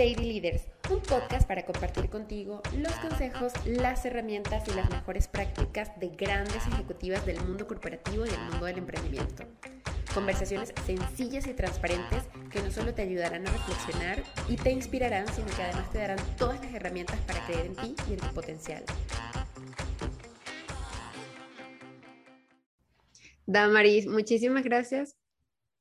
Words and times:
Lady 0.00 0.14
Leaders, 0.14 0.62
un 0.88 1.00
podcast 1.02 1.46
para 1.46 1.66
compartir 1.66 2.08
contigo 2.08 2.62
los 2.78 2.92
consejos, 3.00 3.52
las 3.66 4.02
herramientas 4.06 4.66
y 4.66 4.70
las 4.74 4.88
mejores 4.88 5.28
prácticas 5.28 5.90
de 6.00 6.08
grandes 6.08 6.66
ejecutivas 6.68 7.26
del 7.26 7.38
mundo 7.42 7.66
corporativo 7.66 8.24
y 8.24 8.30
del 8.30 8.40
mundo 8.50 8.64
del 8.64 8.78
emprendimiento. 8.78 9.44
Conversaciones 10.14 10.72
sencillas 10.86 11.46
y 11.46 11.52
transparentes 11.52 12.22
que 12.50 12.62
no 12.62 12.70
solo 12.70 12.94
te 12.94 13.02
ayudarán 13.02 13.46
a 13.46 13.52
reflexionar 13.52 14.22
y 14.48 14.56
te 14.56 14.70
inspirarán, 14.70 15.28
sino 15.34 15.48
que 15.48 15.64
además 15.64 15.92
te 15.92 15.98
darán 15.98 16.18
todas 16.38 16.64
las 16.64 16.72
herramientas 16.72 17.20
para 17.26 17.44
creer 17.44 17.66
en 17.66 17.76
ti 17.76 17.94
y 18.08 18.14
en 18.14 18.20
tu 18.20 18.28
potencial. 18.28 18.82
Damaris, 23.44 24.06
muchísimas 24.06 24.64
gracias 24.64 25.19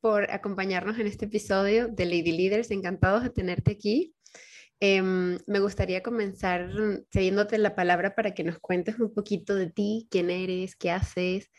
por 0.01 0.31
acompañarnos 0.31 0.99
en 0.99 1.07
este 1.07 1.25
episodio 1.25 1.87
de 1.87 2.05
Lady 2.05 2.31
Leaders. 2.31 2.71
Encantados 2.71 3.23
de 3.23 3.29
tenerte 3.29 3.71
aquí. 3.71 4.15
Em, 4.79 5.37
me 5.45 5.59
gustaría 5.59 6.01
comenzar 6.01 6.71
cediéndote 7.11 7.57
la 7.57 7.75
palabra 7.75 8.15
para 8.15 8.33
que 8.33 8.45
nos 8.45 8.59
cuentes 8.59 8.97
un 8.99 9.13
poquito 9.13 9.55
de 9.55 9.69
ti, 9.69 10.07
quién 10.09 10.29
eres, 10.29 10.75
qué 10.77 10.91
haces, 10.91 11.49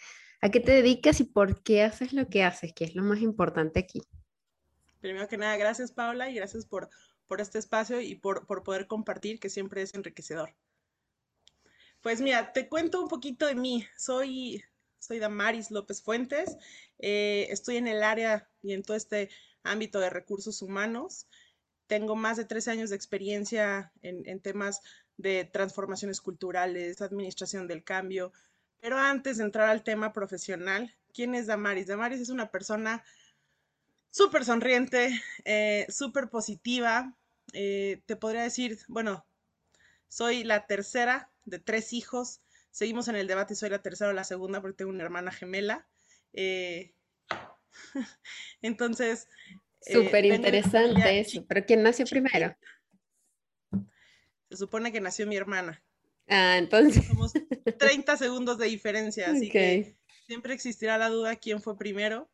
a 0.40 0.50
qué 0.50 0.60
te 0.60 0.72
dedicas 0.72 1.20
y 1.20 1.24
por 1.24 1.62
qué 1.62 1.82
haces 1.82 2.14
lo 2.14 2.28
que 2.28 2.42
haces, 2.42 2.72
que 2.72 2.84
es 2.84 2.94
lo 2.94 3.02
más 3.02 3.20
importante 3.20 3.78
aquí. 3.78 4.00
Primero 5.00 5.28
que 5.28 5.36
nada, 5.36 5.56
gracias 5.58 5.92
Paula 5.92 6.30
y 6.30 6.34
gracias 6.34 6.64
por, 6.64 6.88
por 7.26 7.42
este 7.42 7.58
espacio 7.58 8.00
y 8.00 8.14
por, 8.14 8.46
por 8.46 8.62
poder 8.62 8.86
compartir, 8.86 9.38
que 9.38 9.50
siempre 9.50 9.82
es 9.82 9.94
enriquecedor. 9.94 10.54
Pues 12.00 12.22
mira, 12.22 12.52
te 12.54 12.68
cuento 12.68 13.02
un 13.02 13.08
poquito 13.08 13.46
de 13.46 13.54
mí. 13.54 13.86
Soy 13.98 14.62
soy 15.00 15.18
Damaris 15.18 15.70
López 15.70 16.02
Fuentes, 16.02 16.56
eh, 16.98 17.48
estoy 17.50 17.78
en 17.78 17.88
el 17.88 18.02
área 18.02 18.48
y 18.62 18.74
en 18.74 18.82
todo 18.82 18.96
este 18.96 19.30
ámbito 19.64 19.98
de 19.98 20.10
recursos 20.10 20.62
humanos. 20.62 21.26
Tengo 21.86 22.14
más 22.14 22.36
de 22.36 22.44
tres 22.44 22.68
años 22.68 22.90
de 22.90 22.96
experiencia 22.96 23.92
en, 24.02 24.40
temas 24.40 24.80
de 25.16 25.44
transformaciones 25.44 26.20
culturales, 26.20 27.00
administración 27.00 27.66
del 27.66 27.82
cambio, 27.82 28.32
pero 28.80 28.96
antes 28.98 29.38
de 29.38 29.44
entrar 29.44 29.68
al 29.68 29.82
tema 29.82 30.12
profesional, 30.12 30.94
¿quién 31.12 31.34
es 31.34 31.46
Damaris? 31.46 31.88
Damaris 31.88 32.20
es 32.20 32.28
una 32.28 32.50
persona 32.50 33.02
súper 34.10 34.44
sonriente, 34.44 35.20
eh, 35.44 35.86
súper 35.88 36.28
positiva. 36.28 37.16
Eh, 37.52 38.02
te 38.06 38.16
podría 38.16 38.42
decir, 38.42 38.78
bueno, 38.86 39.26
soy 40.08 40.44
la 40.44 40.66
tercera 40.66 41.30
de 41.44 41.58
tres 41.58 41.92
hijos. 41.92 42.40
Seguimos 42.70 43.08
en 43.08 43.16
el 43.16 43.26
debate, 43.26 43.54
soy 43.54 43.70
la 43.70 43.82
tercera 43.82 44.10
o 44.10 44.14
la 44.14 44.24
segunda 44.24 44.60
porque 44.60 44.76
tengo 44.76 44.90
una 44.90 45.04
hermana 45.04 45.32
gemela. 45.32 45.86
Eh, 46.32 46.94
entonces... 48.62 49.28
Eh, 49.86 49.94
Súper 49.94 50.24
interesante 50.26 51.20
eso. 51.20 51.44
¿Pero 51.48 51.64
quién 51.64 51.82
nació 51.82 52.06
primero? 52.06 52.54
Se 54.50 54.56
supone 54.56 54.92
que 54.92 55.00
nació 55.00 55.26
mi 55.26 55.36
hermana. 55.36 55.82
Ah, 56.28 56.58
entonces. 56.58 57.06
Somos 57.06 57.32
30 57.78 58.16
segundos 58.16 58.58
de 58.58 58.66
diferencia, 58.66 59.30
así 59.30 59.48
que 59.48 59.96
siempre 60.26 60.54
existirá 60.54 60.98
la 60.98 61.08
duda 61.08 61.36
quién 61.36 61.60
fue 61.60 61.76
primero. 61.76 62.30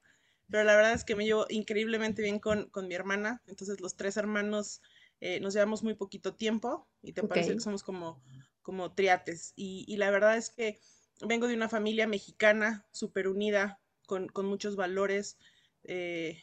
Pero 0.50 0.64
la 0.64 0.76
verdad 0.76 0.92
es 0.92 1.04
que 1.04 1.16
me 1.16 1.24
llevo 1.24 1.46
increíblemente 1.48 2.22
bien 2.22 2.38
con, 2.38 2.70
mi 2.86 2.94
hermana. 2.94 3.42
Entonces, 3.46 3.80
los 3.80 3.96
tres 3.96 4.16
hermanos 4.16 4.80
eh, 5.20 5.40
nos 5.40 5.54
llevamos 5.54 5.82
muy 5.82 5.94
poquito 5.94 6.34
tiempo 6.34 6.88
y 7.02 7.12
te 7.12 7.22
parece 7.22 7.54
que 7.54 7.60
somos 7.60 7.82
como 7.82 8.22
como 8.67 8.92
triates. 8.92 9.53
Y, 9.55 9.97
la 9.97 10.11
verdad 10.11 10.36
es 10.36 10.50
que 10.50 10.81
vengo 11.20 11.47
de 11.47 11.55
una 11.55 11.69
familia 11.69 12.09
mexicana 12.09 12.84
súper 12.91 13.28
unida, 13.28 13.78
con, 14.09 14.28
muchos 14.42 14.75
valores. 14.75 15.39
Eh, 15.84 16.42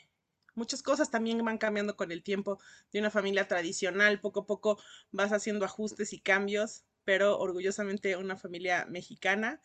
muchas 0.56 0.82
cosas 0.82 1.12
también 1.12 1.44
van 1.44 1.58
cambiando 1.58 1.98
con 1.98 2.14
el 2.14 2.24
tiempo. 2.24 2.60
De 2.94 3.00
una 3.00 3.12
familia 3.12 3.50
tradicional, 3.50 4.22
poco 4.22 4.40
a 4.40 4.46
poco 4.46 4.82
vas 5.12 5.34
haciendo 5.34 5.66
ajustes 5.66 6.14
y 6.14 6.20
cambios, 6.22 6.86
pero 7.04 7.38
orgullosamente 7.40 8.16
una 8.16 8.38
familia 8.38 8.86
mexicana. 8.86 9.62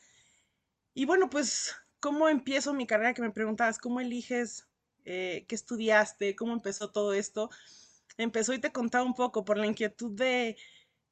Y 0.94 1.04
bueno, 1.04 1.30
pues, 1.30 1.76
¿cómo 2.00 2.28
empiezo 2.28 2.74
mi 2.74 2.88
carrera? 2.88 3.14
Que 3.14 3.22
me 3.22 3.30
preguntabas, 3.30 3.78
¿cómo 3.78 4.00
eliges? 4.00 4.66
Eh, 5.04 5.44
¿Qué 5.46 5.54
estudiaste? 5.54 6.34
¿Cómo 6.34 6.54
empezó 6.54 6.90
todo 6.90 7.12
esto? 7.12 7.50
Empezó 8.16 8.52
y 8.52 8.58
te 8.58 8.72
contaba 8.72 9.04
un 9.04 9.14
poco 9.14 9.44
por 9.44 9.58
la 9.58 9.68
inquietud 9.68 10.10
de 10.10 10.56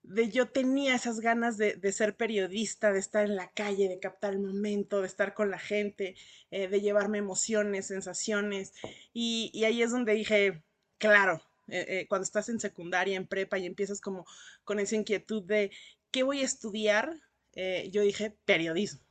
de 0.06 0.28
yo 0.28 0.48
tenía 0.48 0.94
esas 0.94 1.20
ganas 1.20 1.56
de, 1.56 1.92
ser 1.92 2.16
periodista, 2.16 2.92
de 2.92 2.98
estar 2.98 3.24
en 3.24 3.36
la 3.36 3.50
calle, 3.50 3.88
de 3.88 3.98
captar 3.98 4.32
el 4.32 4.38
momento, 4.38 5.00
de 5.00 5.06
estar 5.08 5.34
con 5.34 5.50
la 5.50 5.58
gente, 5.58 6.14
eh, 6.50 6.68
de 6.68 6.80
llevarme 6.80 7.18
emociones, 7.18 7.86
sensaciones. 7.86 8.72
Y, 9.12 9.64
ahí 9.64 9.82
es 9.82 9.90
donde 9.90 10.14
dije, 10.14 10.62
claro, 10.98 11.42
eh, 11.68 11.86
eh, 11.88 12.06
cuando 12.08 12.24
estás 12.24 12.48
en 12.48 12.60
secundaria, 12.60 13.16
en 13.16 13.26
prepa 13.26 13.58
y 13.58 13.66
empiezas 13.66 14.00
como 14.00 14.26
con 14.64 14.78
esa 14.78 14.96
inquietud 14.96 15.42
de, 15.42 15.70
¿qué 16.10 16.22
voy 16.22 16.40
a 16.40 16.44
estudiar? 16.44 17.20
yo 17.90 18.02
dije, 18.02 18.36
periodismo. 18.44 19.05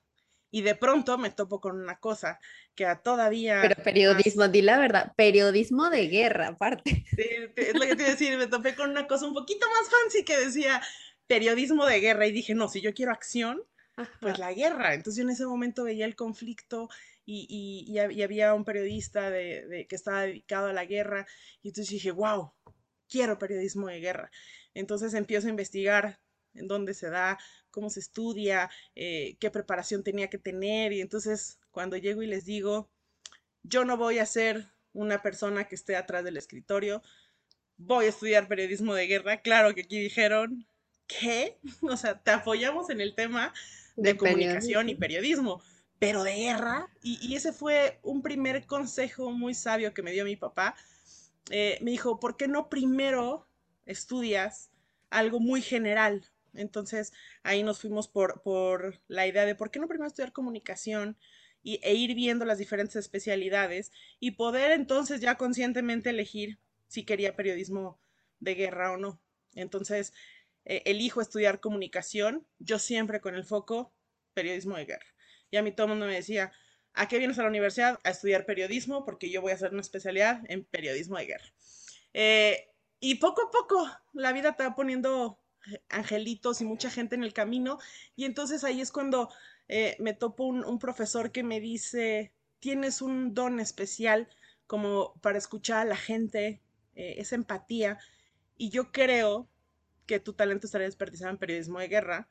Y 0.56 0.62
de 0.62 0.74
pronto 0.74 1.18
me 1.18 1.32
topo 1.32 1.60
con 1.60 1.78
una 1.82 2.00
cosa 2.00 2.40
que 2.76 2.88
todavía... 3.04 3.60
Pero 3.62 3.84
periodismo, 3.84 4.48
di 4.48 4.62
la 4.62 4.80
verdad, 4.80 5.12
periodismo 5.18 5.90
de 5.90 6.08
guerra, 6.08 6.48
aparte. 6.48 7.04
Sí, 7.14 7.28
es 7.58 7.74
lo 7.74 7.82
que 7.82 7.98
te 7.98 8.04
iba 8.04 8.08
a 8.08 8.12
decir, 8.12 8.38
me 8.38 8.48
topé 8.48 8.74
con 8.74 8.90
una 8.90 9.06
cosa 9.06 9.28
un 9.28 9.34
poquito 9.34 9.68
más 9.68 9.90
fancy 9.90 10.24
que 10.24 10.38
decía 10.38 10.82
periodismo 11.28 11.86
de 11.86 12.00
guerra 12.00 12.26
y 12.26 12.32
dije, 12.32 12.56
no, 12.56 12.70
si 12.70 12.80
yo 12.80 12.94
quiero 12.94 13.12
acción, 13.12 13.64
pues 14.22 14.40
la 14.40 14.54
guerra. 14.54 14.94
Entonces 14.94 15.18
yo 15.18 15.24
en 15.24 15.32
ese 15.32 15.46
momento 15.46 15.84
veía 15.84 16.06
el 16.06 16.16
conflicto 16.16 16.88
y, 17.26 17.84
y, 17.90 18.22
había 18.22 18.54
un 18.54 18.64
periodista 18.64 19.30
de, 19.30 19.86
que 19.90 19.96
estaba 19.98 20.22
dedicado 20.22 20.68
a 20.68 20.74
la 20.74 20.86
guerra 20.86 21.28
y 21.64 21.68
entonces 21.68 21.92
dije, 21.92 22.12
wow, 22.12 22.54
quiero 23.10 23.38
periodismo 23.38 23.88
de 23.88 24.00
guerra. 24.00 24.32
Entonces 24.74 25.16
empiezo 25.16 25.48
a 25.48 25.50
investigar 25.50 26.18
en 26.56 26.68
dónde 26.68 26.94
se 26.94 27.10
da, 27.10 27.38
cómo 27.72 27.90
se 27.90 28.00
estudia, 28.00 28.70
eh, 28.96 29.38
qué 29.40 29.52
preparación 29.52 30.04
tenía 30.04 30.30
que 30.30 30.38
tener. 30.38 30.94
Y 30.94 31.02
entonces 31.02 31.60
cuando 31.72 31.98
llego 31.98 32.24
y 32.24 32.28
les 32.28 32.46
digo, 32.46 32.90
yo 33.64 33.86
no 33.86 33.98
voy 33.98 34.20
a 34.20 34.26
ser 34.26 34.70
una 34.94 35.22
persona 35.22 35.66
que 35.66 35.76
esté 35.76 35.96
atrás 35.96 36.24
del 36.24 36.38
escritorio, 36.38 37.02
voy 37.78 38.06
a 38.06 38.10
estudiar 38.10 38.48
periodismo 38.48 38.94
de 38.94 39.08
guerra. 39.08 39.42
Claro 39.42 39.76
que 39.76 39.82
aquí 39.82 40.00
dijeron, 40.00 40.66
¿qué? 41.08 41.60
O 41.82 41.98
sea, 41.98 42.20
te 42.20 42.32
apoyamos 42.32 42.90
en 42.90 43.02
el 43.02 43.16
tema 43.16 43.54
de, 43.96 44.16
comunicación 44.16 44.90
y 44.90 44.96
periodismo, 44.96 45.62
pero 46.00 46.24
de 46.24 46.36
guerra. 46.36 46.90
Y, 47.02 47.36
ese 47.36 47.52
fue 47.54 48.00
un 48.04 48.22
primer 48.22 48.66
consejo 48.66 49.32
muy 49.32 49.54
sabio 49.54 49.94
que 49.94 50.04
me 50.04 50.12
dio 50.12 50.26
mi 50.26 50.36
papá. 50.36 50.76
Eh, 51.50 51.78
me 51.82 51.92
dijo, 51.92 52.20
¿por 52.20 52.38
qué 52.38 52.48
no 52.48 52.70
primero 52.70 53.48
estudias 53.86 54.72
algo 55.10 55.40
muy 55.40 55.62
general? 55.62 56.26
Entonces 56.58 57.14
ahí 57.44 57.64
nos 57.64 57.80
fuimos 57.80 58.08
por, 58.08 58.42
por 58.42 59.02
la 59.08 59.28
idea 59.28 59.46
de 59.46 59.56
por 59.56 59.72
qué 59.72 59.80
no 59.80 59.88
primero 59.88 60.08
estudiar 60.08 60.32
comunicación 60.32 61.18
y, 61.62 61.80
e 61.84 61.94
ir 61.96 62.16
viendo 62.16 62.46
las 62.46 62.58
diferentes 62.58 62.96
especialidades 62.96 63.92
y 64.20 64.32
poder 64.32 64.72
entonces 64.72 65.22
ya 65.22 65.36
conscientemente 65.36 66.12
elegir 66.12 66.60
si 66.88 67.04
quería 67.04 67.36
periodismo 67.36 68.00
de 68.40 68.56
guerra 68.56 68.92
o 68.92 68.98
no. 68.98 69.22
Entonces 69.56 70.14
eh, 70.66 70.84
elijo 70.86 71.22
estudiar 71.22 71.60
comunicación, 71.60 72.48
yo 72.60 72.80
siempre 72.80 73.22
con 73.22 73.36
el 73.36 73.46
foco 73.46 73.94
periodismo 74.34 74.78
de 74.78 74.86
guerra. 74.86 75.06
Y 75.52 75.58
a 75.58 75.64
mí 75.64 75.72
todo 75.72 75.88
mundo 75.88 76.06
me 76.06 76.16
decía, 76.16 76.52
¿a 76.94 77.08
qué 77.08 77.18
vienes 77.18 77.40
a 77.40 77.44
la 77.44 77.50
universidad? 77.50 78.00
A 78.04 78.10
estudiar 78.10 78.46
periodismo 78.46 79.06
porque 79.06 79.30
yo 79.30 79.42
voy 79.42 79.52
a 79.52 79.56
hacer 79.56 79.72
una 79.72 79.82
especialidad 79.82 80.42
en 80.50 80.66
periodismo 80.66 81.18
de 81.18 81.26
guerra. 81.26 81.54
Eh, 82.14 82.70
y 83.00 83.16
poco 83.16 83.44
a 83.44 83.52
poco 83.52 83.88
la 84.14 84.34
vida 84.34 84.56
te 84.56 84.64
va 84.64 84.76
poniendo 84.76 85.40
angelitos 85.90 86.62
y 86.62 86.66
mucha 86.66 86.90
gente 86.90 87.16
en 87.16 87.24
el 87.24 87.34
camino. 87.34 87.80
Y 88.16 88.26
entonces 88.26 88.64
ahí 88.64 88.82
es 88.82 88.92
cuando 88.92 89.30
eh, 89.68 89.96
me 90.00 90.14
topo 90.14 90.46
un, 90.46 90.80
profesor 90.80 91.32
que 91.32 91.44
me 91.44 91.60
dice, 91.60 92.34
tienes 92.60 93.02
un 93.02 93.34
don 93.34 93.60
especial 93.60 94.28
como 94.68 95.14
para 95.22 95.38
escuchar 95.38 95.80
a 95.80 95.90
la 95.90 95.98
gente, 95.98 96.62
eh, 96.96 97.16
esa 97.18 97.36
empatía. 97.36 98.00
Y 98.58 98.70
yo 98.70 98.92
creo 98.92 99.50
que 100.06 100.20
tu 100.20 100.34
talento 100.34 100.68
estaría 100.68 100.88
desperdiciado 100.88 101.32
en 101.32 101.40
periodismo 101.40 101.80
de 101.80 101.88
guerra. 101.88 102.28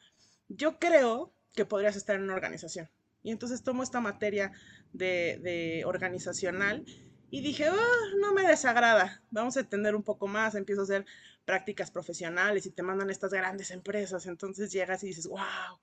Yo 0.48 0.78
creo 0.78 1.32
que 1.54 1.64
podrías 1.64 1.96
estar 1.96 2.16
en 2.16 2.22
una 2.22 2.34
organización. 2.34 2.88
Y 3.22 3.30
entonces 3.30 3.62
tomo 3.62 3.82
esta 3.82 4.00
materia 4.00 4.52
de, 4.92 5.40
de 5.42 5.84
organizacional 5.86 6.84
y 7.30 7.40
dije, 7.40 7.64
ah, 7.66 8.00
no 8.20 8.32
me 8.32 8.46
desagrada, 8.46 9.20
vamos 9.30 9.56
a 9.56 9.60
entender 9.60 9.96
un 9.96 10.04
poco 10.04 10.28
más, 10.28 10.54
empiezo 10.54 10.82
a 10.82 10.84
hacer 10.84 11.06
prácticas 11.44 11.90
profesionales 11.90 12.66
y 12.66 12.70
te 12.70 12.82
mandan 12.82 13.10
estas 13.10 13.32
grandes 13.32 13.70
empresas, 13.70 14.26
entonces 14.26 14.72
llegas 14.72 15.02
y 15.04 15.08
dices, 15.08 15.26
wow, 15.26 15.80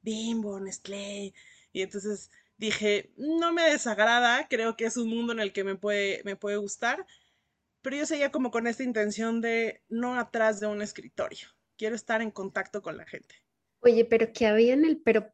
Bimbo, 0.00 0.58
Nestlé, 0.58 1.34
y 1.72 1.82
entonces 1.82 2.30
dije, 2.56 3.12
no 3.16 3.52
me 3.52 3.62
desagrada, 3.64 4.46
creo 4.48 4.76
que 4.76 4.86
es 4.86 4.96
un 4.96 5.08
mundo 5.08 5.32
en 5.32 5.40
el 5.40 5.52
que 5.52 5.64
me 5.64 5.76
puede, 5.76 6.22
me 6.24 6.36
puede 6.36 6.56
gustar, 6.56 7.06
pero 7.82 7.96
yo 7.96 8.06
seguía 8.06 8.30
como 8.30 8.50
con 8.50 8.66
esta 8.66 8.84
intención 8.84 9.40
de 9.40 9.82
no 9.88 10.18
atrás 10.18 10.60
de 10.60 10.66
un 10.66 10.82
escritorio, 10.82 11.48
quiero 11.76 11.94
estar 11.94 12.22
en 12.22 12.30
contacto 12.30 12.82
con 12.82 12.96
la 12.96 13.06
gente. 13.06 13.34
Oye, 13.80 14.04
pero 14.04 14.32
¿qué 14.32 14.46
había 14.46 14.74
en 14.74 14.84
el, 14.84 15.00
pero 15.00 15.32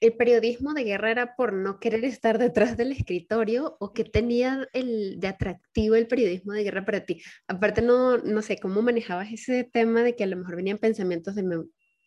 el 0.00 0.14
periodismo 0.14 0.74
de 0.74 0.84
guerra 0.84 1.10
era 1.10 1.34
por 1.34 1.52
no 1.52 1.80
querer 1.80 2.04
estar 2.04 2.38
detrás 2.38 2.76
del 2.76 2.92
escritorio 2.92 3.76
o 3.80 3.92
qué 3.92 4.04
tenía 4.04 4.68
el, 4.72 5.18
de 5.18 5.28
atractivo 5.28 5.96
el 5.96 6.06
periodismo 6.06 6.52
de 6.52 6.62
guerra 6.62 6.84
para 6.84 7.04
ti? 7.04 7.22
Aparte, 7.48 7.82
no, 7.82 8.18
no 8.18 8.42
sé, 8.42 8.58
¿cómo 8.58 8.82
manejabas 8.82 9.32
ese 9.32 9.64
tema 9.64 10.02
de 10.02 10.14
que 10.14 10.24
a 10.24 10.28
lo 10.28 10.36
mejor 10.36 10.56
venían 10.56 10.78
pensamientos 10.78 11.34
de, 11.34 11.42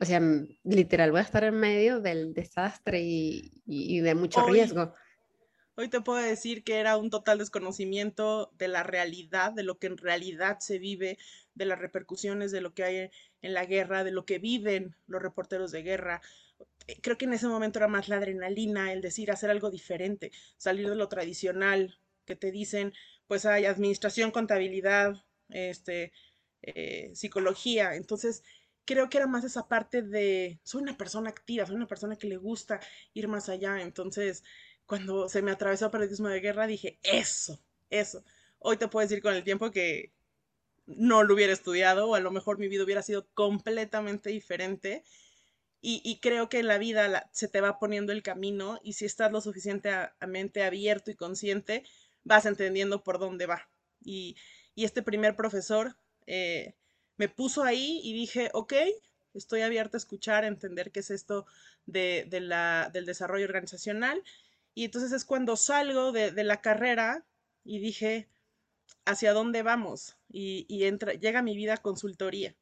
o 0.01 0.05
sea, 0.05 0.21
literal, 0.63 1.11
voy 1.11 1.19
a 1.19 1.23
estar 1.23 1.43
en 1.43 1.59
medio 1.59 1.99
del 1.99 2.33
desastre 2.33 3.01
y, 3.01 3.61
y, 3.65 3.99
de 3.99 4.15
mucho 4.15 4.45
riesgo? 4.47 4.93
Hoy 5.75 5.89
te 5.89 6.01
puedo 6.01 6.19
decir 6.19 6.63
que 6.63 6.79
era 6.79 6.97
un 6.97 7.09
total 7.09 7.37
desconocimiento 7.37 8.51
de 8.57 8.67
la 8.67 8.83
realidad, 8.83 9.53
de 9.53 9.63
lo 9.63 9.79
que 9.79 9.87
en 9.87 9.97
realidad 9.97 10.59
se 10.59 10.79
vive, 10.79 11.17
de 11.53 11.65
las 11.65 11.79
repercusiones 11.79 12.51
de 12.51 12.61
lo 12.61 12.73
que 12.73 12.83
hay 12.83 13.09
en 13.41 13.53
la 13.53 13.65
guerra, 13.65 14.03
de 14.03 14.11
lo 14.11 14.25
que 14.25 14.39
viven 14.39 14.95
los 15.07 15.21
reporteros 15.21 15.71
de 15.71 15.83
guerra. 15.83 16.21
Eh, 16.87 16.99
creo 17.01 17.17
que 17.17 17.25
en 17.25 17.33
ese 17.33 17.47
momento 17.47 17.79
era 17.79 17.87
más 17.87 18.09
la 18.09 18.17
adrenalina, 18.17 18.91
el 18.93 19.01
decir 19.01 19.31
hacer 19.31 19.49
algo 19.49 19.69
diferente, 19.71 20.31
salir 20.57 20.89
de 20.89 20.95
lo 20.95 21.07
tradicional, 21.07 21.99
que 22.25 22.35
te 22.35 22.51
dicen, 22.51 22.93
pues 23.27 23.45
hay 23.45 23.65
administración, 23.65 24.31
contabilidad, 24.31 25.23
este, 25.49 26.11
eh, 26.61 27.11
psicología. 27.13 27.95
Entonces, 27.95 28.43
creo 28.85 29.09
que 29.09 29.17
era 29.17 29.27
más 29.27 29.43
esa 29.43 29.67
parte 29.67 30.01
de, 30.01 30.59
soy 30.63 30.81
una 30.81 30.97
persona 30.97 31.29
activa, 31.29 31.65
soy 31.65 31.75
una 31.75 31.87
persona 31.87 32.15
que 32.15 32.27
le 32.27 32.37
gusta 32.37 32.79
ir 33.13 33.27
más 33.27 33.49
allá. 33.49 33.81
Entonces, 33.81 34.43
cuando 34.85 35.29
se 35.29 35.41
me 35.41 35.51
atravesó 35.51 35.85
el 35.85 35.91
periodismo 35.91 36.27
de 36.29 36.41
guerra, 36.41 36.67
dije, 36.67 36.99
eso, 37.03 37.61
eso. 37.89 38.23
Hoy 38.59 38.77
te 38.77 38.87
puedo 38.87 39.07
decir 39.07 39.21
con 39.21 39.33
el 39.33 39.43
tiempo 39.43 39.71
que 39.71 40.11
no 40.85 41.23
lo 41.23 41.33
hubiera 41.33 41.53
estudiado 41.53 42.09
o 42.09 42.15
a 42.15 42.19
lo 42.19 42.31
mejor 42.31 42.57
mi 42.57 42.67
vida 42.67 42.83
hubiera 42.83 43.01
sido 43.01 43.27
completamente 43.33 44.29
diferente. 44.29 45.03
Y, 45.83 46.19
creo 46.21 46.47
que 46.47 46.59
en 46.59 46.67
la 46.67 46.77
vida 46.77 47.27
se 47.31 47.47
te 47.47 47.59
va 47.59 47.79
poniendo 47.79 48.11
el 48.11 48.21
camino 48.21 48.79
y 48.83 48.93
si 48.93 49.05
estás 49.05 49.31
lo 49.31 49.41
suficientemente 49.41 50.63
abierto 50.63 51.09
y 51.09 51.15
consciente, 51.15 51.83
vas 52.23 52.45
entendiendo 52.45 53.03
por 53.03 53.17
dónde 53.17 53.47
va. 53.47 53.67
Y, 54.03 54.35
este 54.75 55.01
primer 55.01 55.35
profesor 55.35 55.95
eh, 56.27 56.75
me 57.17 57.29
puso 57.29 57.63
ahí 57.63 57.99
y 58.03 58.13
dije, 58.13 58.49
ok, 58.53 58.73
estoy 59.33 59.61
abierta 59.61 59.97
a 59.97 59.99
escuchar, 59.99 60.43
a 60.43 60.47
entender 60.47 60.91
qué 60.91 60.99
es 61.01 61.09
esto 61.09 61.45
de, 61.87 62.27
la, 62.31 62.89
del 62.93 63.05
desarrollo 63.05 63.45
organizacional. 63.45 64.23
Y 64.75 64.85
entonces 64.85 65.11
es 65.11 65.25
cuando 65.25 65.57
salgo 65.57 66.11
de, 66.11 66.31
la 66.43 66.61
carrera 66.61 67.25
y 67.63 67.79
dije, 67.79 68.27
hacia 69.05 69.33
dónde 69.33 69.63
vamos 69.63 70.15
y, 70.29 70.83
entra, 70.85 71.13
llega 71.13 71.41
mi 71.41 71.55
vida 71.55 71.77
consultoría 71.77 72.55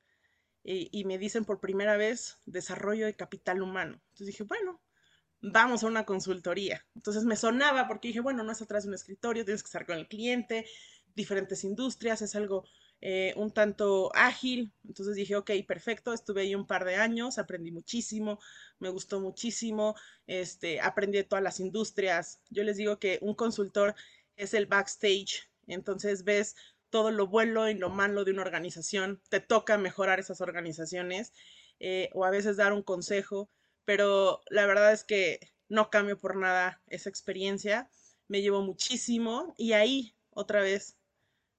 y, 0.72 1.04
me 1.06 1.18
dicen 1.18 1.46
por 1.46 1.60
primera 1.60 1.98
vez 1.98 2.38
desarrollo 2.46 3.08
de 3.08 3.16
capital 3.16 3.62
humano. 3.64 4.00
Entonces 4.10 4.28
dije, 4.28 4.44
bueno, 4.44 4.80
vamos 5.42 5.84
a 5.84 5.88
una 5.88 6.06
consultoría. 6.06 6.86
Entonces 6.96 7.24
me 7.24 7.36
sonaba 7.36 7.88
porque 7.88 8.10
dije, 8.10 8.20
bueno, 8.20 8.44
no 8.44 8.52
es 8.52 8.62
atrás 8.62 8.84
de 8.84 8.90
un 8.90 8.96
escritorio, 8.96 9.46
tienes 9.46 9.64
que 9.64 9.68
estar 9.68 9.88
con 9.88 9.98
el 9.98 10.08
cliente, 10.08 10.68
diferentes 11.16 11.64
industrias, 11.64 12.22
es 12.22 12.36
algo 12.36 12.66
eh, 13.02 13.34
un 13.36 13.52
tanto 13.52 14.12
ágil. 14.14 14.72
Entonces 14.88 15.16
dije, 15.16 15.36
ok, 15.36 15.50
perfecto, 15.68 16.14
estuve 16.14 16.42
ahí 16.42 16.54
un 16.54 16.68
par 16.68 16.86
de 16.86 16.98
años, 16.98 17.40
aprendí 17.40 17.72
muchísimo, 17.72 18.40
me 18.78 18.90
gustó 18.90 19.20
muchísimo, 19.20 19.96
este, 20.28 20.82
aprendí 20.82 21.18
de 21.18 21.24
todas 21.24 21.44
las 21.44 21.60
industrias. 21.60 22.42
Yo 22.52 22.64
les 22.64 22.78
digo 22.78 23.00
que 23.00 23.18
un 23.22 23.34
consultor 23.34 23.96
es 24.36 24.54
el 24.54 24.68
backstage 24.68 25.50
entonces 25.70 26.24
ves 26.24 26.56
todo 26.90 27.12
lo 27.12 27.28
bueno 27.28 27.70
y 27.70 27.76
lo 27.76 27.90
malo 27.90 28.26
de 28.26 28.32
una 28.32 28.42
organización, 28.42 29.22
te 29.30 29.40
toca 29.40 29.78
mejorar 29.78 30.20
esas 30.20 30.42
organizaciones 30.42 31.34
eh, 31.80 32.10
o 32.14 32.26
a 32.26 32.30
veces 32.30 32.58
dar 32.58 32.74
un 32.74 32.84
consejo, 32.84 33.50
pero 33.86 34.42
la 34.50 34.66
verdad 34.66 34.92
es 34.94 35.04
que 35.04 35.40
no 35.68 35.90
cambio 35.90 36.18
por 36.18 36.36
nada 36.36 36.82
esa 36.88 37.10
experiencia, 37.10 37.90
me 38.28 38.42
llevo 38.42 38.62
muchísimo 38.62 39.54
y 39.58 39.74
ahí 39.74 40.16
otra 40.32 40.62
vez 40.62 40.98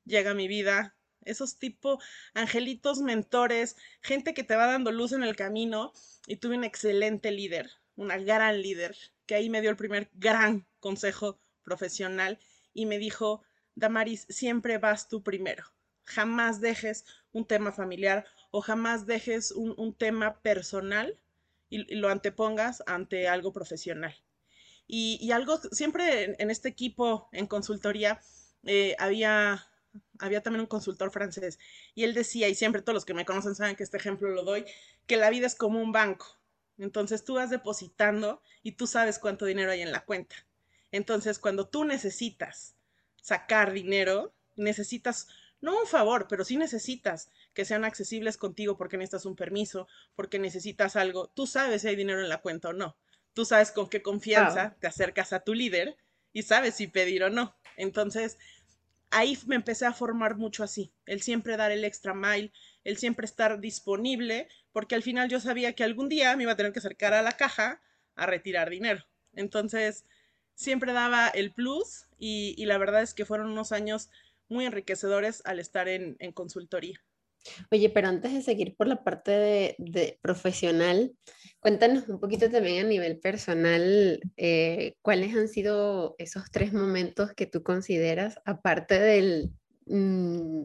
llega 0.04 0.34
mi 0.34 0.48
vida, 0.48 0.96
esos 1.24 1.58
tipo 1.58 2.00
angelitos 2.34 3.00
mentores, 3.00 3.76
gente 4.02 4.34
que 4.34 4.44
te 4.44 4.56
va 4.56 4.66
dando 4.66 4.90
luz 4.92 5.12
en 5.12 5.22
el 5.22 5.36
camino 5.36 5.92
y 6.26 6.36
tuve 6.36 6.56
un 6.56 6.64
excelente 6.64 7.30
líder, 7.30 7.70
una 7.96 8.18
gran 8.18 8.60
líder, 8.62 8.96
que 9.26 9.34
ahí 9.34 9.50
me 9.50 9.60
dio 9.60 9.70
el 9.70 9.76
primer 9.76 10.10
gran 10.14 10.66
consejo 10.80 11.40
profesional 11.62 12.38
y 12.72 12.86
me 12.86 12.98
dijo, 12.98 13.42
Damaris, 13.74 14.26
siempre 14.28 14.78
vas 14.78 15.08
tú 15.08 15.22
primero. 15.22 15.64
Jamás 16.04 16.60
dejes 16.60 17.04
un 17.32 17.46
tema 17.46 17.72
familiar 17.72 18.26
o 18.50 18.60
jamás 18.60 19.06
dejes 19.06 19.52
un, 19.52 19.94
tema 19.94 20.40
personal 20.40 21.18
y, 21.68 21.94
lo 21.94 22.08
antepongas 22.08 22.82
ante 22.86 23.28
algo 23.28 23.52
profesional. 23.52 24.14
Y, 24.86 25.30
algo, 25.30 25.58
siempre 25.70 26.36
en, 26.38 26.50
este 26.50 26.68
equipo, 26.68 27.28
en 27.32 27.46
consultoría, 27.46 28.20
eh, 28.64 28.96
había, 28.98 29.68
había 30.18 30.42
también 30.42 30.62
un 30.62 30.66
consultor 30.66 31.12
francés 31.12 31.58
y 31.94 32.02
él 32.02 32.12
decía, 32.12 32.48
y 32.48 32.56
siempre 32.56 32.82
todos 32.82 32.94
los 32.94 33.04
que 33.04 33.14
me 33.14 33.24
conocen 33.24 33.54
saben 33.54 33.76
que 33.76 33.84
este 33.84 33.98
ejemplo 33.98 34.28
lo 34.30 34.42
doy, 34.42 34.64
que 35.06 35.16
la 35.16 35.30
vida 35.30 35.46
es 35.46 35.54
como 35.54 35.80
un 35.80 35.92
banco. 35.92 36.40
Entonces 36.76 37.24
tú 37.24 37.34
vas 37.34 37.50
depositando 37.50 38.42
y 38.62 38.72
tú 38.72 38.86
sabes 38.86 39.18
cuánto 39.18 39.44
dinero 39.44 39.70
hay 39.70 39.82
en 39.82 39.92
la 39.92 40.04
cuenta. 40.04 40.34
Entonces 40.90 41.38
cuando 41.38 41.68
tú 41.68 41.84
necesitas 41.84 42.74
sacar 43.22 43.72
dinero, 43.72 44.34
necesitas, 44.56 45.28
no 45.60 45.78
un 45.78 45.86
favor, 45.86 46.26
pero 46.28 46.44
sí 46.44 46.56
necesitas 46.56 47.30
que 47.54 47.64
sean 47.64 47.84
accesibles 47.84 48.36
contigo 48.36 48.76
porque 48.76 48.96
necesitas 48.96 49.26
un 49.26 49.36
permiso, 49.36 49.88
porque 50.14 50.38
necesitas 50.38 50.96
algo. 50.96 51.28
Tú 51.28 51.46
sabes 51.46 51.82
si 51.82 51.88
hay 51.88 51.96
dinero 51.96 52.20
en 52.20 52.28
la 52.28 52.40
cuenta 52.40 52.68
o 52.68 52.72
no. 52.72 52.96
Tú 53.34 53.44
sabes 53.44 53.70
con 53.70 53.88
qué 53.88 54.02
confianza 54.02 54.76
te 54.80 54.86
acercas 54.86 55.32
a 55.32 55.40
tu 55.40 55.54
líder 55.54 55.96
y 56.32 56.42
sabes 56.42 56.74
si 56.74 56.86
pedir 56.86 57.22
o 57.24 57.30
no. 57.30 57.54
Entonces, 57.76 58.38
ahí 59.10 59.38
me 59.46 59.56
empecé 59.56 59.86
a 59.86 59.92
formar 59.92 60.36
mucho 60.36 60.62
así, 60.62 60.92
el 61.06 61.22
siempre 61.22 61.56
dar 61.56 61.72
el 61.72 61.84
extra 61.84 62.14
mile, 62.14 62.52
el 62.84 62.96
siempre 62.96 63.26
estar 63.26 63.60
disponible, 63.60 64.48
porque 64.72 64.94
al 64.94 65.02
final 65.02 65.28
yo 65.28 65.40
sabía 65.40 65.74
que 65.74 65.84
algún 65.84 66.08
día 66.08 66.36
me 66.36 66.44
iba 66.44 66.52
a 66.52 66.56
tener 66.56 66.72
que 66.72 66.78
acercar 66.78 67.14
a 67.14 67.22
la 67.22 67.32
caja 67.32 67.82
a 68.14 68.26
retirar 68.26 68.70
dinero. 68.70 69.04
Entonces, 69.34 70.04
siempre 70.60 70.92
daba 70.92 71.28
el 71.28 71.52
plus 71.52 72.06
y, 72.18 72.66
la 72.66 72.76
verdad 72.76 73.02
es 73.02 73.14
que 73.14 73.24
fueron 73.24 73.50
unos 73.50 73.72
años 73.72 74.10
muy 74.50 74.66
enriquecedores 74.66 75.40
al 75.46 75.58
estar 75.58 75.88
en, 75.88 76.16
consultoría. 76.34 77.00
Oye, 77.70 77.88
pero 77.88 78.08
antes 78.08 78.34
de 78.34 78.42
seguir 78.42 78.76
por 78.76 78.86
la 78.86 79.02
parte 79.02 79.74
de, 79.78 80.18
profesional, 80.20 81.14
cuéntanos 81.60 82.06
un 82.08 82.20
poquito 82.20 82.50
también 82.50 82.84
a 82.84 82.88
nivel 82.88 83.18
personal, 83.18 84.20
eh, 84.36 84.96
cuáles 85.00 85.34
han 85.34 85.48
sido 85.48 86.14
esos 86.18 86.50
tres 86.50 86.74
momentos 86.74 87.32
que 87.32 87.46
tú 87.46 87.62
consideras, 87.62 88.38
aparte 88.44 89.00
del 89.00 89.50
mm, 89.86 90.64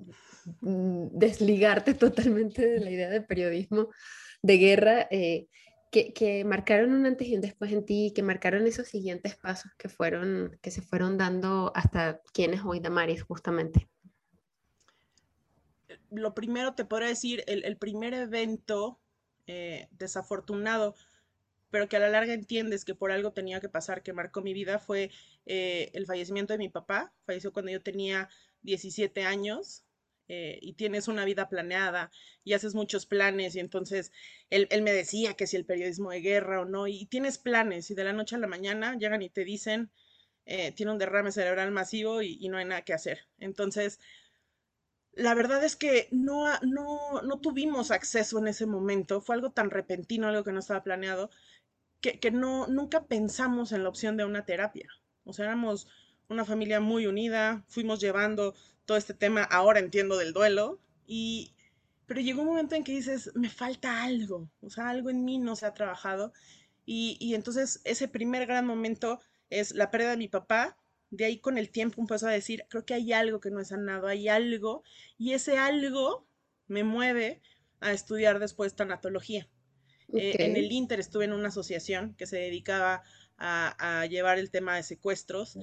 mm, 0.60 1.08
desligarte 1.14 1.94
totalmente 1.94 2.68
de 2.68 2.80
la 2.82 2.92
idea 2.92 3.10
de 3.10 3.22
periodismo 3.22 3.88
de 4.42 4.58
guerra, 4.58 5.08
eh, 5.10 5.48
que, 6.14 6.44
marcaron 6.46 6.94
un 6.94 7.06
antes 7.06 7.28
y 7.28 7.36
un 7.36 7.42
después 7.42 7.72
en 7.72 7.86
ti, 7.86 8.12
que 8.14 8.24
marcaron 8.24 8.68
esos 8.68 8.88
siguientes 8.88 9.36
pasos 9.36 9.72
que 9.78 9.88
fueron, 9.88 10.58
que 10.62 10.72
se 10.72 10.82
fueron 10.82 11.18
dando 11.18 11.72
hasta 11.76 12.22
quienes 12.34 12.62
hoy 12.66 12.80
Damaris, 12.80 13.24
justamente? 13.24 13.88
Lo 16.10 16.34
primero 16.34 16.76
te 16.76 16.86
podría 16.86 17.10
decir, 17.10 17.44
el, 17.48 17.78
primer 17.78 18.14
evento 18.14 19.00
eh, 19.48 19.88
desafortunado, 19.92 20.96
pero 21.70 21.88
que 21.88 21.98
a 21.98 22.00
la 22.00 22.10
larga 22.10 22.34
entiendes 22.34 22.86
que 22.86 22.96
por 22.96 23.12
algo 23.12 23.32
tenía 23.32 23.60
que 23.60 23.70
pasar, 23.70 24.04
que 24.04 24.14
marcó 24.14 24.42
mi 24.42 24.54
vida, 24.54 24.80
fue 24.80 25.12
eh, 25.46 25.92
el 25.94 26.06
fallecimiento 26.06 26.54
de 26.54 26.60
mi 26.60 26.70
papá. 26.70 27.14
Falleció 27.26 27.54
cuando 27.54 27.72
yo 27.72 27.82
tenía 27.82 28.30
17 28.62 29.24
años. 29.24 29.85
Eh, 30.28 30.58
y 30.60 30.74
tienes 30.74 31.08
una 31.08 31.24
vida 31.24 31.50
planeada 31.50 32.10
y 32.44 32.54
haces 32.54 32.74
muchos 32.74 33.06
planes 33.06 33.56
y 33.56 33.60
entonces 33.60 34.12
él, 34.50 34.68
me 34.82 34.92
decía 34.92 35.36
que 35.36 35.46
si 35.46 35.56
el 35.56 35.66
periodismo 35.66 36.10
de 36.10 36.22
guerra 36.22 36.62
o 36.62 36.66
no 36.66 36.88
y 36.88 37.06
tienes 37.06 37.38
planes 37.38 37.92
y 37.92 37.94
de 37.94 38.06
la 38.06 38.14
noche 38.14 38.36
a 38.36 38.40
la 38.40 38.48
mañana 38.48 38.98
llegan 38.98 39.22
y 39.22 39.30
te 39.30 39.44
dicen 39.44 39.92
eh, 40.48 40.72
tiene 40.72 40.94
un 40.94 40.98
derrame 40.98 41.32
cerebral 41.32 41.70
masivo 41.72 42.24
y, 42.24 42.50
no 42.50 42.58
hay 42.58 42.66
nada 42.66 42.82
que 42.82 42.94
hacer. 42.94 43.28
Entonces, 43.38 44.00
la 45.14 45.36
verdad 45.36 45.64
es 45.64 45.76
que 45.76 46.08
no, 46.12 46.46
no, 46.62 47.22
no 47.22 47.40
tuvimos 47.40 47.92
acceso 47.92 48.40
en 48.40 48.48
ese 48.48 48.66
momento, 48.66 49.22
fue 49.22 49.36
algo 49.36 49.52
tan 49.52 49.70
repentino, 49.70 50.28
algo 50.28 50.44
que 50.44 50.52
no 50.52 50.60
estaba 50.60 50.84
planeado, 50.84 51.30
que, 52.02 52.20
que 52.20 52.32
no, 52.32 52.68
nunca 52.68 53.06
pensamos 53.06 53.72
en 53.72 53.84
la 53.84 53.90
opción 53.90 54.18
de 54.18 54.26
una 54.26 54.46
terapia. 54.46 54.90
O 55.24 55.34
sea, 55.34 55.46
éramos 55.46 55.88
una 56.30 56.46
familia 56.46 56.80
muy 56.80 57.06
unida, 57.08 57.64
fuimos 57.68 58.00
llevando 58.00 58.56
todo 58.86 58.98
este 58.98 59.14
tema, 59.14 59.44
ahora 59.44 59.80
entiendo 59.80 60.18
del 60.18 60.34
duelo, 60.34 60.80
y, 61.08 61.54
pero 62.06 62.22
llegó 62.22 62.42
un 62.42 62.50
momento 62.50 62.76
en 62.76 62.84
que 62.84 62.92
dices, 62.92 63.32
me 63.36 63.50
falta 63.50 64.04
algo, 64.04 64.50
o 64.62 64.70
sea, 64.70 64.90
algo 64.90 65.10
en 65.10 65.26
mí 65.26 65.38
no 65.38 65.56
se 65.56 65.66
ha 65.66 65.74
trabajado, 65.74 66.34
y, 66.86 67.18
y 67.20 67.36
entonces 67.36 67.82
ese 67.84 68.08
primer 68.08 68.46
gran 68.46 68.66
momento 68.66 69.20
es 69.50 69.74
la 69.74 69.92
pérdida 69.92 70.12
de 70.12 70.18
mi 70.18 70.28
papá, 70.28 70.78
de 71.10 71.26
ahí 71.26 71.40
con 71.40 71.58
el 71.58 71.70
tiempo 71.70 72.02
empezó 72.02 72.28
a 72.28 72.32
decir, 72.32 72.66
creo 72.70 72.86
que 72.86 72.94
hay 72.94 73.14
algo 73.14 73.40
que 73.40 73.52
no 73.52 73.60
he 73.60 73.66
sanado, 73.66 74.08
hay 74.08 74.28
algo, 74.28 74.84
y 75.18 75.34
ese 75.34 75.58
algo 75.58 76.28
me 76.68 76.84
mueve 76.84 77.42
a 77.80 77.92
estudiar 77.92 78.40
después 78.40 78.76
tanatología. 78.76 79.48
Eh, 80.14 80.36
en 80.40 80.56
el 80.56 80.72
Inter 80.72 81.00
estuve 81.00 81.26
en 81.26 81.34
una 81.34 81.50
asociación 81.50 82.16
que 82.16 82.28
se 82.28 82.38
dedicaba 82.38 83.04
a, 83.38 84.06
llevar 84.10 84.40
el 84.40 84.50
tema 84.50 84.76
de 84.76 84.84
secuestros 84.84 85.58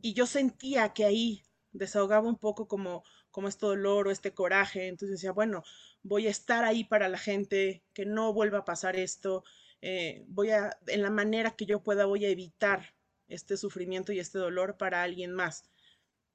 y 0.00 0.14
yo 0.14 0.26
sentía 0.26 0.92
que 0.92 1.04
ahí 1.04 1.42
desahogaba 1.72 2.28
un 2.28 2.38
poco 2.38 2.68
como, 2.68 3.04
como 3.30 3.48
este 3.48 3.66
dolor 3.66 4.08
o 4.08 4.10
este 4.10 4.32
coraje. 4.32 4.88
Entonces 4.88 5.18
decía, 5.18 5.32
bueno, 5.32 5.62
voy 6.02 6.26
a 6.26 6.30
estar 6.30 6.64
ahí 6.64 6.84
para 6.84 7.08
la 7.08 7.18
gente, 7.18 7.82
que 7.94 8.06
no 8.06 8.32
vuelva 8.32 8.58
a 8.58 8.64
pasar 8.64 8.96
esto, 8.96 9.44
eh, 9.80 10.24
voy 10.28 10.50
a, 10.50 10.78
en 10.86 11.02
la 11.02 11.10
manera 11.10 11.52
que 11.56 11.66
yo 11.66 11.82
pueda, 11.82 12.06
voy 12.06 12.24
a 12.24 12.30
evitar 12.30 12.94
este 13.28 13.56
sufrimiento 13.56 14.12
y 14.12 14.20
este 14.20 14.38
dolor 14.38 14.76
para 14.76 15.02
alguien 15.02 15.32
más. 15.32 15.64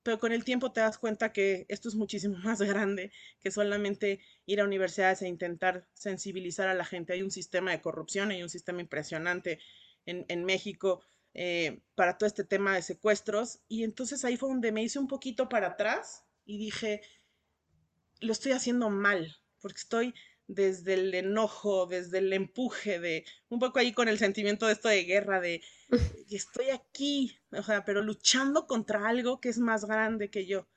Pero 0.04 0.20
con 0.20 0.32
el 0.32 0.46
tiempo 0.46 0.72
te 0.72 0.80
das 0.80 0.98
cuenta 0.98 1.34
que 1.34 1.66
esto 1.68 1.90
es 1.90 1.96
muchísimo 1.96 2.38
más 2.44 2.62
grande 2.62 3.12
que 3.40 3.52
solamente 3.52 4.22
ir 4.46 4.62
a 4.62 4.66
universidades 4.66 5.22
e 5.22 5.28
intentar 5.28 5.88
sensibilizar 5.94 6.70
a 6.70 6.74
la 6.74 6.86
gente. 6.86 7.14
Hay 7.14 7.22
un 7.22 7.32
sistema 7.32 7.72
de 7.72 7.82
corrupción, 7.82 8.32
hay 8.32 8.44
un 8.44 8.50
sistema 8.50 8.82
impresionante 8.82 9.60
en, 10.06 10.46
México 10.46 11.02
eh, 11.40 11.84
para 11.94 12.18
todo 12.18 12.26
este 12.26 12.44
tema 12.44 12.74
de 12.74 12.82
secuestros. 12.82 13.60
Y 13.68 13.84
entonces 13.84 14.26
ahí 14.26 14.38
fue 14.38 14.50
donde 14.50 14.72
me 14.72 14.82
hice 14.82 14.98
un 14.98 15.08
poquito 15.08 15.48
para 15.48 15.68
atrás 15.68 16.26
y 16.46 16.58
dije, 16.58 17.02
lo 18.22 18.32
estoy 18.32 18.54
haciendo 18.54 18.90
mal, 18.90 19.38
porque 19.62 19.78
estoy 19.78 20.16
desde 20.48 20.96
el 20.96 21.14
enojo, 21.14 21.86
desde 21.86 22.18
el 22.18 22.34
empuje, 22.34 23.00
de 23.00 23.24
un 23.50 23.60
poco 23.60 23.78
ahí 23.78 23.94
con 23.94 24.08
el 24.08 24.18
sentimiento 24.18 24.66
de 24.66 24.74
esto 24.74 24.90
de 24.90 25.04
guerra, 25.04 25.40
de 25.40 25.62
estoy 26.32 26.72
aquí, 26.72 27.38
o 27.52 27.62
sea, 27.62 27.86
pero 27.86 28.02
luchando 28.02 28.66
contra 28.66 29.08
algo 29.08 29.40
que 29.40 29.50
es 29.50 29.60
más 29.60 29.86
grande 29.86 30.32
que 30.32 30.48
yo. 30.48 30.68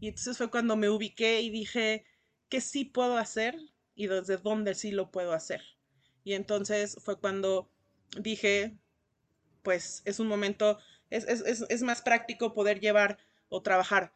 Y 0.00 0.08
entonces 0.08 0.36
fue 0.36 0.50
cuando 0.50 0.76
me 0.76 0.90
ubiqué 0.90 1.40
y 1.40 1.48
dije, 1.48 2.04
¿qué 2.50 2.60
sí 2.60 2.84
puedo 2.84 3.16
hacer? 3.16 3.56
Y 3.94 4.08
desde 4.08 4.36
dónde 4.36 4.74
sí 4.74 4.90
lo 4.90 5.10
puedo 5.10 5.32
hacer. 5.32 5.62
Y 6.24 6.34
entonces 6.34 6.98
fue 7.00 7.18
cuando 7.18 7.70
dije, 8.18 8.76
pues 9.62 10.02
es 10.04 10.20
un 10.20 10.28
momento, 10.28 10.78
es, 11.10 11.24
es 11.26 11.82
más 11.82 12.02
práctico 12.02 12.54
poder 12.54 12.80
llevar 12.80 13.18
o 13.48 13.62
trabajar 13.62 14.12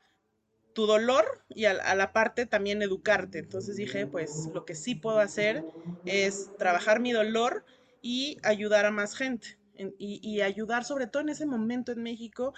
tu 0.74 0.86
dolor 0.86 1.24
y 1.48 1.64
a, 1.64 1.94
la 1.94 2.12
parte 2.12 2.46
también 2.46 2.82
educarte. 2.82 3.38
Entonces 3.38 3.76
dije, 3.76 4.06
pues 4.06 4.50
lo 4.52 4.64
que 4.64 4.74
sí 4.74 4.94
puedo 4.94 5.20
hacer 5.20 5.64
es 6.04 6.50
trabajar 6.58 7.00
mi 7.00 7.12
dolor 7.12 7.64
y 8.02 8.38
ayudar 8.42 8.84
a 8.84 8.90
más 8.90 9.16
gente. 9.16 9.56
y, 9.98 10.20
y, 10.22 10.42
ayudar 10.42 10.84
sobre 10.84 11.06
todo 11.08 11.22
en 11.22 11.30
ese 11.30 11.46
momento 11.46 11.90
en 11.90 12.02
México, 12.02 12.54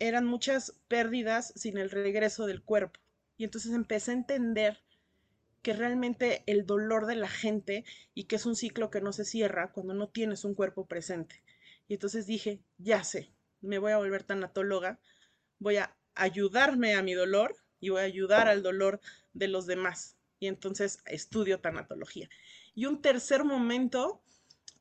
eran 0.00 0.26
muchas 0.26 0.74
pérdidas 0.88 1.52
sin 1.54 1.78
el 1.78 1.90
regreso 1.90 2.46
del 2.46 2.62
cuerpo. 2.62 2.98
Y 3.36 3.44
entonces 3.44 3.72
empecé 3.72 4.10
a 4.12 4.14
entender 4.14 4.80
que 5.62 5.74
realmente 5.74 6.42
el 6.46 6.66
dolor 6.66 7.06
de 7.06 7.16
la 7.16 7.28
gente 7.28 7.84
y 8.14 8.24
que 8.24 8.36
es 8.36 8.46
un 8.46 8.56
ciclo 8.56 8.90
que 8.90 9.00
no 9.00 9.12
se 9.12 9.24
cierra 9.24 9.72
cuando 9.72 9.94
no 9.94 10.08
tienes 10.08 10.44
un 10.44 10.54
cuerpo 10.54 10.86
presente. 10.86 11.42
Y 11.90 11.94
entonces 11.94 12.24
dije, 12.24 12.62
ya 12.78 13.02
sé, 13.02 13.32
me 13.60 13.80
voy 13.80 13.90
a 13.90 13.96
volver 13.96 14.22
tanatóloga, 14.22 15.00
voy 15.58 15.78
a 15.78 15.96
ayudarme 16.14 16.94
a 16.94 17.02
mi 17.02 17.14
dolor 17.14 17.56
y 17.80 17.88
voy 17.88 18.02
a 18.02 18.04
ayudar 18.04 18.46
al 18.46 18.62
dolor 18.62 19.00
de 19.32 19.48
los 19.48 19.66
demás. 19.66 20.16
Y 20.38 20.46
entonces 20.46 21.00
estudio 21.04 21.58
tanatología. 21.58 22.30
Y 22.76 22.86
un 22.86 23.02
tercer 23.02 23.42
momento, 23.42 24.22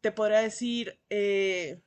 te 0.01 0.11
podría 0.11 0.41
decir, 0.41 0.99
eh, 1.09 1.81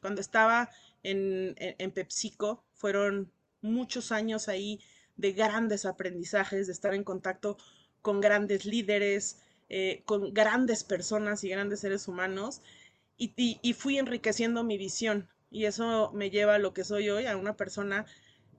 cuando 0.00 0.20
estaba 0.20 0.68
en, 1.04 1.54
en, 1.56 1.92
PepsiCo, 1.92 2.64
fueron 2.74 3.30
muchos 3.60 4.10
años 4.10 4.48
ahí 4.48 4.80
de 5.14 5.30
grandes 5.30 5.86
aprendizajes, 5.86 6.66
de 6.66 6.72
estar 6.72 6.92
en 6.92 7.04
contacto 7.04 7.56
con 8.02 8.20
grandes 8.20 8.64
líderes, 8.64 9.38
eh, 9.68 10.02
con 10.06 10.34
grandes 10.34 10.82
personas 10.82 11.44
y 11.44 11.50
grandes 11.50 11.78
seres 11.78 12.08
humanos, 12.08 12.62
y, 13.18 13.58
y, 13.60 13.72
fui 13.72 13.98
enriqueciendo 13.98 14.62
mi 14.62 14.78
visión. 14.78 15.28
Y 15.50 15.64
eso 15.64 16.12
me 16.14 16.30
lleva 16.30 16.54
a 16.54 16.58
lo 16.58 16.72
que 16.72 16.84
soy 16.84 17.10
hoy, 17.10 17.26
a 17.26 17.36
una 17.36 17.56
persona 17.56 18.06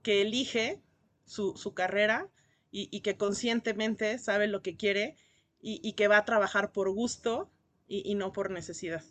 que 0.02 0.22
elige 0.22 0.80
su, 1.24 1.54
carrera 1.74 2.28
y, 2.70 3.00
que 3.00 3.16
conscientemente 3.16 4.18
sabe 4.18 4.46
lo 4.46 4.62
que 4.62 4.76
quiere 4.76 5.16
y, 5.62 5.92
que 5.94 6.08
va 6.08 6.18
a 6.18 6.24
trabajar 6.24 6.72
por 6.72 6.90
gusto 6.90 7.50
y, 7.88 8.14
no 8.14 8.32
por 8.32 8.50
necesidad. 8.50 9.04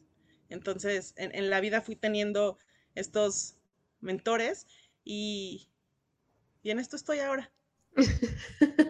Entonces, 0.49 1.13
en, 1.17 1.49
la 1.49 1.61
vida 1.61 1.81
fui 1.81 1.95
teniendo 1.95 2.57
estos 2.95 3.55
mentores 4.01 4.67
y, 5.03 5.67
y 6.61 6.71
en 6.71 6.79
esto 6.79 6.95
estoy 6.95 7.19
ahora. 7.19 7.51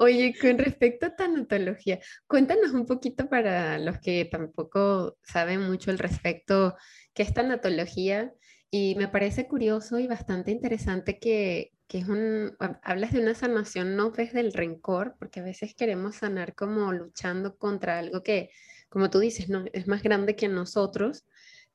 Oye, 0.00 0.32
con 0.40 0.58
respecto 0.58 1.06
a 1.06 1.16
tanatología, 1.16 1.98
cuéntanos 2.28 2.70
un 2.70 2.86
poquito 2.86 3.28
para 3.28 3.80
los 3.80 3.98
que 3.98 4.24
tampoco 4.26 5.18
saben 5.24 5.62
mucho 5.62 5.90
al 5.90 5.98
respecto, 5.98 6.76
qué 7.12 7.24
es 7.24 7.34
tanatología 7.34 8.32
y 8.70 8.94
me 8.94 9.08
parece 9.08 9.48
curioso 9.48 9.98
y 9.98 10.06
bastante 10.06 10.52
interesante 10.52 11.18
que, 11.18 11.72
que 11.88 11.98
es 11.98 12.08
un, 12.08 12.56
hablas 12.84 13.12
de 13.12 13.20
una 13.20 13.34
sanación 13.34 13.96
no 13.96 14.10
desde 14.10 14.38
el 14.38 14.52
rencor, 14.52 15.16
porque 15.18 15.40
a 15.40 15.42
veces 15.42 15.74
queremos 15.74 16.14
sanar 16.14 16.54
como 16.54 16.92
luchando 16.92 17.56
contra 17.58 17.98
algo 17.98 18.22
que, 18.22 18.50
como 18.88 19.10
tú 19.10 19.18
dices, 19.18 19.48
no, 19.48 19.64
es 19.72 19.88
más 19.88 20.04
grande 20.04 20.36
que 20.36 20.46
nosotros 20.46 21.24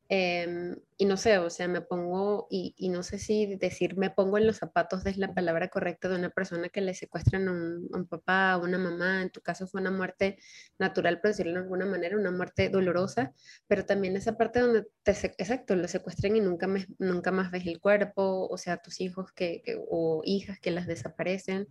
Em, 0.10 0.76
y 0.98 1.06
no 1.06 1.16
sé, 1.18 1.38
o 1.38 1.50
sea, 1.50 1.68
me 1.68 1.82
pongo, 1.82 2.48
y, 2.50 2.76
y, 2.78 2.90
no 2.90 3.04
sé 3.04 3.18
si 3.18 3.56
decir 3.56 3.98
me 3.98 4.10
pongo 4.10 4.38
en 4.38 4.46
los 4.46 4.58
zapatos 4.58 5.06
es 5.06 5.18
la 5.18 5.34
palabra 5.34 5.70
correcta 5.70 6.10
de 6.10 6.18
una 6.18 6.30
persona 6.30 6.70
que 6.70 6.82
le 6.82 6.94
secuestran 6.94 7.48
a 7.48 7.52
un, 7.52 7.88
un 7.90 8.08
papá, 8.08 8.52
a 8.52 8.58
una 8.58 8.78
mamá, 8.78 9.22
en 9.22 9.30
tu 9.30 9.42
caso 9.42 9.66
fue 9.66 9.82
una 9.82 9.92
muerte 9.92 10.38
natural, 10.78 11.22
por 11.22 11.32
decirlo 11.32 11.54
de 11.54 11.60
alguna 11.60 11.86
manera, 11.86 12.18
una 12.18 12.32
muerte 12.32 12.70
dolorosa, 12.70 13.34
pero 13.68 13.86
también 13.86 14.18
esa 14.18 14.38
parte 14.38 14.60
donde 14.60 14.86
te, 15.04 15.12
exacto, 15.12 15.76
lo 15.76 15.88
secuestran 15.88 16.36
y 16.36 16.42
nunca, 16.42 16.68
me, 16.68 16.86
nunca 17.00 17.32
más 17.32 17.50
ves 17.50 17.66
el 17.66 17.80
cuerpo, 17.80 18.48
o 18.50 18.58
sea, 18.58 18.78
tus 18.78 19.00
hijos 19.02 19.32
que, 19.32 19.64
o 19.90 20.22
hijas 20.26 20.60
que 20.60 20.72
las 20.72 20.86
desaparecen. 20.86 21.68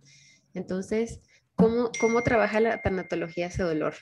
Entonces, 0.53 1.21
¿cómo, 1.55 1.91
cómo 1.99 2.23
trabaja 2.23 2.59
la 2.59 2.81
tanatología 2.81 3.47
ese 3.47 3.63
dolor? 3.63 3.95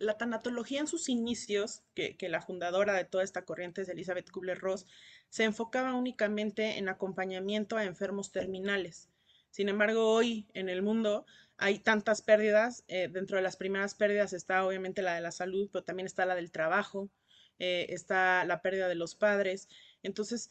La 0.00 0.16
tanatología 0.16 0.80
en 0.80 0.86
sus 0.86 1.08
inicios, 1.08 1.82
que, 1.94 2.16
la 2.28 2.40
fundadora 2.40 2.94
de 2.94 3.04
toda 3.04 3.22
esta 3.22 3.44
corriente 3.44 3.82
es 3.82 3.88
Elizabeth 3.88 4.30
Kubler-Ross, 4.30 4.86
se 5.28 5.44
enfocaba 5.44 5.94
únicamente 5.94 6.78
en 6.78 6.88
acompañamiento 6.88 7.76
a 7.76 7.84
enfermos 7.84 8.32
terminales. 8.32 9.10
Sin 9.50 9.68
embargo, 9.68 10.10
hoy 10.10 10.48
en 10.54 10.70
el 10.70 10.82
mundo 10.82 11.26
hay 11.58 11.78
tantas 11.80 12.22
pérdidas. 12.22 12.82
Eh, 12.88 13.08
dentro 13.12 13.36
de 13.36 13.42
las 13.42 13.56
primeras 13.56 13.94
pérdidas 13.94 14.32
está 14.32 14.66
obviamente 14.66 15.02
la 15.02 15.14
de 15.14 15.20
la 15.20 15.32
salud, 15.32 15.68
pero 15.70 15.84
también 15.84 16.06
está 16.06 16.24
la 16.24 16.34
del 16.34 16.50
trabajo, 16.50 17.10
eh, 17.58 17.86
está 17.90 18.44
la 18.46 18.62
pérdida 18.62 18.88
de 18.88 18.94
los 18.94 19.14
padres. 19.14 19.68
Entonces, 20.02 20.50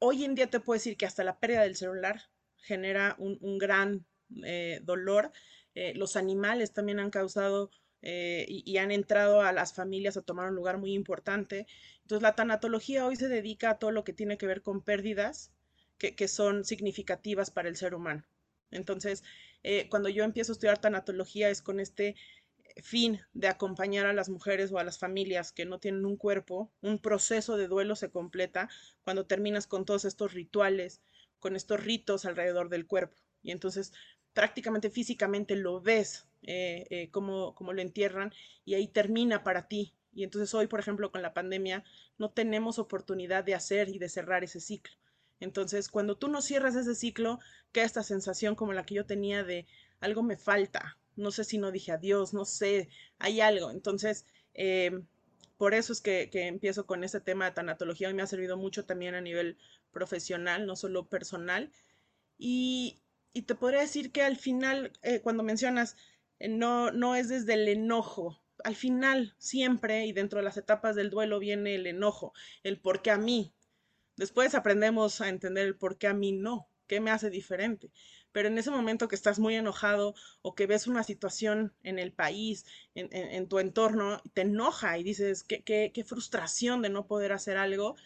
hoy 0.00 0.24
en 0.24 0.34
día 0.34 0.50
te 0.50 0.58
puedo 0.58 0.76
decir 0.76 0.96
que 0.96 1.06
hasta 1.06 1.22
la 1.22 1.38
pérdida 1.38 1.62
del 1.62 1.76
celular 1.76 2.22
genera 2.56 3.14
un, 3.18 3.58
gran 3.58 4.04
eh, 4.44 4.80
dolor. 4.82 5.30
los 5.94 6.16
animales 6.16 6.72
también 6.72 6.98
han 6.98 7.10
causado 7.10 7.70
eh, 8.02 8.46
y, 8.48 8.76
han 8.78 8.90
entrado 8.90 9.42
a 9.42 9.52
las 9.52 9.74
familias 9.74 10.16
a 10.16 10.22
tomar 10.22 10.48
un 10.48 10.56
lugar 10.56 10.78
muy 10.78 10.92
importante. 10.92 11.66
Entonces 12.02 12.22
la 12.22 12.34
tanatología 12.34 13.06
hoy 13.06 13.16
se 13.16 13.28
dedica 13.28 13.70
a 13.70 13.78
todo 13.78 13.92
lo 13.92 14.04
que 14.04 14.12
tiene 14.12 14.36
que 14.38 14.46
ver 14.46 14.62
con 14.62 14.82
pérdidas 14.82 15.52
que, 15.98 16.28
son 16.28 16.64
significativas 16.64 17.52
para 17.52 17.68
el 17.68 17.76
ser 17.76 17.94
humano. 17.94 18.24
Entonces, 18.72 19.22
eh, 19.62 19.88
cuando 19.88 20.08
yo 20.08 20.24
empiezo 20.24 20.50
a 20.50 20.54
estudiar 20.54 20.78
tanatología 20.78 21.48
es 21.48 21.62
con 21.62 21.78
este 21.78 22.16
fin 22.82 23.20
de 23.34 23.48
acompañar 23.48 24.06
a 24.06 24.12
las 24.12 24.28
mujeres 24.28 24.72
o 24.72 24.78
a 24.78 24.84
las 24.84 24.98
familias 24.98 25.52
que 25.52 25.64
no 25.64 25.78
tienen 25.78 26.04
un 26.04 26.16
cuerpo, 26.16 26.72
un 26.80 26.98
proceso 26.98 27.56
de 27.56 27.68
duelo 27.68 27.94
se 27.94 28.10
completa 28.10 28.68
cuando 29.04 29.26
terminas 29.26 29.66
con 29.68 29.84
todos 29.84 30.04
estos 30.04 30.32
rituales, 30.32 31.00
con 31.38 31.54
estos 31.54 31.84
ritos 31.84 32.24
alrededor 32.24 32.68
del 32.68 32.86
cuerpo. 32.86 33.16
Y 33.42 33.52
entonces 33.52 33.92
prácticamente 34.34 34.90
físicamente 34.90 35.56
lo 35.56 35.80
ves 35.80 36.26
eh, 36.42 36.86
eh, 36.90 37.10
lo 37.14 37.80
entierran 37.80 38.32
y 38.64 38.74
ahí 38.74 38.88
termina 38.88 39.44
para 39.44 39.68
ti. 39.68 39.94
Y 40.14 40.24
entonces 40.24 40.52
hoy, 40.54 40.66
por 40.66 40.80
ejemplo, 40.80 41.10
con 41.10 41.22
la 41.22 41.34
pandemia, 41.34 41.84
no 42.18 42.30
tenemos 42.30 42.78
oportunidad 42.78 43.44
de 43.44 43.54
hacer 43.54 43.88
y 43.88 43.98
de 43.98 44.08
cerrar 44.08 44.44
ese 44.44 44.60
ciclo. 44.60 44.94
Entonces, 45.40 45.88
cuando 45.88 46.16
tú 46.16 46.28
no 46.28 46.42
cierras 46.42 46.76
ese 46.76 46.94
ciclo, 46.94 47.40
queda 47.72 47.84
esta 47.84 48.02
sensación 48.02 48.54
como 48.54 48.72
la 48.72 48.84
que 48.84 48.94
yo 48.94 49.06
tenía 49.06 49.42
de 49.42 49.66
algo 50.00 50.22
me 50.22 50.36
falta, 50.36 50.98
no 51.16 51.30
sé 51.30 51.44
si 51.44 51.58
no 51.58 51.70
dije 51.72 51.92
adiós, 51.92 52.34
no 52.34 52.44
sé, 52.44 52.88
hay 53.18 53.40
algo. 53.40 53.70
Entonces, 53.70 54.26
em, 54.54 55.06
por 55.56 55.74
eso 55.74 55.92
es 55.92 56.00
que, 56.00 56.28
empiezo 56.32 56.86
con 56.86 57.04
este 57.04 57.20
tema 57.20 57.46
de 57.46 57.52
tanatología 57.52 58.10
y 58.10 58.14
me 58.14 58.22
ha 58.22 58.26
servido 58.26 58.56
mucho 58.56 58.84
también 58.84 59.14
a 59.14 59.20
nivel 59.20 59.58
profesional, 59.92 60.66
no 60.66 60.76
solo 60.76 61.08
personal. 61.08 61.70
Y, 62.38 63.01
y 63.32 63.42
te 63.42 63.54
podría 63.54 63.80
decir 63.80 64.12
que 64.12 64.22
al 64.22 64.36
final, 64.36 64.92
eh, 65.02 65.20
cuando 65.20 65.42
mencionas, 65.42 65.96
eh, 66.38 66.48
no, 66.48 66.90
no 66.90 67.14
es 67.14 67.28
desde 67.28 67.54
el 67.54 67.68
enojo. 67.68 68.42
Al 68.64 68.76
final, 68.76 69.34
siempre, 69.38 70.06
y 70.06 70.12
dentro 70.12 70.38
de 70.38 70.44
las 70.44 70.56
etapas 70.56 70.94
del 70.96 71.10
duelo 71.10 71.38
viene 71.38 71.74
el 71.74 71.86
enojo, 71.86 72.32
el 72.62 72.78
por 72.78 73.02
qué 73.02 73.10
a 73.10 73.18
mí. 73.18 73.54
Después 74.16 74.54
aprendemos 74.54 75.20
a 75.20 75.28
entender 75.28 75.66
el 75.66 75.76
por 75.76 75.98
qué 75.98 76.06
a 76.06 76.14
mí 76.14 76.32
no, 76.32 76.68
qué 76.86 77.00
me 77.00 77.10
hace 77.10 77.30
diferente. 77.30 77.90
pero 78.32 78.48
en 78.48 78.56
ese 78.56 78.70
momento 78.70 79.08
que 79.08 79.14
estás 79.14 79.38
muy 79.38 79.56
enojado 79.56 80.14
o 80.40 80.54
que 80.54 80.66
ves 80.66 80.86
una 80.86 81.02
situación 81.04 81.74
en 81.82 81.98
el 81.98 82.12
país, 82.12 82.64
en, 82.94 83.46
tu 83.46 83.58
entorno, 83.58 84.22
te 84.32 84.42
enoja 84.42 84.96
y 84.96 85.02
dices, 85.02 85.42
qué, 85.44 85.62
qué, 85.62 86.04
frustración 86.04 86.80
de 86.80 86.88
no 86.88 87.06
poder 87.06 87.32
hacer 87.32 87.58
algo, 87.58 87.96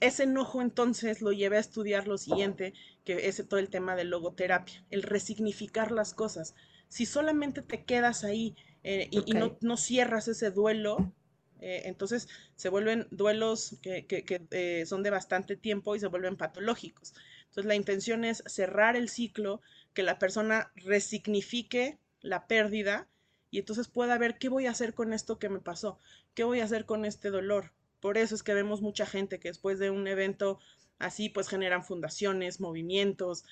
ese 0.00 0.24
enojo 0.24 0.60
entonces 0.60 1.22
lo 1.22 1.32
llevé 1.32 1.56
a 1.56 1.60
estudiar 1.60 2.06
lo 2.06 2.18
siguiente, 2.18 2.74
que 3.04 3.28
es 3.28 3.42
todo 3.48 3.58
el 3.58 3.70
tema 3.70 3.96
de 3.96 4.04
logoterapia, 4.04 4.84
el 4.90 5.02
resignificar 5.02 5.90
las 5.90 6.12
cosas. 6.12 6.54
Si 6.88 7.06
solamente 7.06 7.62
te 7.62 7.84
quedas 7.84 8.24
ahí 8.24 8.54
eh, 8.84 9.08
y, 9.10 9.32
no, 9.32 9.56
no, 9.60 9.76
cierras 9.76 10.28
ese 10.28 10.50
duelo, 10.50 11.12
eh, 11.60 11.82
entonces 11.86 12.28
se 12.54 12.68
vuelven 12.68 13.08
duelos 13.10 13.76
que, 13.82 14.06
eh, 14.50 14.84
son 14.86 15.02
de 15.02 15.10
bastante 15.10 15.56
tiempo 15.56 15.96
y 15.96 16.00
se 16.00 16.08
vuelven 16.08 16.36
patológicos. 16.36 17.14
Entonces 17.46 17.64
la 17.64 17.74
intención 17.74 18.24
es 18.24 18.42
cerrar 18.46 18.96
el 18.96 19.08
ciclo, 19.08 19.62
que 19.94 20.02
la 20.02 20.18
persona 20.18 20.72
resignifique 20.76 21.98
la 22.20 22.46
pérdida 22.46 23.08
y 23.50 23.60
entonces 23.60 23.88
pueda 23.88 24.18
ver 24.18 24.36
qué 24.36 24.50
voy 24.50 24.66
a 24.66 24.72
hacer 24.72 24.92
con 24.92 25.14
esto 25.14 25.38
que 25.38 25.48
me 25.48 25.60
pasó, 25.60 25.98
qué 26.34 26.44
voy 26.44 26.60
a 26.60 26.64
hacer 26.64 26.84
con 26.84 27.06
este 27.06 27.30
dolor. 27.30 27.72
Por 28.00 28.18
eso 28.18 28.34
es 28.34 28.42
que 28.42 28.54
vemos 28.54 28.82
mucha 28.82 29.06
gente 29.06 29.38
que 29.38 29.48
después 29.48 29.78
de 29.78 29.90
un 29.90 30.06
evento 30.06 30.58
así 30.98 31.28
pues 31.28 31.48
generan 31.48 31.84
fundaciones, 31.84 32.60
movimientos, 32.60 33.44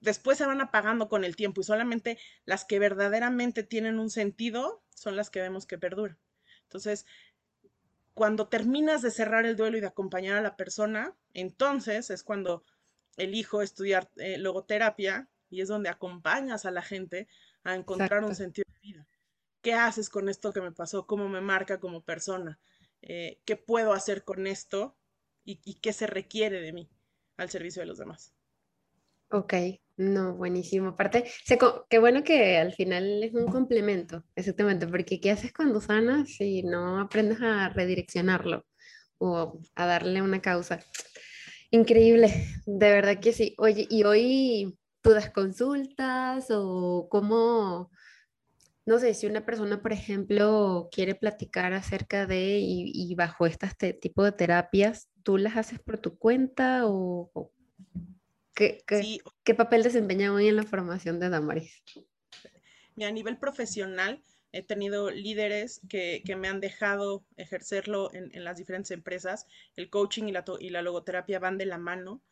después 0.00 0.38
se 0.38 0.46
van 0.46 0.60
apagando 0.60 1.08
con 1.08 1.24
el 1.24 1.36
tiempo 1.36 1.60
y 1.60 1.64
solamente 1.64 2.18
las 2.44 2.64
que 2.64 2.78
verdaderamente 2.78 3.62
tienen 3.62 3.98
un 3.98 4.10
sentido 4.10 4.82
son 4.94 5.16
las 5.16 5.30
que 5.30 5.40
vemos 5.40 5.66
que 5.66 5.78
perduran. 5.78 6.18
Entonces, 6.64 7.06
cuando 8.14 8.48
terminas 8.48 9.02
de 9.02 9.10
cerrar 9.10 9.44
el 9.44 9.56
duelo 9.56 9.76
y 9.76 9.80
de 9.80 9.88
acompañar 9.88 10.36
a 10.36 10.42
la 10.42 10.56
persona, 10.56 11.14
entonces 11.32 12.10
es 12.10 12.22
cuando 12.22 12.64
elijo 13.16 13.62
estudiar 13.62 14.10
eh, 14.16 14.38
logoterapia 14.38 15.28
y 15.50 15.60
es 15.60 15.68
donde 15.68 15.88
acompañas 15.88 16.64
a 16.64 16.70
la 16.70 16.82
gente 16.82 17.28
a 17.64 17.74
encontrar 17.74 18.24
un 18.24 18.34
sentido 18.34 18.66
de 18.72 18.80
vida. 18.80 19.06
¿Qué 19.62 19.72
haces 19.74 20.10
con 20.10 20.28
esto 20.28 20.52
que 20.52 20.60
me 20.60 20.72
pasó? 20.72 21.06
¿Cómo 21.06 21.28
me 21.28 21.40
marca 21.40 21.80
como 21.80 22.02
persona? 22.02 22.58
Eh, 23.06 23.38
¿Qué 23.44 23.56
puedo 23.56 23.92
hacer 23.92 24.24
con 24.24 24.46
esto? 24.46 24.96
Y, 25.44 25.78
qué 25.80 25.92
se 25.92 26.06
requiere 26.06 26.62
de 26.62 26.72
mí 26.72 26.88
al 27.36 27.50
servicio 27.50 27.80
de 27.82 27.86
los 27.86 27.98
demás? 27.98 28.34
Ok, 29.30 29.52
no, 29.98 30.34
buenísimo. 30.34 30.88
Aparte, 30.88 31.30
qué 31.90 31.98
bueno 31.98 32.24
que 32.24 32.56
al 32.56 32.72
final 32.72 33.22
es 33.22 33.34
un 33.34 33.48
complemento, 33.48 34.24
exactamente, 34.34 34.86
porque 34.86 35.20
¿qué 35.20 35.30
haces 35.30 35.52
cuando 35.52 35.82
sanas 35.82 36.30
si 36.30 36.62
no 36.62 36.98
aprendes 36.98 37.42
a 37.42 37.68
redireccionarlo 37.68 38.64
o 39.18 39.60
a 39.74 39.86
darle 39.86 40.22
una 40.22 40.40
causa? 40.40 40.80
Increíble, 41.70 42.32
de 42.64 42.90
verdad 42.90 43.20
que 43.20 43.34
sí. 43.34 43.54
Oye, 43.58 43.86
¿y 43.90 44.04
hoy 44.04 44.78
tú 45.02 45.10
das 45.10 45.30
consultas 45.30 46.46
o 46.50 47.08
cómo, 47.10 47.90
no 48.86 48.98
sé, 48.98 49.14
si 49.14 49.26
una 49.26 49.46
persona, 49.46 49.80
por 49.80 49.92
ejemplo, 49.92 50.88
quiere 50.92 51.14
platicar 51.14 51.72
acerca 51.72 52.26
de 52.26 52.58
y, 52.60 53.14
bajo 53.14 53.46
este 53.46 53.94
tipo 53.94 54.22
de 54.22 54.32
terapias, 54.32 55.08
¿tú 55.22 55.38
las 55.38 55.56
haces 55.56 55.80
por 55.80 55.98
tu 55.98 56.18
cuenta 56.18 56.82
o, 56.84 57.50
qué, 58.54 58.84
qué, 59.42 59.54
papel 59.54 59.82
desempeña 59.82 60.32
hoy 60.32 60.48
en 60.48 60.56
la 60.56 60.64
formación 60.64 61.18
de 61.18 61.30
Damaris? 61.30 61.82
A 63.02 63.10
nivel 63.10 63.38
profesional, 63.38 64.22
he 64.52 64.62
tenido 64.62 65.10
líderes 65.10 65.80
que, 65.88 66.22
me 66.36 66.48
han 66.48 66.60
dejado 66.60 67.24
ejercerlo 67.36 68.12
en, 68.12 68.44
las 68.44 68.58
diferentes 68.58 68.90
empresas. 68.90 69.46
El 69.76 69.88
coaching 69.88 70.24
y 70.24 70.32
la, 70.32 70.44
y 70.60 70.68
la 70.68 70.82
logoterapia 70.82 71.38
van 71.38 71.56
de 71.56 71.66
la 71.66 71.78
mano. 71.78 72.22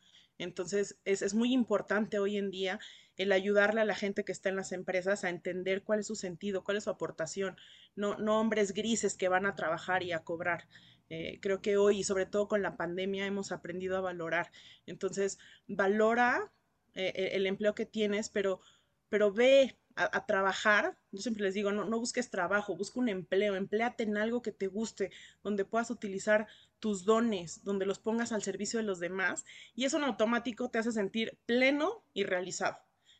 Entonces, 0.43 0.99
es, 1.05 1.33
muy 1.33 1.53
importante 1.53 2.19
hoy 2.19 2.37
en 2.37 2.51
día 2.51 2.79
el 3.17 3.31
ayudarle 3.31 3.81
a 3.81 3.85
la 3.85 3.95
gente 3.95 4.23
que 4.23 4.31
está 4.31 4.49
en 4.49 4.55
las 4.55 4.71
empresas 4.71 5.23
a 5.23 5.29
entender 5.29 5.83
cuál 5.83 5.99
es 5.99 6.07
su 6.07 6.15
sentido, 6.15 6.63
cuál 6.63 6.77
es 6.77 6.85
su 6.85 6.89
aportación. 6.89 7.55
No, 7.95 8.17
no 8.17 8.39
hombres 8.39 8.73
grises 8.73 9.15
que 9.15 9.29
van 9.29 9.45
a 9.45 9.55
trabajar 9.55 10.03
y 10.03 10.11
a 10.11 10.23
cobrar. 10.23 10.67
Eh, 11.09 11.39
creo 11.41 11.61
que 11.61 11.77
hoy, 11.77 12.03
sobre 12.03 12.25
todo 12.25 12.47
con 12.47 12.61
la 12.61 12.77
pandemia, 12.77 13.25
hemos 13.25 13.51
aprendido 13.51 13.97
a 13.97 14.01
valorar. 14.01 14.51
Entonces, 14.85 15.37
valora 15.67 16.51
eh, 16.95 17.31
el 17.33 17.45
empleo 17.45 17.75
que 17.75 17.85
tienes, 17.85 18.29
pero, 18.29 18.61
pero 19.09 19.31
ve 19.31 19.77
a, 19.95 20.25
trabajar, 20.25 20.97
yo 21.11 21.21
siempre 21.21 21.43
les 21.43 21.53
digo, 21.53 21.71
no, 21.71 21.85
no 21.85 21.99
busques 21.99 22.29
trabajo, 22.29 22.75
busca 22.75 22.99
un 22.99 23.09
empleo, 23.09 23.55
empléate 23.55 24.03
en 24.03 24.17
algo 24.17 24.41
que 24.41 24.51
te 24.51 24.67
guste, 24.67 25.11
donde 25.43 25.65
puedas 25.65 25.91
utilizar 25.91 26.47
tus 26.79 27.05
dones, 27.05 27.63
donde 27.63 27.85
los 27.85 27.99
pongas 27.99 28.31
al 28.31 28.43
servicio 28.43 28.79
de 28.79 28.85
los 28.85 28.99
demás, 28.99 29.45
y 29.75 29.85
eso 29.85 29.97
en 29.97 30.03
automático 30.03 30.69
te 30.69 30.79
hace 30.79 30.91
sentir 30.91 31.37
pleno 31.45 32.03
y 32.13 32.23
realizado. 32.23 32.77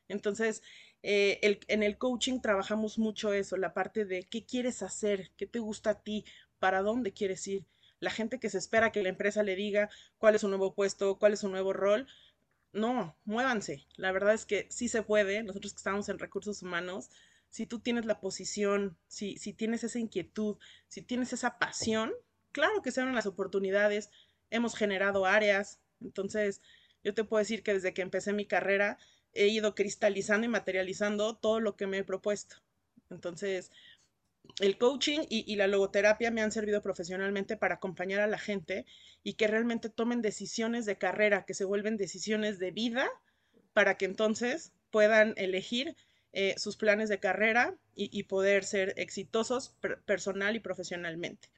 Entonces, 0.08 0.64
eh, 1.04 1.60
en 1.68 1.84
el 1.84 1.98
coaching 1.98 2.40
trabajamos 2.40 2.98
mucho 2.98 3.34
eso, 3.34 3.58
la 3.58 3.74
parte 3.74 4.06
de 4.06 4.24
qué 4.24 4.46
quieres 4.46 4.82
hacer, 4.82 5.32
qué 5.38 5.46
te 5.46 5.60
gusta 5.60 5.92
a 5.92 6.02
ti, 6.02 6.26
para 6.60 6.82
dónde 6.82 7.12
quieres 7.12 7.46
ir. 7.48 7.66
La 8.00 8.10
gente 8.10 8.40
que 8.40 8.50
se 8.50 8.58
espera 8.58 8.92
que 8.92 9.04
la 9.04 9.10
empresa 9.10 9.44
le 9.44 9.56
diga 9.56 9.90
cuál 10.18 10.36
es 10.36 10.42
su 10.42 10.48
nuevo 10.48 10.74
puesto, 10.74 11.18
cuál 11.20 11.34
es 11.34 11.40
su 11.40 11.50
nuevo 11.50 11.74
rol, 11.74 12.08
no, 12.74 13.16
muévanse. 13.24 13.86
La 13.96 14.12
verdad 14.12 14.34
es 14.34 14.46
que 14.46 14.68
sí 14.70 14.88
se 14.88 15.04
puede. 15.04 15.44
Nosotros 15.44 15.74
que 15.74 15.78
estamos 15.78 16.10
en 16.10 16.20
recursos 16.20 16.62
humanos, 16.64 17.12
si 17.50 17.68
tú 17.68 17.80
tienes 17.80 18.06
la 18.06 18.20
posición, 18.20 18.98
si, 19.08 19.38
si 19.38 19.54
tienes 19.54 19.84
esa 19.84 20.00
inquietud, 20.00 20.58
si 20.88 21.04
tienes 21.04 21.34
esa 21.34 21.60
pasión, 21.60 22.12
claro 22.52 22.82
que 22.82 22.92
se 22.92 23.00
abren 23.02 23.16
las 23.16 23.28
oportunidades. 23.28 24.10
Hemos 24.50 24.76
generado 24.76 25.26
áreas. 25.26 25.80
Entonces, 26.02 26.62
yo 27.04 27.14
te 27.14 27.24
puedo 27.24 27.40
decir 27.40 27.62
que 27.62 27.74
desde 27.74 27.94
que 27.94 28.02
empecé 28.02 28.34
mi 28.34 28.48
carrera 28.48 28.98
he 29.34 29.48
ido 29.48 29.76
cristalizando 29.76 30.46
y 30.46 30.50
materializando 30.50 31.36
todo 31.36 31.60
lo 31.60 31.76
que 31.76 31.88
me 31.88 32.00
he 32.00 32.04
propuesto. 32.04 32.58
Entonces, 33.10 33.72
el 34.60 34.78
coaching 34.78 35.22
y, 35.30 35.56
la 35.56 35.68
logoterapia 35.68 36.32
me 36.32 36.42
han 36.42 36.52
servido 36.52 36.82
profesionalmente 36.82 37.58
para 37.58 37.76
acompañar 37.76 38.22
a 38.22 38.28
la 38.28 38.38
gente 38.38 38.86
y 39.24 39.34
que 39.34 39.48
realmente 39.48 39.90
tomen 39.90 40.22
decisiones 40.22 40.86
de 40.86 40.98
carrera, 40.98 41.46
que 41.46 41.54
se 41.54 41.66
vuelven 41.66 41.98
decisiones 41.98 42.60
de 42.60 42.72
vida, 42.72 43.10
para 43.74 43.98
que 43.98 44.06
entonces 44.06 44.72
puedan 44.92 45.34
elegir 45.38 45.96
eh, 46.34 46.56
sus 46.58 46.78
planes 46.78 47.10
de 47.10 47.20
carrera 47.20 47.76
y, 47.96 48.24
poder 48.24 48.64
ser 48.64 48.94
exitosos 48.98 49.76
personal 50.06 50.56
y 50.56 50.60
profesionalmente. 50.60 51.50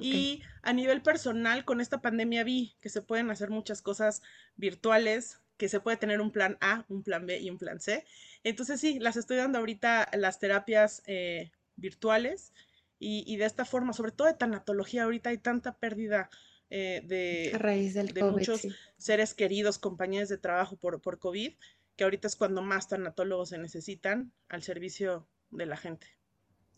Y 0.00 0.42
a 0.62 0.72
nivel 0.72 1.02
personal, 1.02 1.64
con 1.64 1.80
esta 1.80 2.00
pandemia 2.00 2.44
vi 2.44 2.74
que 2.80 2.88
se 2.88 3.02
pueden 3.02 3.30
hacer 3.30 3.50
muchas 3.50 3.82
cosas 3.82 4.22
virtuales, 4.56 5.40
que 5.58 5.68
se 5.68 5.80
puede 5.80 5.98
tener 5.98 6.20
un 6.20 6.30
plan 6.30 6.56
A, 6.60 6.86
un 6.88 7.02
plan 7.02 7.26
B 7.26 7.38
y 7.40 7.50
un 7.50 7.58
plan 7.58 7.78
C. 7.80 8.06
Entonces 8.42 8.80
sí, 8.80 8.98
las 8.98 9.16
estoy 9.16 9.36
dando 9.36 9.58
ahorita 9.58 10.08
las 10.14 10.38
terapias 10.38 11.02
eh, 11.06 11.50
virtuales 11.82 12.54
y, 12.98 13.36
de 13.36 13.44
esta 13.46 13.64
forma, 13.64 13.92
sobre 13.92 14.12
todo 14.12 14.28
de 14.28 14.34
tanatología, 14.34 15.02
ahorita 15.02 15.30
hay 15.30 15.38
tanta 15.38 15.76
pérdida 15.76 16.30
eh, 16.70 17.02
de, 17.04 17.50
raíz 17.58 17.94
del 17.94 18.14
de 18.14 18.22
muchos 18.22 18.68
seres 18.96 19.34
queridos, 19.34 19.78
compañeros 19.78 20.28
de 20.28 20.38
trabajo 20.38 20.76
por, 20.76 21.02
por 21.02 21.18
COVID, 21.18 21.52
que 21.96 22.04
ahorita 22.04 22.28
es 22.28 22.36
cuando 22.36 22.62
más 22.62 22.88
tanatólogos 22.88 23.48
se 23.48 23.58
necesitan 23.58 24.32
al 24.48 24.62
servicio 24.62 25.26
de 25.50 25.66
la 25.66 25.76
gente. 25.76 26.06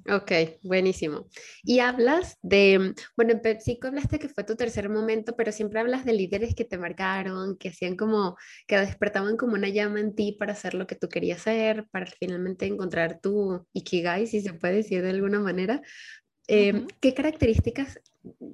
Ok, 0.07 0.33
buenísimo. 0.63 1.29
Y 1.63 1.79
hablas 1.79 2.37
de, 2.43 2.95
bueno, 3.17 3.33
en 3.33 3.41
PepsiCo 3.41 3.89
hablaste 3.89 4.19
que 4.19 4.29
fue 4.29 4.45
tu 4.45 4.55
tercer 4.55 4.91
momento, 4.91 5.35
pero 5.35 5.51
siempre 5.51 5.81
hablas 5.81 6.05
de 6.05 6.13
líderes 6.13 6.55
que 6.55 6.67
te 6.67 6.77
marcaron, 6.77 7.57
que 7.57 7.71
hacían 7.71 7.97
como, 7.97 8.37
que 8.67 8.77
despertaban 8.79 9.39
como 9.39 9.55
una 9.55 9.71
llama 9.71 10.01
en 10.01 10.15
ti 10.15 10.37
para 10.39 10.53
hacer 10.53 10.75
lo 10.75 10.87
que 10.87 10.95
tú 10.95 11.09
querías 11.09 11.41
hacer, 11.41 11.87
para 11.91 12.07
finalmente 12.07 12.67
encontrar 12.67 13.19
tu 13.21 13.67
ikigai, 13.73 14.27
si 14.27 14.43
se 14.43 14.53
puede 14.53 14.75
decir 14.77 15.03
de 15.03 15.11
alguna 15.11 15.41
manera. 15.41 15.81
Em, 16.49 16.87
¿Qué 17.01 17.15
características 17.15 17.99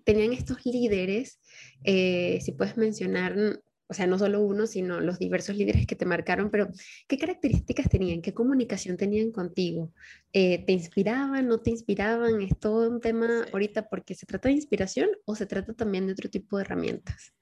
tenían 0.05 0.33
estos 0.33 0.65
líderes? 0.65 1.41
Eh, 1.83 2.39
si 2.43 2.53
puedes 2.53 2.77
mencionar 2.77 3.61
o 3.90 3.94
sea, 3.94 4.07
no 4.07 4.20
solo 4.20 4.40
uno, 4.40 4.68
sino 4.68 5.00
los 5.00 5.18
diversos 5.18 5.57
líderes 5.57 5.85
que 5.85 5.96
te 5.96 6.07
marcaron, 6.07 6.48
pero 6.48 6.68
¿qué 7.09 7.18
características 7.18 7.88
tenían? 7.88 8.22
¿Qué 8.22 8.33
comunicación 8.33 8.96
tenían 8.96 9.33
contigo? 9.33 9.92
Eh, 10.33 10.64
¿Te 10.64 10.72
inspiraban? 10.72 11.48
¿No 11.48 11.59
te 11.59 11.70
inspiraban? 11.70 12.40
¿Es 12.40 12.57
todo 12.61 12.88
un 12.88 13.00
tema 13.00 13.46
ahorita 13.53 13.88
porque 13.88 14.14
se 14.14 14.26
trata 14.26 14.48
de 14.48 14.55
inspiración 14.55 15.11
o 15.24 15.35
se 15.35 15.44
trata 15.44 15.72
también 15.74 16.07
de 16.07 16.12
otro 16.12 16.31
tipo 16.31 16.57
de 16.57 16.62
herramientas? 16.62 17.35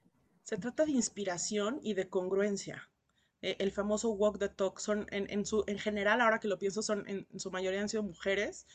Se 0.42 0.56
trata 0.56 0.87
de 0.87 0.92
inspiración 0.92 1.80
y 1.82 1.92
de 1.92 2.08
congruencia. 2.08 2.88
Eh, 3.42 3.56
el 3.58 3.70
famoso 3.70 4.12
walk 4.12 4.38
the 4.38 4.48
talk 4.48 4.78
son, 4.78 5.06
en, 5.11 5.44
su, 5.44 5.64
en 5.66 5.78
general, 5.78 6.22
ahora 6.22 6.40
que 6.40 6.48
lo 6.48 6.58
pienso, 6.58 6.80
son 6.80 7.06
en, 7.06 7.26
su 7.38 7.50
mayoría 7.50 7.82
han 7.82 7.90
sido 7.90 8.02
mujeres. 8.02 8.66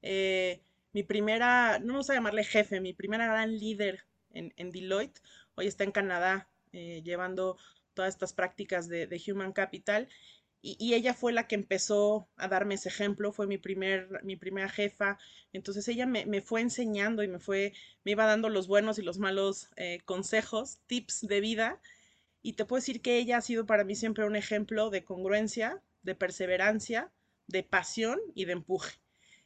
Eh, 0.00 0.62
mi 0.92 1.02
primera, 1.02 1.80
no 1.80 1.94
vamos 1.94 2.08
a 2.08 2.14
llamarle 2.14 2.44
jefe, 2.44 2.80
mi 2.80 2.92
primera 2.92 3.26
gran 3.26 3.58
líder 3.58 4.04
en, 4.30 4.54
en 4.56 4.70
Deloitte, 4.70 5.20
hoy 5.56 5.66
está 5.66 5.82
en 5.82 5.90
Canadá, 5.90 6.48
eh, 6.76 7.02
llevando 7.02 7.56
todas 7.94 8.14
estas 8.14 8.32
prácticas 8.32 8.88
de, 8.88 9.22
Human 9.26 9.52
Capital. 9.52 10.08
Y, 10.62 10.94
ella 10.94 11.14
fue 11.14 11.32
la 11.32 11.46
que 11.46 11.54
empezó 11.54 12.28
a 12.36 12.48
darme 12.48 12.74
ese 12.74 12.88
ejemplo, 12.88 13.32
fue 13.32 13.46
mi, 13.46 13.56
primer, 13.56 14.20
mi 14.24 14.36
primera 14.36 14.68
jefa. 14.68 15.18
Entonces 15.52 15.86
ella 15.88 16.06
me, 16.06 16.42
fue 16.42 16.60
enseñando 16.60 17.22
y 17.22 17.28
me, 17.28 17.38
fue, 17.38 17.72
me 18.04 18.12
iba 18.12 18.26
dando 18.26 18.48
los 18.48 18.66
buenos 18.66 18.98
y 18.98 19.02
los 19.02 19.18
malos 19.18 19.70
eh, 19.76 20.00
consejos, 20.04 20.78
tips 20.86 21.22
de 21.22 21.40
vida. 21.40 21.80
y 22.42 22.54
te 22.54 22.64
puedo 22.64 22.80
decir 22.80 23.00
que 23.02 23.18
ella 23.18 23.38
ha 23.38 23.42
sido 23.42 23.66
para 23.66 23.84
mí 23.84 23.94
siempre 23.96 24.24
un 24.24 24.36
ejemplo 24.36 24.90
de 24.90 25.04
congruencia, 25.04 25.82
de 26.02 26.14
perseverancia, 26.14 27.10
de 27.46 27.62
pasión 27.62 28.20
y 28.34 28.44
de 28.44 28.52
empuje. 28.52 28.98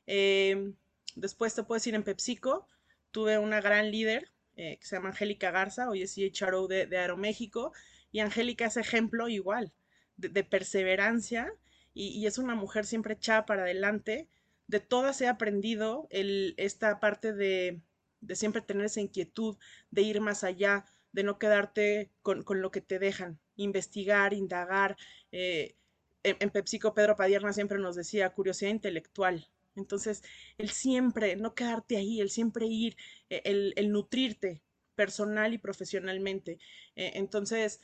Em, 0.06 0.74
después 1.14 1.54
te 1.54 1.62
puedo 1.62 1.76
decir 1.76 1.94
en 1.94 2.02
PepsiCo, 2.02 2.66
tuve 3.10 3.38
una 3.38 3.60
gran 3.60 3.90
líder 3.90 4.30
eh, 4.60 4.76
que 4.78 4.86
se 4.86 4.96
llama 4.96 5.08
Angélica 5.08 5.50
Garza, 5.50 5.88
hoy 5.88 6.02
es 6.02 6.14
CHRO 6.14 6.68
de, 6.68 6.84
de 6.86 6.98
Aeroméxico, 6.98 7.72
y 8.12 8.20
Angélica 8.20 8.66
es 8.66 8.76
ejemplo 8.76 9.28
igual 9.28 9.72
de, 10.18 10.44
perseverancia 10.44 11.50
y, 11.94 12.26
es 12.26 12.36
una 12.36 12.54
mujer 12.54 12.84
siempre 12.84 13.14
echada 13.14 13.46
para 13.46 13.62
adelante. 13.62 14.28
De 14.66 14.80
todas 14.80 15.20
he 15.22 15.28
aprendido 15.28 16.08
el, 16.10 16.54
esta 16.58 17.00
parte 17.00 17.32
de, 17.32 17.80
de 18.20 18.36
siempre 18.36 18.60
tener 18.60 18.84
esa 18.84 19.00
inquietud, 19.00 19.56
de 19.90 20.02
ir 20.02 20.20
más 20.20 20.44
allá, 20.44 20.84
de 21.12 21.22
no 21.22 21.38
quedarte 21.38 22.10
con, 22.22 22.44
lo 22.48 22.70
que 22.70 22.82
te 22.82 22.98
dejan, 22.98 23.38
investigar, 23.56 24.34
indagar. 24.34 24.98
Eh, 25.32 25.74
en, 26.22 26.50
PepsiCo 26.50 26.92
Pedro 26.92 27.16
Padierna 27.16 27.54
siempre 27.54 27.78
nos 27.78 27.96
decía 27.96 28.28
curiosidad 28.30 28.70
intelectual. 28.70 29.48
Entonces, 29.76 30.22
el 30.58 30.70
siempre, 30.70 31.36
no 31.36 31.54
quedarte 31.54 31.96
ahí, 31.96 32.20
el 32.20 32.30
siempre 32.30 32.66
ir, 32.66 32.96
e, 33.28 33.42
el, 33.44 33.92
nutrirte 33.92 34.62
personal 34.94 35.54
y 35.54 35.58
profesionalmente. 35.58 36.58
Eh, 36.96 37.12
entonces, 37.14 37.80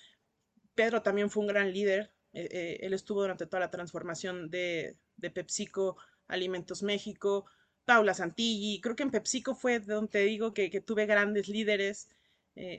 Pedro 0.75 1.03
también 1.03 1.31
fue 1.31 1.42
un 1.42 1.49
gran 1.49 1.72
líder. 1.72 2.12
Eh, 2.33 2.79
él 2.83 2.92
estuvo 2.92 3.22
durante 3.22 3.46
toda 3.46 3.61
la 3.61 3.70
transformación 3.70 4.51
de, 4.51 4.96
de 5.16 5.31
PepsiCo 5.31 5.96
Alimentos 6.29 6.83
México. 6.83 7.46
Paula 7.85 8.14
Santilli, 8.14 8.81
creo 8.81 8.96
que 8.96 9.05
en 9.05 9.12
PepsiCo 9.12 9.55
fue 9.55 9.79
donde 9.79 10.25
digo 10.25 10.53
que, 10.53 10.70
que 10.70 10.81
tuve 10.81 11.07
grandes 11.07 11.49
líderes. 11.49 12.09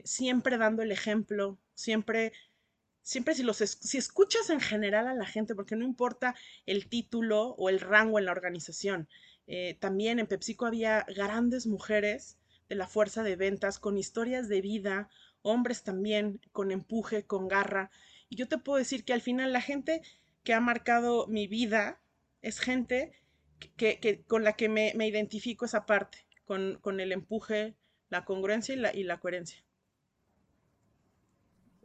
Siempre 0.02 0.58
dando 0.58 0.82
el 0.82 0.90
ejemplo, 0.90 1.56
siempre, 1.74 2.32
siempre 3.08 3.34
si, 3.34 3.42
los, 3.42 3.56
si 3.56 3.96
escuchas 3.96 4.50
en 4.50 4.60
general 4.60 5.06
a 5.06 5.14
la 5.14 5.24
gente, 5.24 5.54
porque 5.54 5.76
no 5.76 5.84
importa 5.86 6.34
el 6.66 6.90
título 6.90 7.54
o 7.56 7.70
el 7.70 7.80
rango 7.80 8.18
en 8.18 8.26
la 8.26 8.32
organización, 8.32 9.08
eh, 9.46 9.78
también 9.80 10.18
en 10.18 10.26
PepsiCo 10.26 10.66
había 10.66 11.06
grandes 11.08 11.66
mujeres 11.66 12.36
de 12.68 12.74
la 12.74 12.86
fuerza 12.86 13.22
de 13.22 13.34
ventas 13.34 13.78
con 13.78 13.96
historias 13.96 14.46
de 14.50 14.60
vida, 14.60 15.08
hombres 15.40 15.84
también 15.84 16.38
con 16.52 16.70
empuje, 16.70 17.24
con 17.24 17.48
garra. 17.48 17.90
Y 18.28 18.36
yo 18.36 18.46
te 18.46 18.58
puedo 18.58 18.76
decir 18.76 19.06
que 19.06 19.14
al 19.14 19.22
final 19.22 19.54
la 19.54 19.62
gente 19.62 20.02
que 20.44 20.52
ha 20.52 20.60
marcado 20.60 21.26
mi 21.28 21.46
vida 21.46 22.02
es 22.42 22.60
gente 22.60 23.14
que, 23.78 24.22
con 24.26 24.44
la 24.44 24.52
que 24.52 24.68
me, 24.68 24.92
identifico 25.06 25.64
esa 25.64 25.86
parte, 25.86 26.26
con, 26.44 26.78
con, 26.82 27.00
el 27.00 27.12
empuje, 27.12 27.74
la 28.10 28.26
congruencia 28.26 28.74
y 28.74 28.78
la, 28.78 28.94
y 28.94 29.02
la 29.02 29.18
coherencia. 29.18 29.64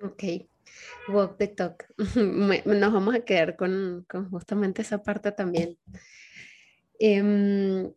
Ok, 0.01 0.23
walk 1.07 1.37
the 1.37 1.47
talk. 1.47 1.85
Nos 2.65 2.93
vamos 2.93 3.15
a 3.15 3.21
quedar 3.21 3.55
con, 3.55 4.05
justamente 4.29 4.81
esa 4.81 5.01
parte 5.03 5.31
también. 5.31 5.77
Em, 6.99 7.91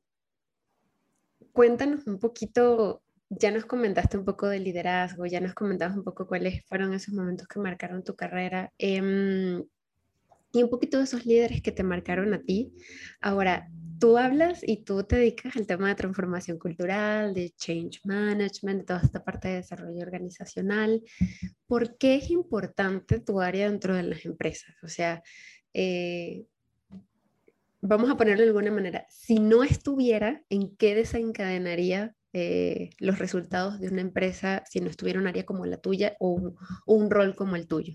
cuéntanos 1.52 2.06
un 2.06 2.18
poquito, 2.18 3.02
ya 3.28 3.50
nos 3.50 3.64
comentaste 3.64 4.18
un 4.18 4.24
poco 4.24 4.48
de 4.48 4.58
liderazgo, 4.60 5.26
ya 5.26 5.40
nos 5.40 5.54
comentabas 5.54 5.96
un 5.96 6.04
poco 6.04 6.26
cuáles 6.26 6.64
fueron 6.66 6.92
esos 6.94 7.14
momentos 7.14 7.46
que 7.48 7.60
marcaron 7.60 8.04
tu 8.04 8.14
carrera 8.16 8.72
em, 8.78 9.64
y 10.52 10.62
un 10.62 10.70
poquito 10.70 10.98
de 10.98 11.04
esos 11.04 11.26
líderes 11.26 11.62
que 11.62 11.72
te 11.72 11.82
marcaron 11.82 12.34
a 12.34 12.42
ti. 12.42 12.72
Ahora, 13.20 13.68
tú 13.98 14.18
hablas 14.18 14.60
y 14.62 14.84
tú 14.84 15.04
te 15.04 15.16
dedicas 15.16 15.56
al 15.56 15.66
tema 15.66 15.88
de 15.88 15.94
transformación 15.94 16.58
cultural, 16.58 17.34
de 17.34 17.50
change 17.50 18.00
management, 18.04 18.80
de 18.80 18.84
toda 18.84 19.00
esta 19.02 19.24
parte 19.24 19.48
de 19.48 19.54
desarrollo 19.56 20.00
organizacional. 20.02 21.02
¿Por 21.66 21.96
qué 21.98 22.16
es 22.16 22.30
importante 22.30 23.20
tu 23.20 23.40
área 23.40 23.70
dentro 23.70 23.94
de 23.94 24.02
las 24.02 24.24
empresas? 24.24 24.74
O 24.82 24.88
sea, 24.88 25.22
eh, 25.72 26.46
vamos 27.80 28.10
a 28.10 28.16
ponerlo 28.16 28.42
de 28.42 28.48
alguna 28.48 28.70
manera, 28.70 29.06
si 29.08 29.38
no 29.38 29.62
estuviera, 29.62 30.42
¿en 30.48 30.76
qué 30.76 30.94
desencadenaría 30.94 32.14
eh, 32.32 32.90
los 32.98 33.18
resultados 33.18 33.80
de 33.80 33.88
una 33.88 34.00
empresa 34.00 34.62
si 34.68 34.80
no 34.80 34.90
estuviera 34.90 35.20
un 35.20 35.26
área 35.26 35.46
como 35.46 35.64
la 35.66 35.78
tuya 35.78 36.16
o 36.18 36.54
un, 36.86 37.10
rol 37.10 37.34
como 37.34 37.56
el 37.56 37.66
tuyo? 37.66 37.94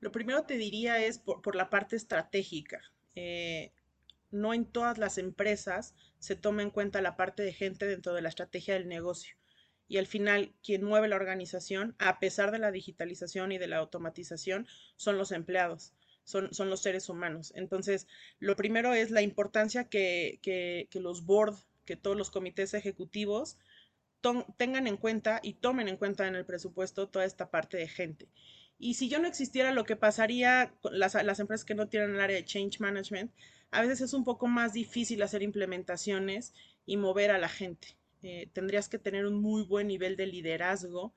Lo 0.00 0.12
primero 0.12 0.44
te 0.44 0.56
diría 0.56 1.04
es 1.04 1.18
por, 1.18 1.54
la 1.54 1.70
parte 1.70 1.96
estratégica. 1.96 2.80
Eh, 3.14 3.72
no 4.30 4.54
en 4.54 4.66
todas 4.66 4.98
las 4.98 5.18
empresas 5.18 5.94
se 6.18 6.36
toma 6.36 6.62
en 6.62 6.70
cuenta 6.70 7.02
la 7.02 7.16
parte 7.16 7.42
de 7.42 7.52
gente 7.52 7.86
dentro 7.86 8.14
de 8.14 8.22
la 8.22 8.28
estrategia 8.28 8.74
del 8.74 8.88
negocio. 8.88 9.34
Y 9.88 9.96
al 9.96 10.06
final, 10.06 10.52
quien 10.62 10.84
mueve 10.84 11.08
la 11.08 11.16
organización, 11.16 11.96
a 11.98 12.18
pesar 12.18 12.50
de 12.50 12.58
la 12.58 12.70
digitalización 12.70 13.52
y 13.52 13.58
de 13.58 13.68
la 13.68 13.78
automatización, 13.78 14.66
son 14.96 15.16
los 15.16 15.32
empleados, 15.32 15.94
son, 16.24 16.52
son 16.52 16.68
los 16.68 16.82
seres 16.82 17.08
humanos. 17.08 17.52
Entonces, 17.56 18.06
lo 18.38 18.54
primero 18.54 18.92
es 18.92 19.10
la 19.10 19.22
importancia 19.22 19.84
que, 19.84 20.40
que, 20.42 20.88
los 21.00 21.24
board, 21.24 21.56
que 21.86 21.96
todos 21.96 22.18
los 22.18 22.30
comités 22.30 22.74
ejecutivos 22.74 23.56
tengan 24.58 24.86
en 24.86 24.98
cuenta 24.98 25.40
y 25.42 25.54
tomen 25.54 25.88
en 25.88 25.96
cuenta 25.96 26.26
en 26.26 26.34
el 26.34 26.44
presupuesto 26.44 27.08
toda 27.08 27.24
esta 27.24 27.50
parte 27.50 27.78
de 27.78 27.88
gente. 27.88 28.28
Y 28.78 28.94
si 28.94 29.08
yo 29.08 29.18
no 29.20 29.26
existiera, 29.26 29.72
lo 29.72 29.84
que 29.84 29.96
pasaría, 29.96 30.74
las, 30.90 31.14
las 31.14 31.40
empresas 31.40 31.64
que 31.64 31.74
no 31.74 31.88
tienen 31.88 32.10
el 32.10 32.20
área 32.20 32.36
de 32.36 32.44
change 32.44 32.78
management, 32.80 33.32
a 33.70 33.82
veces 33.82 34.00
es 34.00 34.14
un 34.14 34.24
poco 34.24 34.46
más 34.46 34.72
difícil 34.72 35.22
hacer 35.22 35.42
implementaciones 35.42 36.54
y 36.86 36.96
mover 36.96 37.30
a 37.30 37.38
la 37.38 37.48
gente. 37.48 37.96
Eh, 38.22 38.48
tendrías 38.52 38.88
que 38.88 38.98
tener 38.98 39.26
un 39.26 39.40
muy 39.40 39.62
buen 39.62 39.86
nivel 39.86 40.16
de 40.16 40.26
liderazgo 40.26 41.12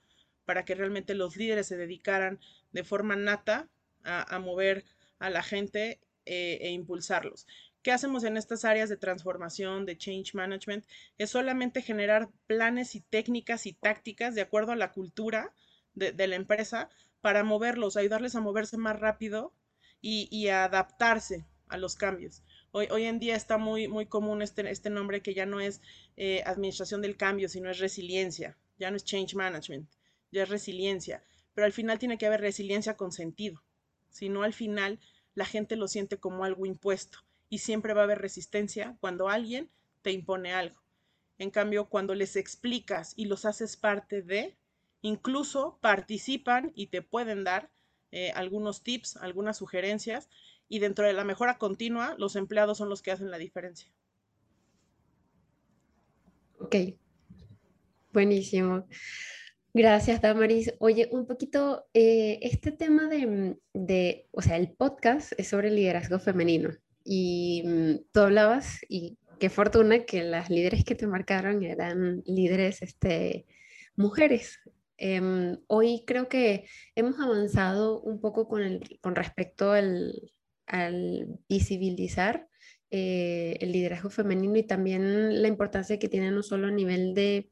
para 0.45 0.65
que 0.65 0.75
realmente 0.75 1.15
los 1.15 1.37
líderes 1.37 1.67
se 1.67 1.77
dedicaran 1.77 2.39
de 2.71 2.83
forma 2.83 3.15
nata 3.15 3.69
a, 4.03 4.39
mover 4.39 4.83
a 5.19 5.29
la 5.29 5.43
gente 5.43 5.99
eh, 6.25 6.57
e 6.61 6.71
impulsarlos. 6.71 7.47
¿Qué 7.83 7.91
hacemos 7.91 8.23
en 8.23 8.37
estas 8.37 8.65
áreas 8.65 8.89
de 8.89 8.97
transformación, 8.97 9.85
de 9.85 9.97
change 9.97 10.33
management? 10.33 10.85
Es 11.17 11.31
solamente 11.31 11.81
generar 11.81 12.29
planes 12.47 12.95
y 12.95 13.01
técnicas 13.01 13.65
y 13.65 13.73
tácticas 13.73 14.35
de 14.35 14.41
acuerdo 14.41 14.71
a 14.71 14.75
la 14.75 14.91
cultura 14.91 15.53
de, 15.93 16.27
la 16.27 16.35
empresa 16.35 16.89
para 17.21 17.43
moverlos, 17.43 17.97
ayudarles 17.97 18.35
a 18.35 18.41
moverse 18.41 18.77
más 18.77 18.99
rápido 18.99 19.53
y, 20.01 20.27
y 20.31 20.49
a 20.49 20.65
adaptarse 20.65 21.45
a 21.71 21.77
los 21.77 21.95
cambios. 21.95 22.43
Hoy, 22.71 22.87
hoy 22.91 23.05
en 23.05 23.19
día 23.19 23.35
está 23.35 23.57
muy, 23.57 23.87
muy 23.87 24.05
común 24.05 24.41
este, 24.41 24.69
este 24.69 24.89
nombre 24.89 25.21
que 25.21 25.33
ya 25.33 25.45
no 25.45 25.59
es 25.59 25.81
eh, 26.17 26.43
administración 26.45 27.01
del 27.01 27.17
cambio, 27.17 27.49
sino 27.49 27.71
es 27.71 27.79
resiliencia, 27.79 28.57
ya 28.77 28.91
no 28.91 28.97
es 28.97 29.05
change 29.05 29.35
management, 29.35 29.89
ya 30.31 30.43
es 30.43 30.49
resiliencia, 30.49 31.23
pero 31.53 31.65
al 31.65 31.73
final 31.73 31.97
tiene 31.97 32.17
que 32.17 32.27
haber 32.27 32.41
resiliencia 32.41 32.95
con 32.97 33.11
sentido, 33.11 33.63
si 34.09 34.29
no 34.29 34.43
al 34.43 34.53
final 34.53 34.99
la 35.33 35.45
gente 35.45 35.75
lo 35.75 35.87
siente 35.87 36.17
como 36.17 36.43
algo 36.43 36.65
impuesto 36.65 37.19
y 37.49 37.59
siempre 37.59 37.93
va 37.93 38.01
a 38.01 38.03
haber 38.03 38.19
resistencia 38.19 38.97
cuando 38.99 39.29
alguien 39.29 39.69
te 40.01 40.11
impone 40.11 40.53
algo. 40.53 40.81
En 41.37 41.49
cambio, 41.49 41.85
cuando 41.85 42.13
les 42.15 42.35
explicas 42.35 43.13
y 43.15 43.25
los 43.25 43.45
haces 43.45 43.77
parte 43.77 44.21
de, 44.21 44.55
incluso 45.01 45.79
participan 45.81 46.71
y 46.75 46.87
te 46.87 47.01
pueden 47.01 47.43
dar 47.43 47.71
eh, 48.11 48.31
algunos 48.35 48.83
tips, 48.83 49.17
algunas 49.17 49.57
sugerencias 49.57 50.29
y 50.71 50.79
dentro 50.79 51.05
de 51.05 51.11
la 51.11 51.25
mejora 51.25 51.57
continua, 51.57 52.15
los 52.17 52.37
empleados 52.37 52.77
son 52.77 52.87
los 52.87 53.01
que 53.01 53.11
hacen 53.11 53.29
la 53.29 53.37
diferencia. 53.37 53.91
Ok, 56.59 56.75
buenísimo. 58.13 58.87
Gracias, 59.73 60.21
Damaris. 60.21 60.73
Oye, 60.79 61.09
un 61.11 61.27
poquito, 61.27 61.87
eh, 61.93 62.39
este 62.41 62.71
tema 62.71 63.09
de, 63.09 63.57
de, 63.73 64.29
o 64.31 64.41
sea, 64.41 64.55
el 64.55 64.71
podcast 64.71 65.33
es 65.37 65.49
sobre 65.49 65.71
liderazgo 65.71 66.19
femenino 66.19 66.69
y 67.03 67.63
mm, 67.65 67.95
tú 68.13 68.21
hablabas 68.21 68.79
y 68.87 69.17
qué 69.41 69.49
fortuna 69.49 70.05
que 70.05 70.23
las 70.23 70.49
líderes 70.49 70.85
que 70.85 70.95
te 70.95 71.05
marcaron 71.05 71.63
eran 71.63 72.23
líderes, 72.25 72.81
este, 72.81 73.45
mujeres. 73.97 74.61
Em, 74.95 75.57
hoy 75.67 76.05
creo 76.07 76.29
que 76.29 76.65
hemos 76.95 77.19
avanzado 77.19 77.99
un 77.99 78.21
poco 78.21 78.47
con, 78.47 78.61
el, 78.61 78.99
con 79.01 79.15
respecto 79.15 79.71
al, 79.71 80.13
al 80.65 81.27
visibilizar 81.49 82.47
eh, 82.89 83.57
el 83.61 83.71
liderazgo 83.71 84.09
femenino 84.09 84.57
y 84.57 84.63
también 84.63 85.41
la 85.41 85.47
importancia 85.47 85.97
que 85.97 86.09
tiene 86.09 86.31
no 86.31 86.43
solo 86.43 86.67
a 86.67 86.71
nivel 86.71 87.13
de 87.13 87.49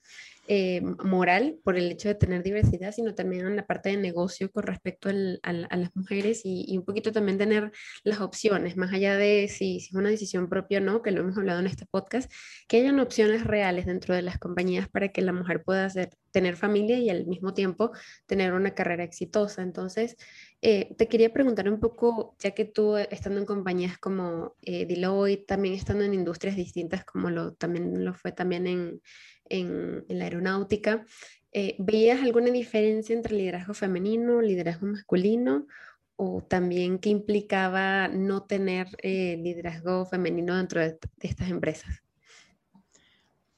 eh, 0.52 0.82
moral 0.82 1.60
por 1.64 1.78
el 1.78 1.92
hecho 1.92 2.08
de 2.08 2.16
tener 2.16 2.42
diversidad, 2.42 2.92
sino 2.92 3.14
también 3.14 3.46
en 3.46 3.56
la 3.56 3.68
parte 3.68 3.90
de 3.90 3.98
negocio 3.98 4.52
con 4.52 4.64
respecto 4.64 5.10
a, 5.10 5.54
las 5.54 5.96
mujeres 5.96 6.42
y, 6.44 6.76
un 6.76 6.84
poquito 6.84 7.12
también 7.12 7.38
tener 7.38 7.72
las 8.04 8.20
opciones, 8.20 8.76
más 8.76 8.92
allá 8.92 9.16
de 9.16 9.48
si, 9.48 9.78
es 9.78 9.94
una 9.94 10.10
decisión 10.10 10.50
propia 10.50 10.80
o 10.80 10.82
no, 10.82 11.04
que 11.04 11.12
lo 11.12 11.22
hemos 11.22 11.38
hablado 11.38 11.60
en 11.60 11.68
este 11.68 11.86
podcast, 11.86 12.32
que 12.68 12.78
hayan 12.78 13.00
opciones 13.00 13.44
reales 13.44 13.86
dentro 13.86 14.16
de 14.16 14.24
las 14.24 14.40
compañías 14.40 14.90
para 14.90 15.10
que 15.10 15.22
la 15.22 15.34
mujer 15.34 15.62
pueda 15.64 15.86
hacer, 15.86 16.10
tener 16.32 16.56
familia 16.56 16.98
y 16.98 17.12
al 17.12 17.28
mismo 17.28 17.54
tiempo 17.54 17.92
tener 18.26 18.54
una 18.54 18.74
carrera 18.74 19.04
exitosa. 19.04 19.62
Entonces, 19.62 20.18
eh, 20.64 20.96
te 20.98 21.08
quería 21.08 21.32
preguntar 21.32 21.70
un 21.70 21.80
poco, 21.80 22.36
ya 22.40 22.52
que 22.52 22.66
tú 22.66 22.98
estando 22.98 23.40
en 23.40 23.46
compañías 23.46 24.00
como 24.00 24.56
eh, 24.64 24.88
Deloitte, 24.88 25.46
también 25.46 25.76
estando 25.76 26.04
en 26.06 26.16
industrias 26.16 26.56
distintas 26.56 27.06
como 27.06 27.30
lo, 27.30 27.54
también 27.54 28.04
lo 28.04 28.16
fue 28.16 28.32
también 28.32 28.66
en, 28.66 29.02
en, 29.50 30.06
la 30.08 30.26
aeronáutica. 30.26 31.06
Eh, 31.52 31.76
¿Veías 31.80 32.22
alguna 32.22 32.52
diferencia 32.52 33.16
entre 33.16 33.36
liderazgo 33.36 33.74
femenino, 33.74 34.42
liderazgo 34.42 34.88
masculino? 34.88 35.68
¿O 36.16 36.44
también 36.44 37.00
qué 37.00 37.10
implicaba 37.10 38.08
no 38.08 38.44
tener 38.44 38.88
eh, 39.02 39.38
liderazgo 39.38 40.06
femenino 40.06 40.56
dentro 40.56 40.82
de, 40.82 40.98
estas 41.22 41.50
empresas? 41.50 42.04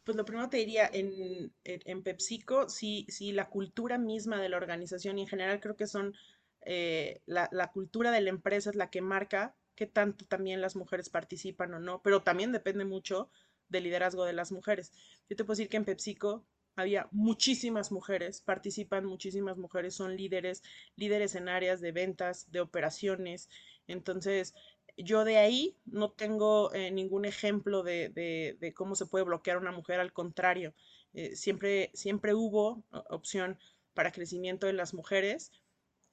Pues 0.04 0.18
lo 0.18 0.26
primero 0.26 0.50
te 0.50 0.58
diría, 0.58 0.90
en, 0.92 1.54
en, 1.64 2.04
PepsiCo, 2.04 2.70
sí, 2.70 3.06
sí, 3.10 3.32
la 3.32 3.50
cultura 3.50 3.98
misma 3.98 4.42
de 4.42 4.50
la 4.50 4.58
organización 4.58 5.20
y 5.20 5.22
en 5.22 5.28
general 5.28 5.60
creo 5.60 5.76
que 5.76 5.88
son, 5.88 6.16
eh, 6.62 7.22
la, 7.26 7.50
la, 7.52 7.72
cultura 7.72 8.12
de 8.12 8.22
la 8.22 8.30
empresa 8.30 8.72
es 8.72 8.76
la 8.76 8.90
que 8.90 9.02
marca 9.02 9.56
qué 9.76 9.88
tanto 9.88 10.26
también 10.26 10.62
las 10.62 10.76
mujeres 10.76 11.10
participan 11.10 11.74
o 11.74 11.80
no, 11.80 12.02
pero 12.04 12.22
también 12.22 12.52
depende 12.52 12.86
mucho 12.86 13.30
del 13.72 13.86
liderazgo 13.86 14.26
de 14.26 14.34
las 14.34 14.52
mujeres. 14.52 14.92
Yo 15.30 15.36
te 15.36 15.44
puedo 15.44 15.56
decir 15.56 15.70
que 15.70 15.78
en 15.78 15.86
PepsiCo 15.86 16.46
había 16.76 17.08
muchísimas 17.12 17.92
mujeres, 17.92 18.42
participan 18.42 19.06
muchísimas 19.06 19.58
mujeres, 19.58 19.96
son 19.96 20.16
líderes, 20.16 20.64
líderes 20.96 21.36
en 21.36 21.50
áreas 21.50 21.82
de 21.82 21.92
ventas, 21.92 22.52
de 22.52 22.62
operaciones. 22.62 23.50
Entonces, 23.88 24.54
yo 24.98 25.24
de 25.24 25.38
ahí 25.38 25.78
no 25.86 26.12
tengo 26.12 26.74
eh, 26.74 26.92
ningún 26.92 27.26
ejemplo 27.26 27.84
de, 27.84 28.74
cómo 28.76 28.96
se 28.96 29.06
puede 29.06 29.26
bloquear 29.26 29.58
a 29.58 29.62
una 29.62 29.72
mujer, 29.72 30.00
al 30.00 30.14
contrario, 30.14 30.74
eh, 31.14 31.36
siempre, 31.36 31.92
siempre 31.94 32.34
hubo 32.34 32.84
opción 33.10 33.58
para 33.94 34.12
crecimiento 34.12 34.68
en 34.68 34.78
las 34.78 34.94
mujeres. 34.94 35.52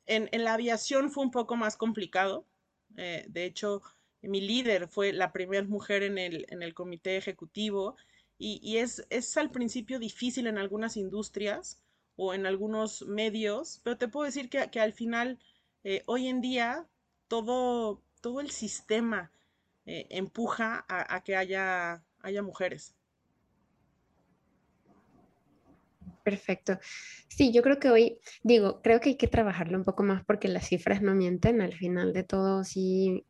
En, 0.07 0.29
en 0.33 0.45
la 0.45 0.55
aviación 0.55 1.11
fue 1.11 1.25
un 1.25 1.31
poco 1.31 1.55
más 1.57 1.77
complicado, 1.77 2.47
eh, 2.97 3.27
de 3.29 3.45
hecho, 3.45 3.83
mi 4.23 4.41
líder 4.41 4.89
fue 4.89 5.13
la 5.13 5.33
primera 5.33 5.67
mujer 5.67 6.03
en 6.03 6.19
el, 6.19 6.47
en 6.49 6.63
el 6.63 6.75
comité 6.75 7.17
ejecutivo 7.17 7.97
y, 8.41 8.77
es, 8.77 9.05
es, 9.11 9.37
al 9.37 9.51
principio 9.51 9.99
difícil 9.99 10.47
en 10.47 10.59
algunas 10.59 10.97
industrias 10.97 11.83
o 12.15 12.35
en 12.35 12.47
algunos 12.47 13.03
medios, 13.03 13.81
pero 13.83 13.99
te 13.99 14.07
puedo 14.07 14.27
decir 14.27 14.49
que, 14.49 14.71
que 14.71 14.81
al 14.81 14.93
final, 14.93 15.41
eh, 15.83 16.05
hoy 16.07 16.29
en 16.29 16.41
día, 16.41 16.87
todo, 17.27 18.01
todo 18.21 18.41
el 18.41 18.51
sistema 18.51 19.33
eh, 19.87 20.07
empuja 20.11 20.85
a, 20.89 21.17
a, 21.17 21.25
que 21.25 21.35
haya, 21.35 22.05
haya 22.21 22.43
mujeres. 22.43 22.95
Perfecto. 26.23 26.79
Sí, 27.29 27.53
yo 27.53 27.63
creo 27.63 27.81
que 27.81 27.91
hoy, 27.91 28.19
digo, 28.45 28.83
creo 28.83 29.01
que 29.01 29.11
hay 29.11 29.17
que 29.17 29.29
trabajarlo 29.29 29.79
un 29.79 29.85
poco 29.85 30.05
más 30.05 30.25
porque 30.25 30.47
las 30.47 30.69
cifras 30.69 31.03
no 31.03 31.15
mienten. 31.15 31.61
Al 31.61 31.73
final 31.73 32.13
de 32.13 32.23
todo, 32.23 32.63
sí 32.65 33.25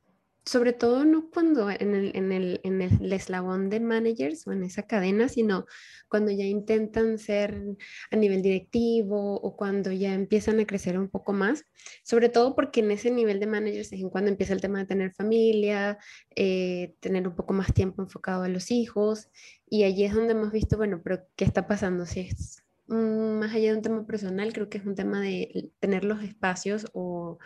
sobre 0.48 0.72
todo 0.72 1.04
no 1.04 1.28
cuando 1.30 1.70
en 1.70 1.94
el, 1.94 2.16
en, 2.16 2.32
el, 2.32 2.60
en 2.64 2.80
el, 2.80 3.12
eslabón 3.12 3.68
de 3.68 3.80
managers 3.80 4.46
o 4.46 4.52
en 4.52 4.64
esa 4.64 4.84
cadena, 4.84 5.28
sino 5.28 5.66
cuando 6.08 6.30
ya 6.30 6.44
intentan 6.44 7.18
ser 7.18 7.62
a 8.10 8.16
nivel 8.16 8.40
directivo 8.40 9.34
o 9.34 9.56
cuando 9.56 9.92
ya 9.92 10.14
empiezan 10.14 10.58
a 10.58 10.66
crecer 10.66 10.98
un 10.98 11.10
poco 11.10 11.34
más, 11.34 11.66
sobre 12.02 12.30
todo 12.30 12.54
porque 12.54 12.80
en 12.80 12.90
ese 12.90 13.10
nivel 13.10 13.40
de 13.40 13.46
managers 13.46 13.92
es 13.92 14.02
cuando 14.10 14.30
empieza 14.30 14.54
el 14.54 14.62
tema 14.62 14.78
de 14.78 14.86
tener 14.86 15.12
familia, 15.12 15.98
eh, 16.34 16.94
tener 17.00 17.28
un 17.28 17.36
poco 17.36 17.52
más 17.52 17.74
tiempo 17.74 18.00
enfocado 18.00 18.42
a 18.42 18.48
los 18.48 18.70
hijos 18.70 19.28
y 19.68 19.84
allí 19.84 20.04
es 20.04 20.14
donde 20.14 20.32
hemos 20.32 20.50
visto, 20.50 20.78
bueno, 20.78 21.02
pero 21.04 21.26
¿qué 21.36 21.44
está 21.44 21.66
pasando? 21.66 22.06
Si 22.06 22.20
es 22.20 22.64
más 22.86 23.54
allá 23.54 23.72
de 23.72 23.76
un 23.76 23.82
tema 23.82 24.06
personal, 24.06 24.54
creo 24.54 24.70
que 24.70 24.78
es 24.78 24.86
un 24.86 24.94
tema 24.94 25.20
de 25.20 25.72
tener 25.78 26.04
los 26.04 26.22
espacios 26.22 26.86
o 26.94 27.38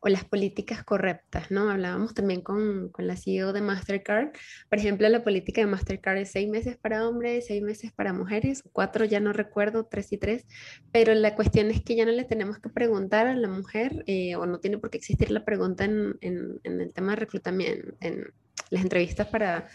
o 0.00 0.08
las 0.08 0.24
políticas 0.24 0.84
correctas, 0.84 1.50
¿no? 1.50 1.70
Hablábamos 1.70 2.14
también 2.14 2.40
con, 2.40 2.90
con, 2.90 3.06
la 3.06 3.16
CEO 3.16 3.52
de 3.52 3.60
Mastercard. 3.60 4.30
Por 4.68 4.78
ejemplo, 4.78 5.08
la 5.08 5.24
política 5.24 5.60
de 5.60 5.66
Mastercard 5.66 6.18
es 6.18 6.30
seis 6.30 6.48
meses 6.48 6.76
para 6.76 7.08
hombres, 7.08 7.46
seis 7.46 7.62
meses 7.62 7.92
para 7.92 8.12
mujeres, 8.12 8.62
cuatro 8.72 9.04
ya 9.04 9.18
no 9.18 9.32
recuerdo, 9.32 9.86
tres 9.86 10.12
y 10.12 10.18
tres, 10.18 10.46
pero 10.92 11.14
la 11.14 11.34
cuestión 11.34 11.70
es 11.70 11.82
que 11.82 11.96
ya 11.96 12.04
no 12.04 12.12
le 12.12 12.24
tenemos 12.24 12.58
que 12.58 12.68
preguntar 12.68 13.26
a 13.26 13.34
la 13.34 13.48
mujer, 13.48 14.04
eh, 14.06 14.36
o 14.36 14.46
no 14.46 14.60
tiene 14.60 14.78
por 14.78 14.90
qué 14.90 14.98
existir 14.98 15.30
la 15.30 15.44
pregunta 15.44 15.84
en, 15.84 16.16
en, 16.20 16.60
en 16.62 16.80
el 16.80 16.92
tema 16.92 17.10
de 17.10 17.16
reclutamiento, 17.16 17.96
en 18.00 18.32
las 18.70 18.82
entrevistas 18.82 19.26
para 19.28 19.68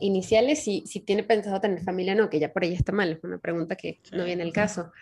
iniciales, 0.00 0.62
si, 0.62 0.84
si 0.86 1.00
tiene 1.00 1.22
pensado 1.22 1.60
tener 1.60 1.82
familia 1.82 2.14
o 2.14 2.16
no, 2.16 2.30
que 2.30 2.38
ya 2.38 2.52
por 2.52 2.62
ahí 2.62 2.74
está 2.74 2.92
mal, 2.92 3.12
es 3.12 3.24
una 3.24 3.38
pregunta 3.38 3.76
que 3.76 4.00
no 4.12 4.24
viene 4.24 4.42
el 4.42 4.52
caso 4.52 4.92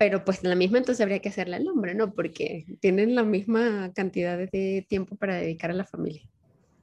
pero 0.00 0.24
pues 0.24 0.42
la 0.42 0.54
misma 0.54 0.78
entonces 0.78 1.02
habría 1.02 1.18
que 1.18 1.28
hacerla 1.28 1.58
al 1.58 1.68
hombre, 1.68 1.94
¿no? 1.94 2.14
Porque 2.14 2.64
tienen 2.80 3.14
la 3.14 3.22
misma 3.22 3.92
cantidad 3.94 4.38
de 4.38 4.86
tiempo 4.88 5.14
para 5.14 5.34
dedicar 5.34 5.70
a 5.70 5.74
la 5.74 5.84
familia. 5.84 6.22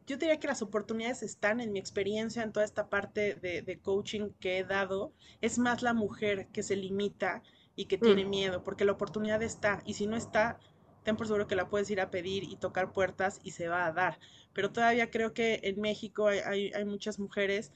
Yo 0.05 0.17
diría 0.17 0.39
que 0.39 0.45
las 0.45 0.61
oportunidades 0.61 1.23
están 1.23 1.59
en 1.59 1.71
mi 1.71 1.79
experiencia 1.79 2.43
en 2.43 2.51
toda 2.51 2.63
esta 2.63 2.89
parte 2.89 3.33
de, 3.33 3.79
coaching 3.81 4.29
que 4.39 4.59
he 4.59 4.63
dado. 4.63 5.13
Es 5.41 5.57
más 5.57 5.81
la 5.81 5.95
mujer 5.95 6.49
que 6.53 6.61
se 6.61 6.75
limita 6.75 7.41
y 7.75 7.85
que 7.85 7.97
tiene 7.97 8.23
mm. 8.23 8.29
miedo, 8.29 8.63
porque 8.63 8.85
la 8.85 8.91
oportunidad 8.91 9.41
está, 9.41 9.81
y 9.83 9.95
si 9.95 10.05
no 10.05 10.15
está, 10.15 10.59
ten 11.01 11.17
por 11.17 11.25
seguro 11.25 11.47
que 11.47 11.55
la 11.55 11.69
puedes 11.69 11.89
ir 11.89 11.99
a 12.01 12.11
pedir 12.11 12.43
y 12.43 12.57
tocar 12.57 12.93
puertas 12.93 13.39
y 13.43 13.49
se 13.49 13.67
va 13.67 13.87
a 13.87 13.93
dar. 13.93 14.19
Pero 14.53 14.71
todavía 14.71 15.09
creo 15.09 15.33
que 15.33 15.59
en 15.63 15.81
México 15.81 16.27
hay, 16.27 16.71
hay 16.71 16.85
muchas 16.85 17.17
mujeres 17.17 17.71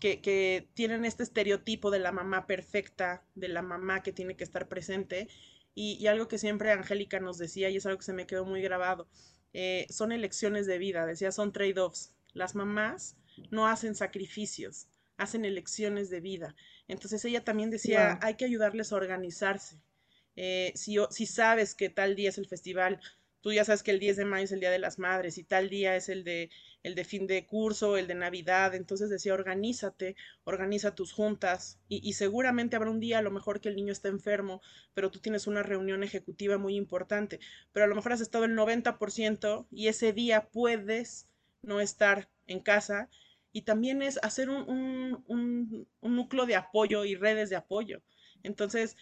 que, 0.00 0.68
tienen 0.74 1.04
este 1.04 1.22
estereotipo 1.22 1.90
de 1.90 2.00
la 2.00 2.12
mamá 2.12 2.46
perfecta, 2.46 3.22
de 3.34 3.48
la 3.48 3.62
mamá 3.62 4.02
que 4.02 4.12
tiene 4.12 4.36
que 4.36 4.44
estar 4.44 4.68
presente. 4.68 5.28
Y, 5.74 6.06
algo 6.08 6.26
que 6.26 6.38
siempre 6.38 6.72
Angélica 6.72 7.20
nos 7.20 7.38
decía, 7.38 7.70
y 7.70 7.76
es 7.76 7.86
algo 7.86 7.98
que 7.98 8.04
se 8.04 8.12
me 8.12 8.26
quedó 8.26 8.44
muy 8.44 8.60
grabado, 8.62 9.08
eh, 9.52 9.86
son 9.90 10.12
elecciones 10.12 10.66
de 10.66 10.78
vida, 10.78 11.06
decía, 11.06 11.30
son 11.30 11.52
trade-offs. 11.52 12.14
Las 12.32 12.54
mamás 12.54 13.16
no 13.50 13.66
hacen 13.66 13.94
sacrificios, 13.94 14.88
hacen 15.16 15.44
elecciones 15.44 16.10
de 16.10 16.20
vida. 16.20 16.56
Entonces 16.88 17.24
ella 17.24 17.44
también 17.44 17.70
decía, 17.70 18.18
hay 18.22 18.34
que 18.34 18.44
ayudarles 18.44 18.92
a 18.92 18.96
organizarse. 18.96 19.80
Eh, 20.36 20.72
si, 20.74 20.96
si 21.10 21.26
sabes 21.26 21.74
que 21.74 21.90
tal 21.90 22.16
día 22.16 22.30
es 22.30 22.38
el 22.38 22.46
festival, 22.46 23.00
tú 23.40 23.52
ya 23.52 23.64
sabes 23.64 23.82
que 23.82 23.90
el 23.90 23.98
10 24.00 24.16
de 24.16 24.24
mayo 24.24 24.44
es 24.44 24.52
el 24.52 24.60
Día 24.60 24.70
de 24.70 24.78
las 24.78 24.98
Madres 24.98 25.38
y 25.38 25.44
tal 25.44 25.68
día 25.70 25.96
es 25.96 26.08
el 26.08 26.24
de, 26.24 26.50
el 26.82 26.94
de 26.94 27.04
fin 27.04 27.26
de 27.26 27.46
curso, 27.46 27.96
el 27.96 28.06
de 28.06 28.14
Navidad, 28.14 28.74
entonces 28.74 29.10
decía, 29.10 29.34
organízate, 29.34 30.16
organiza 30.44 30.94
tus 30.94 31.12
juntas 31.12 31.78
y, 31.88 32.06
y, 32.08 32.14
seguramente 32.14 32.76
habrá 32.76 32.90
un 32.90 33.00
día 33.00 33.18
a 33.18 33.22
lo 33.22 33.30
mejor 33.30 33.60
que 33.60 33.68
el 33.68 33.76
niño 33.76 33.92
está 33.92 34.08
enfermo, 34.08 34.60
pero 34.94 35.10
tú 35.10 35.20
tienes 35.20 35.46
una 35.46 35.62
reunión 35.62 36.02
ejecutiva 36.02 36.58
muy 36.58 36.76
importante, 36.76 37.40
pero 37.72 37.84
a 37.84 37.88
lo 37.88 37.94
mejor 37.94 38.12
has 38.12 38.20
estado 38.20 38.44
el 38.44 38.54
90% 38.54 39.66
y 39.70 39.88
ese 39.88 40.12
día 40.12 40.48
puedes 40.50 41.26
no 41.62 41.80
estar 41.80 42.28
en 42.46 42.60
casa 42.60 43.08
y 43.52 43.62
también 43.62 44.02
es 44.02 44.18
hacer 44.22 44.48
un, 44.50 44.68
un, 44.68 45.24
un, 45.26 45.88
un 46.00 46.16
núcleo 46.16 46.46
de 46.46 46.56
apoyo 46.56 47.04
y 47.04 47.16
redes 47.16 47.50
de 47.50 47.56
apoyo. 47.56 48.02
Entonces, 48.42 48.96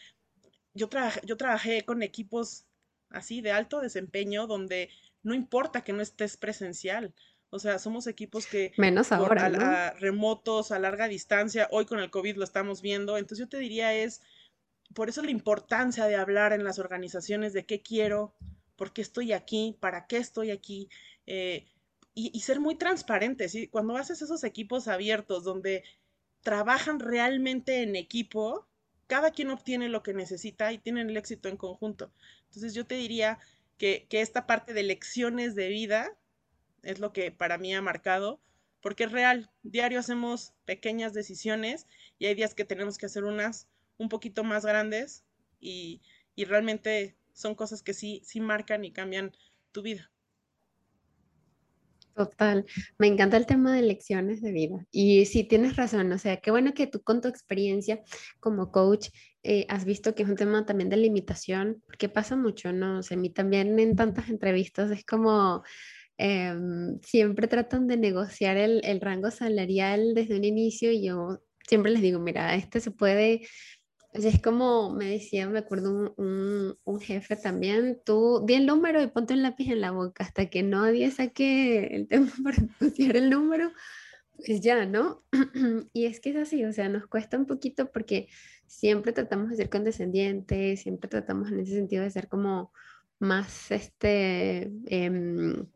yo, 0.74 0.88
yo 1.24 1.36
trabajé 1.36 1.84
con 1.84 2.02
equipos 2.02 2.64
así 3.10 3.40
de 3.40 3.52
alto 3.52 3.80
desempeño 3.80 4.46
donde 4.46 4.90
no 5.22 5.34
importa 5.34 5.82
que 5.82 5.92
no 5.92 6.02
estés 6.02 6.36
presencial. 6.36 7.14
O 7.50 7.58
sea, 7.58 7.78
somos 7.78 8.06
equipos 8.06 8.46
que 8.46 8.72
menos 8.76 9.10
ahora, 9.10 9.46
a, 9.46 9.90
remotos, 9.92 10.70
a 10.70 10.78
larga 10.78 11.08
distancia, 11.08 11.68
hoy 11.70 11.86
con 11.86 11.98
el 11.98 12.10
COVID 12.10 12.36
lo 12.36 12.44
estamos 12.44 12.82
viendo. 12.82 13.16
Entonces 13.16 13.46
yo 13.46 13.48
te 13.48 13.58
diría 13.58 13.94
es, 13.94 14.20
por 14.94 15.08
eso 15.08 15.22
la 15.22 15.30
importancia 15.30 16.04
de 16.06 16.16
hablar 16.16 16.52
en 16.52 16.64
las 16.64 16.78
organizaciones 16.78 17.54
de 17.54 17.64
qué 17.64 17.80
quiero, 17.80 18.34
por 18.76 18.92
qué 18.92 19.00
estoy 19.00 19.32
aquí, 19.32 19.76
para 19.80 20.06
qué 20.06 20.18
estoy 20.18 20.50
aquí, 20.50 20.88
eh, 21.26 21.66
y, 22.14 22.30
y, 22.34 22.40
ser 22.40 22.60
muy 22.60 22.74
transparentes. 22.76 23.52
¿sí? 23.52 23.68
Cuando 23.68 23.96
haces 23.96 24.20
esos 24.20 24.44
equipos 24.44 24.88
abiertos 24.88 25.44
donde 25.44 25.84
trabajan 26.42 27.00
realmente 27.00 27.82
en 27.82 27.96
equipo, 27.96 28.68
cada 29.06 29.30
quien 29.30 29.50
obtiene 29.50 29.88
lo 29.88 30.02
que 30.02 30.14
necesita 30.14 30.72
y 30.72 30.78
tienen 30.78 31.10
el 31.10 31.16
éxito 31.16 31.48
en 31.48 31.56
conjunto. 31.56 32.12
Entonces 32.48 32.74
yo 32.74 32.86
te 32.86 32.96
diría 32.96 33.38
que, 33.76 34.06
esta 34.10 34.46
parte 34.46 34.74
de 34.74 34.82
lecciones 34.82 35.54
de 35.54 35.68
vida 35.68 36.16
es 36.82 36.98
lo 36.98 37.12
que 37.12 37.30
para 37.30 37.58
mí 37.58 37.74
ha 37.74 37.82
marcado, 37.82 38.40
porque 38.80 39.04
es 39.04 39.12
real. 39.12 39.50
Diario 39.62 40.00
hacemos 40.00 40.52
pequeñas 40.64 41.12
decisiones 41.12 41.86
y 42.18 42.26
hay 42.26 42.34
días 42.34 42.54
que 42.54 42.64
tenemos 42.64 42.98
que 42.98 43.06
hacer 43.06 43.24
unas 43.24 43.68
un 43.98 44.08
poquito 44.08 44.44
más 44.44 44.64
grandes 44.64 45.24
y, 45.60 46.00
y 46.34 46.44
realmente 46.44 47.16
son 47.32 47.54
cosas 47.54 47.82
que 47.82 47.94
sí, 47.94 48.22
sí 48.24 48.40
marcan 48.40 48.84
y 48.84 48.92
cambian 48.92 49.32
tu 49.72 49.82
vida. 49.82 50.10
Total, 52.18 52.66
me 52.98 53.06
encanta 53.06 53.36
el 53.36 53.46
tema 53.46 53.72
de 53.76 53.82
lecciones 53.82 54.42
de 54.42 54.50
vida. 54.50 54.84
Y 54.90 55.24
sí, 55.26 55.44
tienes 55.44 55.76
razón, 55.76 56.10
o 56.10 56.18
sea, 56.18 56.38
qué 56.38 56.50
bueno 56.50 56.74
que 56.74 56.88
tú 56.88 57.00
con 57.00 57.20
tu 57.20 57.28
experiencia 57.28 58.02
como 58.40 58.72
coach 58.72 59.10
eh, 59.44 59.66
has 59.68 59.84
visto 59.84 60.16
que 60.16 60.24
es 60.24 60.28
un 60.28 60.34
tema 60.34 60.66
también 60.66 60.90
de 60.90 60.96
limitación, 60.96 61.80
porque 61.86 62.08
pasa 62.08 62.34
mucho, 62.34 62.72
¿no? 62.72 62.98
O 62.98 63.02
sea, 63.04 63.16
a 63.16 63.20
mí 63.20 63.30
también 63.30 63.78
en 63.78 63.94
tantas 63.94 64.30
entrevistas 64.30 64.90
es 64.90 65.04
como 65.04 65.62
em, 66.16 66.98
siempre 67.02 67.46
tratan 67.46 67.86
de 67.86 67.96
negociar 67.96 68.56
el, 68.56 68.80
el 68.84 69.00
rango 69.00 69.30
salarial 69.30 70.12
desde 70.14 70.36
un 70.36 70.42
inicio 70.42 70.90
y 70.90 71.04
yo 71.06 71.38
siempre 71.68 71.92
les 71.92 72.02
digo, 72.02 72.18
mira, 72.18 72.56
este 72.56 72.80
se 72.80 72.90
puede 72.90 73.42
es 74.24 74.40
como 74.40 74.90
me 74.90 75.06
decía, 75.06 75.48
me 75.48 75.58
acuerdo 75.58 76.12
un, 76.16 76.78
un, 76.84 77.00
jefe 77.00 77.36
también, 77.36 78.00
tú 78.04 78.42
di 78.46 78.54
el 78.54 78.66
número 78.66 79.02
y 79.02 79.06
ponte 79.08 79.34
un 79.34 79.42
lápiz 79.42 79.70
en 79.70 79.80
la 79.80 79.90
boca 79.90 80.24
hasta 80.24 80.46
que 80.46 80.62
nadie 80.62 81.10
saque 81.10 81.86
el 81.94 82.08
tema 82.08 82.30
para 82.44 82.56
estudiar 82.56 83.16
el 83.16 83.30
número, 83.30 83.72
pues 84.44 84.60
ya, 84.60 84.86
¿no? 84.86 85.24
y 85.92 86.06
es 86.06 86.20
que 86.20 86.30
es 86.30 86.36
así, 86.36 86.64
o 86.64 86.72
sea, 86.72 86.88
nos 86.88 87.06
cuesta 87.06 87.36
un 87.36 87.46
poquito 87.46 87.90
porque 87.90 88.28
siempre 88.66 89.12
tratamos 89.12 89.50
de 89.50 89.56
ser 89.56 89.70
condescendientes, 89.70 90.82
siempre 90.82 91.08
tratamos 91.08 91.50
en 91.50 91.60
ese 91.60 91.74
sentido 91.74 92.02
de 92.04 92.10
ser 92.10 92.28
como 92.28 92.72
más, 93.18 93.70
este, 93.70 94.70
em, 94.86 95.66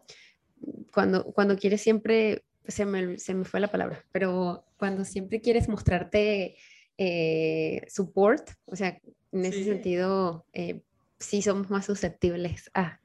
cuando, 0.93 1.25
cuando 1.33 1.57
quieres 1.57 1.81
siempre, 1.81 2.45
se 2.67 2.87
me, 2.87 3.19
se 3.19 3.35
me, 3.35 3.45
fue 3.45 3.61
la 3.61 3.71
palabra, 3.71 4.05
pero 4.13 4.65
cuando 4.77 5.05
siempre 5.05 5.41
quieres 5.41 5.69
mostrarte 5.69 6.57
eh, 6.99 7.87
support, 7.89 8.51
o 8.67 8.77
sea, 8.77 9.01
en 9.33 9.45
ese 9.45 9.65
sentido, 9.65 10.47
eh, 10.53 10.83
sí 11.19 11.43
somos 11.43 11.71
más 11.71 11.87
susceptibles 11.87 12.71
a... 12.75 13.01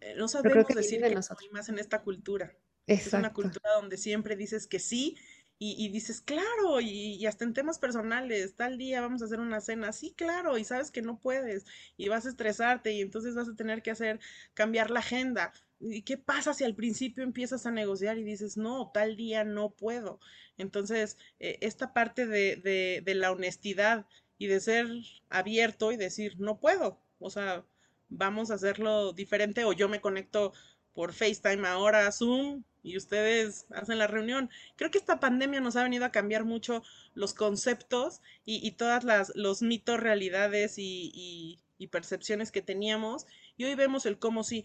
Eh, 0.00 0.14
no 0.16 0.28
sabemos 0.28 0.66
decir 0.68 1.02
que 1.02 1.14
nosotros. 1.14 1.50
más 1.52 1.68
en 1.68 1.78
esta 1.78 2.02
cultura. 2.02 2.54
Es 2.86 3.12
una 3.12 3.32
cultura 3.32 3.70
donde 3.80 3.96
siempre 3.96 4.36
dices 4.36 4.66
que 4.66 4.78
sí 4.78 5.16
y, 5.58 5.88
dices, 5.88 6.20
claro, 6.20 6.80
y, 6.80 7.24
hasta 7.26 7.44
en 7.44 7.54
temas 7.54 7.78
personales, 7.78 8.54
tal 8.54 8.76
día 8.76 9.00
vamos 9.00 9.22
a 9.22 9.26
hacer 9.26 9.40
una 9.40 9.62
cena, 9.62 9.92
sí, 9.92 10.12
claro, 10.14 10.58
y 10.58 10.64
sabes 10.64 10.90
que 10.90 11.00
no 11.00 11.18
puedes 11.18 11.64
y 11.96 12.08
vas 12.08 12.26
a 12.26 12.28
estresarte 12.28 12.92
y 12.92 13.00
entonces 13.00 13.34
vas 13.34 13.48
a 13.48 13.54
tener 13.54 13.80
que 13.80 13.90
hacer, 13.90 14.20
cambiar 14.52 14.90
la 14.90 15.00
agenda. 15.00 15.52
¿Y 15.90 16.02
qué 16.02 16.16
pasa 16.16 16.54
si 16.54 16.64
al 16.64 16.74
principio 16.74 17.22
empiezas 17.22 17.66
a 17.66 17.70
negociar 17.70 18.18
y 18.18 18.24
dices, 18.24 18.56
no, 18.56 18.90
tal 18.92 19.16
día 19.16 19.44
no 19.44 19.70
puedo? 19.70 20.18
Entonces, 20.56 21.18
eh, 21.40 21.58
esta 21.60 21.92
parte 21.92 22.26
de, 22.26 23.02
de, 23.04 23.14
la 23.14 23.32
honestidad 23.32 24.06
y 24.38 24.46
de 24.46 24.60
ser 24.60 24.86
abierto 25.28 25.92
y 25.92 25.96
decir, 25.96 26.38
no 26.38 26.58
puedo, 26.58 26.98
o 27.18 27.30
sea, 27.30 27.64
vamos 28.08 28.50
a 28.50 28.54
hacerlo 28.54 29.12
diferente 29.12 29.64
o 29.64 29.72
yo 29.72 29.88
me 29.88 30.00
conecto 30.00 30.52
por 30.94 31.12
FaceTime 31.12 31.66
ahora, 31.66 32.10
Zoom, 32.12 32.62
y 32.82 32.96
ustedes 32.96 33.66
hacen 33.70 33.98
la 33.98 34.06
reunión. 34.06 34.50
Creo 34.76 34.90
que 34.90 34.98
esta 34.98 35.18
pandemia 35.18 35.60
nos 35.60 35.74
ha 35.76 35.82
venido 35.82 36.04
a 36.04 36.12
cambiar 36.12 36.44
mucho 36.44 36.82
los 37.14 37.34
conceptos 37.34 38.20
y, 38.44 38.66
y 38.66 38.72
todas 38.72 39.04
las 39.04 39.32
los 39.34 39.62
mitos, 39.62 39.98
realidades 39.98 40.78
y, 40.78 41.58
y, 41.78 41.86
percepciones 41.88 42.50
que 42.50 42.62
teníamos. 42.62 43.26
Y 43.58 43.64
hoy 43.64 43.74
vemos 43.74 44.06
el 44.06 44.18
cómo 44.18 44.42
sí. 44.42 44.64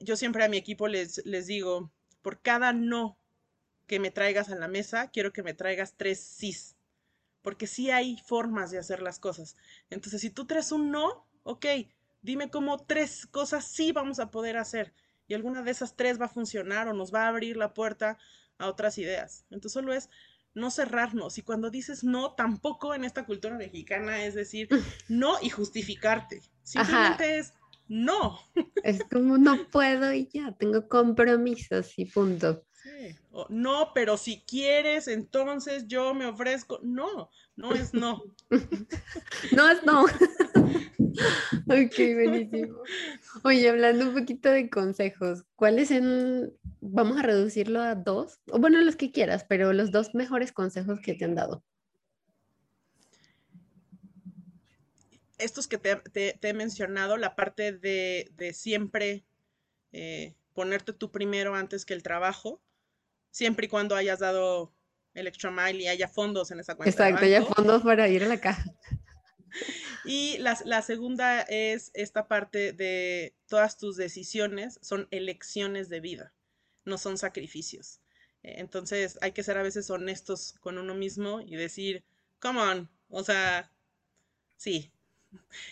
Yo 0.00 0.16
siempre 0.16 0.44
a 0.44 0.48
mi 0.48 0.56
equipo 0.56 0.88
les, 0.88 1.24
les 1.24 1.46
digo, 1.46 1.90
por 2.22 2.40
cada 2.40 2.72
no 2.72 3.18
que 3.86 3.98
me 3.98 4.10
traigas 4.10 4.50
a 4.50 4.56
la 4.56 4.68
mesa, 4.68 5.10
quiero 5.10 5.32
que 5.32 5.42
me 5.42 5.54
traigas 5.54 5.94
tres 5.96 6.20
sís. 6.20 6.76
Porque 7.42 7.66
sí 7.66 7.90
hay 7.90 8.18
formas 8.26 8.70
de 8.70 8.78
hacer 8.78 9.02
las 9.02 9.18
cosas. 9.18 9.56
Entonces, 9.90 10.20
si 10.20 10.30
tú 10.30 10.46
traes 10.46 10.70
un 10.70 10.90
no, 10.90 11.26
ok, 11.42 11.66
dime 12.22 12.50
cómo 12.50 12.78
tres 12.84 13.26
cosas 13.26 13.66
sí 13.66 13.92
vamos 13.92 14.20
a 14.20 14.30
poder 14.30 14.56
hacer 14.56 14.94
y 15.26 15.34
alguna 15.34 15.62
de 15.62 15.70
esas 15.70 15.96
tres 15.96 16.20
va 16.20 16.26
a 16.26 16.28
funcionar 16.28 16.88
o 16.88 16.92
nos 16.92 17.12
va 17.12 17.24
a 17.24 17.28
abrir 17.28 17.56
la 17.56 17.74
puerta 17.74 18.18
a 18.58 18.68
otras 18.68 18.98
ideas. 18.98 19.44
Entonces 19.50 19.72
solo 19.72 19.92
es 19.92 20.08
no 20.54 20.70
cerrarnos 20.70 21.38
y 21.38 21.42
cuando 21.42 21.70
dices 21.70 22.04
no, 22.04 22.34
tampoco 22.34 22.94
en 22.94 23.04
esta 23.04 23.24
cultura 23.24 23.56
mexicana 23.56 24.24
es 24.24 24.34
decir 24.34 24.68
no 25.08 25.36
y 25.40 25.50
justificarte. 25.50 26.42
Simplemente 26.62 27.38
es 27.38 27.54
no. 27.92 28.38
Es 28.82 29.04
como 29.04 29.36
no 29.36 29.68
puedo 29.70 30.12
y 30.14 30.26
ya, 30.32 30.52
tengo 30.52 30.88
compromisos 30.88 31.92
y 31.98 32.06
punto. 32.06 32.64
Sí. 32.82 33.14
no, 33.50 33.92
pero 33.94 34.16
si 34.16 34.42
quieres, 34.46 35.06
entonces 35.06 35.86
yo 35.86 36.14
me 36.14 36.26
ofrezco. 36.26 36.80
No, 36.82 37.30
no 37.54 37.74
es 37.74 37.92
no. 37.92 38.22
no 39.52 39.68
es 39.68 39.84
no. 39.84 40.04
ok, 41.66 41.96
buenísimo. 42.14 42.78
Oye, 43.44 43.68
hablando 43.68 44.08
un 44.08 44.14
poquito 44.14 44.48
de 44.48 44.70
consejos, 44.70 45.44
¿cuáles 45.54 45.90
en, 45.90 46.50
vamos 46.80 47.18
a 47.18 47.22
reducirlo 47.22 47.82
a 47.82 47.94
dos? 47.94 48.40
O 48.50 48.58
bueno, 48.58 48.80
los 48.80 48.96
que 48.96 49.12
quieras, 49.12 49.44
pero 49.46 49.74
los 49.74 49.92
dos 49.92 50.14
mejores 50.14 50.50
consejos 50.50 50.98
que 51.00 51.14
te 51.14 51.26
han 51.26 51.34
dado. 51.34 51.62
Estos 55.42 55.68
que 55.68 55.78
te, 55.78 56.38
he 56.40 56.52
mencionado, 56.52 57.16
la 57.16 57.34
parte 57.34 57.72
de, 57.72 58.52
siempre 58.54 59.24
eh, 59.92 60.34
ponerte 60.54 60.92
tú 60.92 61.10
primero 61.10 61.54
antes 61.54 61.84
que 61.84 61.94
el 61.94 62.02
trabajo, 62.02 62.60
siempre 63.30 63.66
y 63.66 63.68
cuando 63.68 63.96
hayas 63.96 64.20
dado 64.20 64.72
el 65.14 65.26
extra 65.26 65.50
mile 65.50 65.84
y 65.84 65.88
haya 65.88 66.08
fondos 66.08 66.50
en 66.50 66.60
esa 66.60 66.74
cuenta. 66.74 66.90
Exacto, 66.90 67.24
haya 67.24 67.44
fondos 67.44 67.82
para 67.82 68.08
ir 68.08 68.24
a 68.24 68.28
la 68.28 68.40
caja. 68.40 68.64
Y 70.04 70.38
la, 70.38 70.82
segunda 70.82 71.42
es 71.42 71.90
esta 71.94 72.26
parte 72.26 72.72
de 72.72 73.34
todas 73.46 73.76
tus 73.76 73.96
decisiones 73.96 74.78
son 74.82 75.06
elecciones 75.10 75.88
de 75.88 76.00
vida, 76.00 76.32
no 76.84 76.98
son 76.98 77.18
sacrificios. 77.18 78.00
Eh, 78.42 78.54
entonces 78.58 79.18
hay 79.20 79.32
que 79.32 79.44
ser 79.44 79.58
a 79.58 79.62
veces 79.62 79.90
honestos 79.90 80.54
con 80.60 80.78
uno 80.78 80.94
mismo 80.94 81.40
y 81.40 81.54
decir, 81.54 82.04
come 82.40 82.60
on, 82.60 82.90
o 83.10 83.22
sea, 83.22 83.70
sí, 84.56 84.92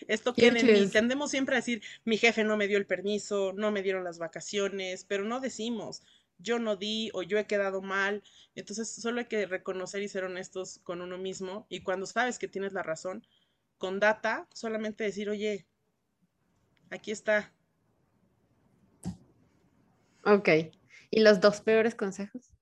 esto 0.09 0.35
que 0.35 0.51
Tendemos 0.93 1.31
siempre 1.31 1.55
a 1.55 1.59
decir, 1.59 1.83
mi 2.05 2.17
jefe 2.17 2.45
no 2.45 2.57
me 2.57 2.69
dio 2.69 2.79
el 2.79 2.87
permiso, 2.87 3.53
no 3.53 3.71
me 3.71 3.83
dieron 3.83 4.05
las 4.05 4.19
vacaciones, 4.19 5.05
pero 5.05 5.25
no 5.25 5.41
decimos, 5.41 6.03
yo 6.39 6.59
no 6.59 6.77
di 6.77 7.11
o 7.15 7.23
yo 7.23 7.39
he 7.39 7.47
quedado 7.47 7.83
mal. 7.83 8.23
Entonces 8.55 8.89
solo 8.89 9.21
hay 9.21 9.27
que 9.27 9.47
reconocer 9.47 10.03
y 10.03 10.09
ser 10.09 10.25
honestos 10.25 10.81
con 10.83 11.01
uno 11.01 11.19
mismo 11.19 11.67
y 11.69 11.81
cuando 11.83 12.07
sabes 12.07 12.39
que 12.39 12.49
tienes 12.49 12.73
la 12.73 12.83
razón, 12.83 13.27
con 13.79 13.99
data, 13.99 14.47
solamente 14.53 15.05
decir, 15.05 15.31
oye, 15.31 15.67
aquí 16.91 17.11
está. 17.11 17.53
Ok. 20.25 20.49
¿Y 21.11 21.21
los 21.21 21.41
dos 21.41 21.61
peores 21.61 21.95
consejos? 21.95 22.53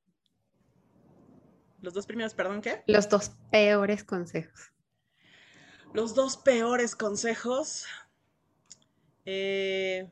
Los 1.81 1.95
dos 1.95 2.07
primeros, 2.07 2.35
perdón, 2.35 2.61
¿qué? 2.61 2.83
Los 2.87 3.09
dos 3.09 3.33
peores 3.51 4.05
consejos. 4.05 4.73
Los 5.93 6.15
dos 6.15 6.37
peores 6.37 6.95
consejos. 6.95 7.87
Eh, 9.25 10.11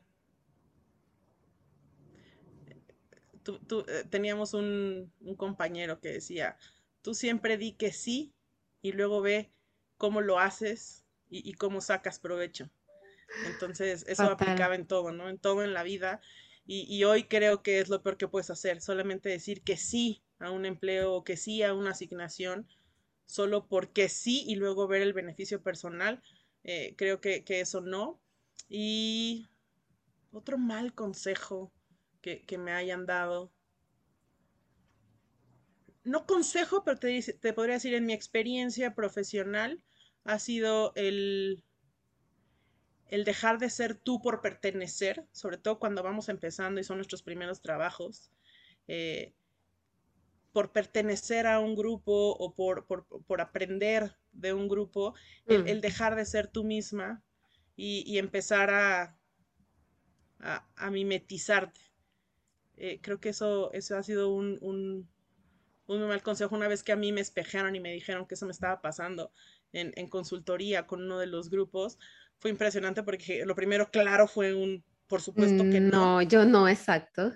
eh, 3.47 4.03
teníamos 4.09 4.53
un, 4.53 5.11
un 5.21 5.35
compañero 5.35 5.99
que 5.99 6.09
decía, 6.09 6.57
tú 7.01 7.13
siempre 7.13 7.57
di 7.57 7.73
que 7.73 7.91
sí 7.91 8.33
y 8.81 8.91
luego 8.91 9.21
ve 9.21 9.51
cómo 9.97 10.21
lo 10.21 10.39
haces 10.39 11.05
y, 11.29 11.53
cómo 11.53 11.81
sacas 11.81 12.19
provecho. 12.19 12.69
Entonces, 13.45 14.05
eso 14.07 14.23
aplicaba 14.23 14.75
en 14.75 14.87
todo, 14.87 15.11
¿no? 15.11 15.27
En 15.29 15.37
todo 15.37 15.63
en 15.63 15.73
la 15.73 15.83
vida. 15.83 16.21
Y, 16.65 17.03
hoy 17.05 17.23
creo 17.23 17.63
que 17.63 17.79
es 17.79 17.89
lo 17.89 18.01
peor 18.03 18.17
que 18.17 18.27
puedes 18.27 18.49
hacer, 18.49 18.81
solamente 18.81 19.29
decir 19.29 19.61
que 19.63 19.77
sí 19.77 20.21
a 20.39 20.51
un 20.51 20.65
empleo 20.65 21.13
o 21.13 21.23
que 21.23 21.37
sí 21.37 21.63
a 21.63 21.73
una 21.73 21.91
asignación, 21.91 22.67
solo 23.27 23.67
porque 23.67 24.09
sí 24.09 24.43
y 24.47 24.55
luego 24.55 24.87
ver 24.87 25.03
el 25.03 25.13
beneficio 25.13 25.61
personal. 25.61 26.23
Eh, 26.63 26.95
creo 26.97 27.21
que, 27.21 27.43
eso 27.47 27.81
no. 27.81 28.19
Y 28.67 29.47
otro 30.31 30.57
mal 30.57 30.95
consejo 30.95 31.71
que, 32.21 32.43
que 32.45 32.57
me 32.57 32.71
hayan 32.71 33.05
dado 33.05 33.53
no 36.07 36.25
consejo, 36.25 36.83
pero 36.83 36.97
te, 36.97 37.21
te, 37.21 37.53
podría 37.53 37.75
decir 37.75 37.93
en 37.93 38.05
mi 38.05 38.13
experiencia 38.13 38.95
profesional, 38.95 39.83
ha 40.23 40.39
sido 40.39 40.93
el, 40.95 41.63
el 43.09 43.25
dejar 43.25 43.59
de 43.59 43.69
ser 43.69 43.95
tú 43.95 44.21
por 44.21 44.41
pertenecer, 44.41 45.25
sobre 45.33 45.57
todo 45.57 45.79
cuando 45.79 46.03
vamos 46.03 46.29
empezando 46.29 46.79
y 46.79 46.83
son 46.83 46.97
nuestros 46.97 47.23
primeros 47.23 47.61
trabajos, 47.61 48.31
eh, 48.87 49.33
por 50.51 50.71
pertenecer 50.71 51.45
a 51.47 51.59
un 51.59 51.75
grupo 51.75 52.31
o 52.31 52.53
por, 52.55 52.85
aprender 53.41 54.15
de 54.31 54.53
un 54.53 54.67
grupo, 54.67 55.13
el, 55.45 55.63
mm. 55.63 55.81
dejar 55.81 56.15
de 56.15 56.25
ser 56.25 56.47
tú 56.47 56.63
misma 56.63 57.23
y, 57.75 58.17
empezar 58.17 58.71
a, 58.71 59.17
a, 60.39 60.91
mimetizarte. 60.91 61.79
Eh, 62.77 62.99
creo 63.01 63.19
que 63.19 63.29
eso, 63.29 63.71
eso 63.73 63.97
ha 63.97 64.03
sido 64.03 64.29
un 64.33 65.07
un 65.87 66.07
mal 66.07 66.21
consejo 66.21 66.55
una 66.55 66.67
vez 66.67 66.83
que 66.83 66.91
a 66.91 66.97
mí 66.97 67.11
me 67.11 67.21
espejaron 67.21 67.75
y 67.75 67.79
me 67.79 67.93
dijeron 67.93 68.25
que 68.25 68.35
eso 68.35 68.45
me 68.45 68.51
estaba 68.51 68.81
pasando 68.81 69.31
en, 69.73 70.07
consultoría 70.09 70.87
con 70.87 71.03
uno 71.03 71.19
de 71.19 71.27
los 71.27 71.49
grupos. 71.49 71.97
Fue 72.39 72.51
impresionante 72.51 73.03
porque 73.03 73.45
lo 73.45 73.55
primero, 73.55 73.89
claro, 73.89 74.27
fue 74.27 74.53
un, 74.53 74.83
por 75.07 75.21
supuesto 75.21 75.63
que 75.63 75.79
no. 75.79 76.19
No, 76.19 76.21
yo 76.21 76.45
no, 76.45 76.67
exacto. 76.67 77.33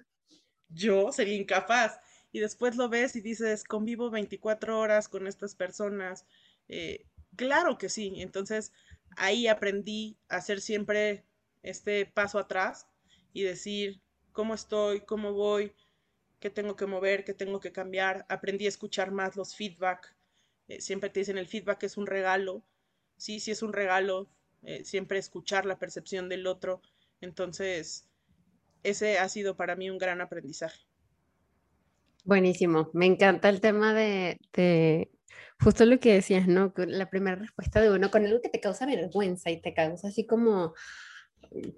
Yo 0.70 1.12
sería 1.12 1.36
incapaz. 1.36 2.00
Y 2.32 2.40
después 2.40 2.76
lo 2.78 2.90
ves 2.90 3.16
y 3.16 3.22
dices, 3.22 3.64
convivo 3.64 4.10
24 4.10 4.80
horas 4.80 5.10
con 5.10 5.28
estas 5.28 5.56
personas. 5.56 6.26
Eh, 6.68 7.06
claro 7.36 7.78
que 7.78 7.90
sí. 7.90 8.14
Entonces 8.18 8.72
ahí 9.18 9.48
aprendí 9.48 10.18
a 10.30 10.38
hacer 10.38 10.62
siempre 10.62 11.26
este 11.64 12.06
paso 12.06 12.40
atrás 12.40 12.88
y 13.34 13.44
decir 13.44 14.02
cómo 14.32 14.54
estoy, 14.54 15.02
cómo 15.02 15.34
voy, 15.34 15.74
qué 16.40 16.50
tengo 16.50 16.76
que 16.76 16.86
mover, 16.86 17.24
qué 17.24 17.34
tengo 17.34 17.60
que 17.60 17.72
cambiar. 17.72 18.26
Aprendí 18.30 18.66
a 18.66 18.70
escuchar 18.70 19.12
más 19.12 19.36
los 19.36 19.56
feedback. 19.56 20.16
Eh, 20.68 20.82
siempre 20.82 21.10
te 21.10 21.22
dicen 21.22 21.38
el 21.38 21.48
feedback 21.48 21.84
es 21.84 21.98
un 21.98 22.08
regalo. 22.08 22.64
Sí, 23.18 23.40
sí 23.40 23.52
es 23.52 23.62
un 23.62 23.74
regalo. 23.74 24.30
Eh, 24.64 24.84
siempre 24.86 25.20
escuchar 25.20 25.66
la 25.66 25.80
percepción 25.80 26.30
del 26.30 26.48
otro. 26.48 26.82
Entonces, 27.20 28.08
ese 28.84 29.20
ha 29.20 29.30
sido 29.30 29.56
para 29.56 29.76
mí 29.76 29.90
un 29.90 29.98
gran 29.98 30.22
aprendizaje. 30.22 30.82
Buenísimo, 32.24 32.90
me 32.94 33.08
encanta 33.08 33.50
el 33.50 33.62
tema 33.62 33.94
de, 33.94 34.40
de 34.54 35.10
justo 35.60 35.86
lo 35.86 36.00
que 36.00 36.14
decías, 36.14 36.48
¿no? 36.48 36.74
La 36.76 37.10
primera 37.10 37.36
respuesta 37.36 37.82
de 37.82 37.92
uno 37.92 38.12
con 38.12 38.26
algo 38.26 38.42
que 38.42 38.50
te 38.50 38.60
causa 38.60 38.86
vergüenza 38.86 39.50
y 39.50 39.62
te 39.62 39.74
causa 39.74 40.10
así 40.10 40.26
como 40.26 40.74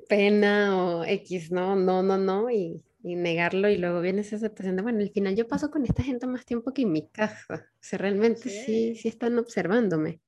pena 0.08 0.78
o 0.78 1.04
X, 1.06 1.52
¿no? 1.52 1.76
No, 1.76 2.04
no, 2.04 2.18
no, 2.18 2.50
y, 2.50 2.84
y 3.04 3.16
negarlo 3.16 3.70
y 3.70 3.78
luego 3.78 4.02
viene 4.02 4.22
esa 4.22 4.38
aceptación 4.38 4.76
de, 4.76 4.82
bueno, 4.82 5.00
al 5.00 5.12
final 5.12 5.36
yo 5.36 5.48
paso 5.48 5.70
con 5.70 5.84
esta 5.86 6.04
gente 6.04 6.28
más 6.28 6.46
tiempo 6.46 6.74
que 6.74 6.84
en 6.84 6.92
mi 6.92 7.08
casa, 7.10 7.70
o 7.74 7.78
sea, 7.80 8.00
realmente 8.00 8.50
sí, 8.50 8.96
sí, 8.96 9.08
están 9.08 9.38
observándome. 9.38 10.22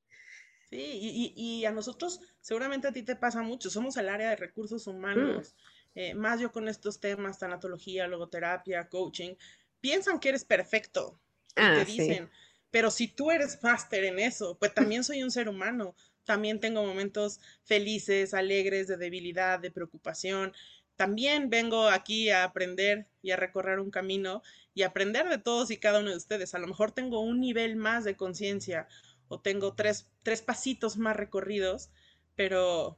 Sí, 0.70 0.78
y, 0.78 1.34
y, 1.36 1.59
y, 1.59 1.66
a 1.66 1.72
nosotros, 1.72 2.20
seguramente 2.41 2.88
a 2.88 2.91
ti 2.91 3.03
te 3.03 3.16
pasa 3.16 3.41
mucho, 3.43 3.70
somos 3.70 3.95
el 3.97 4.09
área 4.09 4.32
de 4.32 4.36
recursos 4.36 4.88
humanos, 4.88 5.55
mm. 5.93 5.99
eh, 5.99 6.16
más 6.16 6.41
yo 6.41 6.51
con 6.51 6.68
estos 6.68 6.99
temas, 6.99 7.39
tanatología, 7.39 8.07
logoterapia, 8.07 8.89
coaching, 8.89 9.36
piensan 9.82 10.20
que 10.20 10.30
eres 10.30 10.46
perfecto, 10.46 11.20
ah, 11.56 11.76
te 11.78 11.86
dicen, 11.86 12.30
pero 12.72 12.92
si 12.92 13.08
tú 13.08 13.32
eres 13.32 13.62
máster 13.64 14.04
en 14.04 14.20
eso, 14.20 14.58
pues 14.58 14.74
también 14.74 15.04
soy 15.04 15.24
un 15.24 15.32
ser 15.32 15.48
humano, 15.48 15.96
también 16.26 16.60
tengo 16.60 16.84
momentos 16.84 17.40
felices, 17.64 18.34
alegres, 18.34 18.88
de 18.88 18.98
debilidad, 18.98 19.60
de 19.60 19.72
preocupación. 19.72 20.54
También 20.96 21.50
vengo 21.50 21.88
aquí 21.88 22.30
a 22.32 22.44
aprender 22.44 23.08
y 23.22 23.32
a 23.32 23.38
recorrer 23.38 23.80
un 23.80 23.92
camino 23.92 24.42
y 24.74 24.82
aprender 24.84 25.30
de 25.30 25.38
todos 25.38 25.72
y 25.72 25.78
cada 25.78 26.00
uno 26.00 26.10
de 26.10 26.18
ustedes. 26.18 26.56
A 26.56 26.60
lo 26.60 26.68
mejor 26.68 26.92
tengo 26.92 27.22
un 27.22 27.40
nivel 27.40 27.76
más 27.76 28.04
de 28.04 28.16
conciencia 28.18 28.88
o 29.28 29.40
tengo 29.40 29.74
tres, 29.74 30.08
tres 30.24 30.42
pasitos 30.42 30.98
más 30.98 31.16
recorridos, 31.16 31.92
pero 32.36 32.98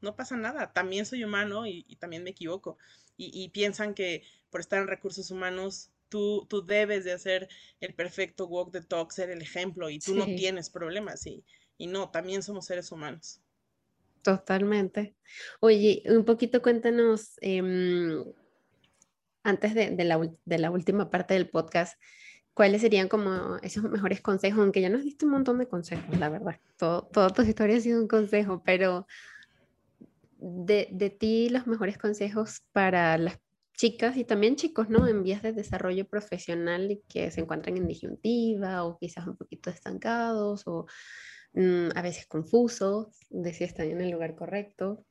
no 0.00 0.16
pasa 0.16 0.36
nada. 0.36 0.72
También 0.72 1.06
soy 1.06 1.24
humano 1.24 1.66
y, 1.66 1.82
también 1.96 2.22
me 2.22 2.30
equivoco. 2.30 2.78
Y, 3.16 3.48
piensan 3.50 3.94
que 3.94 4.22
por 4.50 4.60
estar 4.60 4.80
en 4.80 4.88
recursos 4.88 5.30
humanos 5.30 5.90
Tú, 6.14 6.46
tú, 6.48 6.64
debes 6.64 7.04
de 7.04 7.10
hacer 7.10 7.48
el 7.80 7.92
perfecto 7.92 8.46
walk 8.46 8.70
the 8.70 8.82
talk, 8.82 9.10
ser 9.10 9.30
el 9.30 9.42
ejemplo 9.42 9.90
y 9.90 9.98
tú 9.98 10.14
no 10.14 10.26
tienes 10.26 10.70
problemas. 10.70 11.26
Y, 11.26 11.44
y 11.76 11.88
no, 11.88 12.12
también 12.12 12.44
somos 12.44 12.66
seres 12.66 12.92
humanos. 12.92 13.40
Totalmente. 14.22 15.16
Oye, 15.58 16.04
un 16.06 16.24
poquito 16.24 16.62
cuéntanos, 16.62 17.32
em, 17.40 18.24
antes 19.42 19.74
de, 19.74 20.04
la, 20.04 20.70
última 20.70 21.10
parte 21.10 21.34
del 21.34 21.50
podcast, 21.50 22.00
¿cuáles 22.54 22.82
serían 22.82 23.08
como 23.08 23.56
esos 23.62 23.82
mejores 23.82 24.20
consejos? 24.20 24.60
Aunque 24.60 24.82
ya 24.82 24.90
nos 24.90 25.02
diste 25.02 25.24
un 25.24 25.32
montón 25.32 25.58
de 25.58 25.66
consejos, 25.66 26.16
la 26.16 26.28
verdad. 26.28 26.60
Todo, 26.76 27.02
toda 27.12 27.30
tu 27.30 27.42
historia 27.42 27.76
ha 27.76 27.80
sido 27.80 28.00
un 28.00 28.06
consejo, 28.06 28.62
pero 28.64 29.08
de, 30.38 30.86
de 30.92 31.10
ti 31.10 31.48
los 31.48 31.66
mejores 31.66 31.98
consejos 31.98 32.62
para 32.70 33.18
las 33.18 33.40
chicas 33.76 34.16
y 34.16 34.24
también 34.24 34.56
chicos, 34.56 34.88
¿no? 34.88 35.06
En 35.06 35.22
vías 35.22 35.42
de 35.42 35.52
desarrollo 35.52 36.06
profesional 36.06 36.90
y 36.90 37.02
que 37.08 37.30
se 37.30 37.40
encuentran 37.40 37.76
en 37.76 37.86
disyuntiva 37.86 38.84
o 38.84 38.98
quizás 38.98 39.26
un 39.26 39.36
poquito 39.36 39.70
estancados 39.70 40.62
o 40.66 40.86
Mm, 41.54 41.90
a 41.94 42.02
veces 42.02 42.26
confuso 42.26 43.12
de 43.30 43.54
si 43.54 43.62
están 43.62 43.88
en 43.88 44.00
el 44.00 44.10
lugar 44.10 44.34
correcto. 44.34 45.06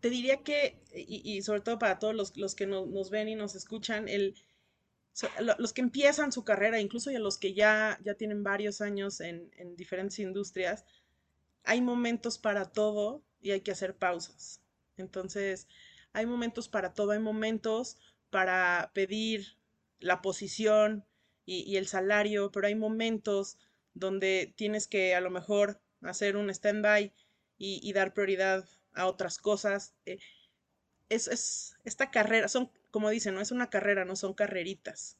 Te 0.00 0.10
diría 0.10 0.42
que, 0.42 0.80
y, 0.94 1.42
sobre 1.42 1.60
todo 1.60 1.78
para 1.78 1.98
todos 1.98 2.14
los, 2.36 2.54
que 2.54 2.66
nos 2.66 3.10
ven 3.10 3.28
y 3.28 3.34
nos 3.34 3.54
escuchan, 3.54 4.08
el, 4.08 4.34
los 5.58 5.72
que 5.72 5.80
empiezan 5.80 6.30
su 6.30 6.44
carrera, 6.44 6.80
incluso 6.80 7.10
ya 7.10 7.18
los 7.18 7.38
que 7.38 7.54
ya, 7.54 7.98
ya 8.04 8.14
tienen 8.14 8.44
varios 8.44 8.80
años 8.80 9.20
en, 9.20 9.50
en 9.56 9.74
diferentes 9.76 10.18
industrias, 10.20 10.84
hay 11.64 11.80
momentos 11.80 12.38
para 12.38 12.64
todo 12.66 13.22
y 13.40 13.52
hay 13.52 13.60
que 13.60 13.72
hacer 13.72 13.96
pausas. 13.96 14.60
Entonces, 14.96 15.68
hay 16.18 16.26
momentos 16.26 16.68
para 16.68 16.92
todo, 16.94 17.12
hay 17.12 17.20
momentos 17.20 17.96
para 18.30 18.90
pedir 18.92 19.56
la 20.00 20.20
posición 20.20 21.04
y, 21.44 21.76
el 21.76 21.86
salario, 21.86 22.50
pero 22.50 22.66
hay 22.66 22.74
momentos 22.74 23.56
donde 23.94 24.52
tienes 24.56 24.86
que 24.86 25.14
a 25.14 25.20
lo 25.20 25.30
mejor 25.30 25.80
hacer 26.02 26.36
un 26.36 26.50
stand-by 26.50 27.14
y, 27.56 27.92
dar 27.92 28.14
prioridad 28.14 28.68
a 28.92 29.06
otras 29.06 29.38
cosas. 29.38 29.94
Eh, 30.06 30.18
es, 31.08 31.76
esta 31.84 32.10
carrera, 32.10 32.48
son, 32.48 32.70
como 32.90 33.10
dicen, 33.10 33.34
no 33.34 33.40
es 33.40 33.52
una 33.52 33.70
carrera, 33.70 34.04
no 34.04 34.16
son 34.16 34.34
carreritas. 34.34 35.18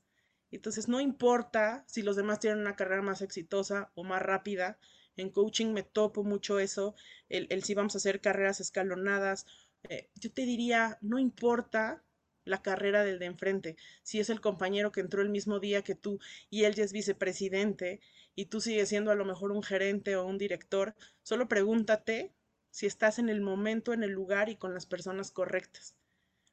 Entonces, 0.51 0.89
no 0.89 1.01
importa 1.01 1.85
si 1.87 2.03
los 2.03 2.17
demás 2.17 2.41
tienen 2.41 2.59
una 2.61 2.77
carrera 2.77 3.03
más 3.03 3.23
exitosa 3.23 3.91
o 3.95 4.03
más 4.03 4.21
rápida. 4.21 4.79
En 5.17 5.31
coaching 5.31 5.73
me 5.73 5.83
topo 5.83 6.25
mucho 6.25 6.59
eso, 6.59 6.95
el, 7.29 7.63
si 7.63 7.75
vamos 7.75 7.95
a 7.95 7.99
hacer 7.99 8.21
carreras 8.21 8.61
escalonadas. 8.61 9.47
Eh, 9.89 10.11
yo 10.15 10.31
te 10.31 10.43
diría, 10.43 10.99
no 11.01 11.19
importa 11.19 12.03
la 12.45 12.63
carrera 12.63 13.05
del 13.05 13.19
de 13.19 13.27
enfrente. 13.27 13.77
Si 14.03 14.21
es 14.21 14.31
el 14.31 14.41
compañero 14.41 14.93
que 14.93 15.01
entró 15.01 15.23
el 15.23 15.29
mismo 15.29 15.61
día 15.61 15.83
que 15.83 15.95
tú 15.95 16.19
y 16.51 16.65
él 16.65 16.75
ya 16.75 16.85
es 16.85 16.93
vicepresidente 16.93 18.01
y 18.35 18.47
tú 18.47 18.61
sigues 18.61 18.89
siendo 18.89 19.11
a 19.11 19.15
lo 19.15 19.25
mejor 19.25 19.53
un 19.53 19.63
gerente 19.63 20.17
o 20.17 20.27
un 20.27 20.39
director, 20.39 20.95
solo 21.23 21.49
pregúntate 21.49 22.33
si 22.71 22.87
estás 22.87 23.19
en 23.19 23.29
el 23.29 23.41
momento, 23.41 23.93
en 23.93 24.03
el 24.03 24.11
lugar 24.11 24.49
y 24.49 24.57
con 24.57 24.75
las 24.75 24.87
personas 24.87 25.31
correctas. 25.31 25.95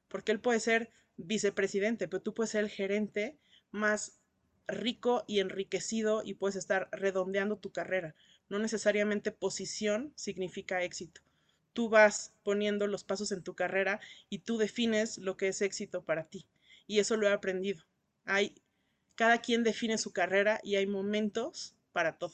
Porque 0.08 0.32
él 0.32 0.40
puede 0.40 0.60
ser 0.60 0.92
vicepresidente, 1.18 2.08
pero 2.08 2.22
tú 2.22 2.34
puedes 2.34 2.52
ser 2.52 2.64
el 2.64 2.70
gerente 2.70 3.38
más 3.72 4.20
rico 4.68 5.24
y 5.28 5.40
enriquecido 5.40 6.24
y 6.24 6.34
puedes 6.34 6.56
estar 6.56 6.90
redondeando 6.92 7.58
tu 7.58 7.72
carrera. 7.72 8.16
No 8.50 8.60
necesariamente 8.60 9.32
posición 9.32 10.14
significa 10.16 10.84
éxito. 10.84 11.22
Tú 11.76 11.90
vas 11.90 12.34
poniendo 12.42 12.88
los 12.88 13.04
pasos 13.04 13.34
en 13.34 13.44
tu 13.44 13.54
carrera 13.54 14.00
y 14.30 14.40
tú 14.40 14.58
defines 14.58 15.18
lo 15.18 15.36
que 15.36 15.50
es 15.50 15.62
éxito 15.62 16.06
para 16.06 16.24
ti. 16.24 16.48
Y 16.88 17.00
eso 17.00 17.18
lo 17.18 17.28
he 17.28 17.34
aprendido. 17.34 17.84
Hay 18.24 18.56
cada 19.16 19.40
quien 19.40 19.64
define 19.64 19.98
su 19.98 20.14
carrera 20.14 20.62
y 20.64 20.78
hay 20.78 20.88
momentos 20.88 21.76
para 21.92 22.18
todo. 22.18 22.34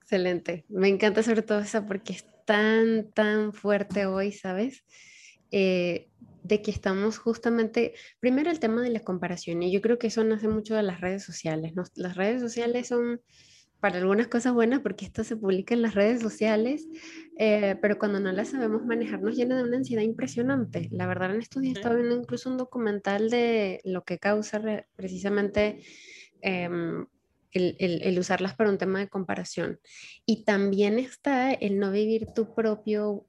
Excelente. 0.00 0.64
Me 0.68 0.88
encanta 0.88 1.22
sobre 1.22 1.42
todo 1.42 1.60
esa 1.60 1.86
porque 1.86 2.14
es 2.14 2.26
tan, 2.44 3.12
tan 3.12 3.52
fuerte 3.52 4.06
hoy, 4.06 4.32
¿sabes? 4.32 4.82
Eh, 5.52 6.08
de 6.42 6.62
que 6.62 6.70
estamos 6.70 7.18
justamente, 7.18 7.94
primero 8.18 8.50
el 8.50 8.58
tema 8.58 8.82
de 8.82 8.90
la 8.90 9.00
comparación, 9.04 9.62
y 9.62 9.70
yo 9.70 9.82
creo 9.82 9.98
que 9.98 10.06
eso 10.08 10.24
nace 10.24 10.48
mucho 10.48 10.74
de 10.74 10.82
las 10.82 11.00
redes 11.00 11.22
sociales. 11.22 11.74
Las 11.94 12.16
redes 12.16 12.40
sociales 12.40 12.88
son 12.88 13.20
para 13.80 13.98
algunas 13.98 14.26
cosas 14.26 14.54
buenas 14.54 14.80
porque 14.80 15.04
esto 15.04 15.24
se 15.24 15.36
publica 15.36 15.74
en 15.74 15.82
las 15.82 15.94
redes 15.94 16.20
sociales, 16.20 16.86
eh, 17.38 17.76
pero 17.80 17.98
cuando 17.98 18.20
no 18.20 18.32
las 18.32 18.48
sabemos 18.48 18.84
manejar 18.84 19.22
nos 19.22 19.36
llena 19.36 19.56
de 19.56 19.62
una 19.62 19.76
ansiedad 19.76 20.02
impresionante. 20.02 20.88
La 20.90 21.06
verdad, 21.06 21.34
en 21.34 21.40
estos 21.40 21.62
días 21.62 21.76
estaba 21.76 21.96
viendo 21.96 22.16
incluso 22.16 22.50
un 22.50 22.56
documental 22.56 23.30
de 23.30 23.80
lo 23.84 24.04
que 24.04 24.18
causa 24.18 24.60
precisamente 24.96 25.82
em, 26.40 27.06
el, 27.52 27.76
el, 27.78 28.18
usarlas 28.18 28.54
para 28.54 28.70
un 28.70 28.78
tema 28.78 28.98
de 28.98 29.08
comparación. 29.08 29.80
Y 30.26 30.44
también 30.44 30.98
está 30.98 31.52
el 31.52 31.78
no 31.78 31.90
vivir 31.90 32.26
tu 32.34 32.54
propio 32.54 33.26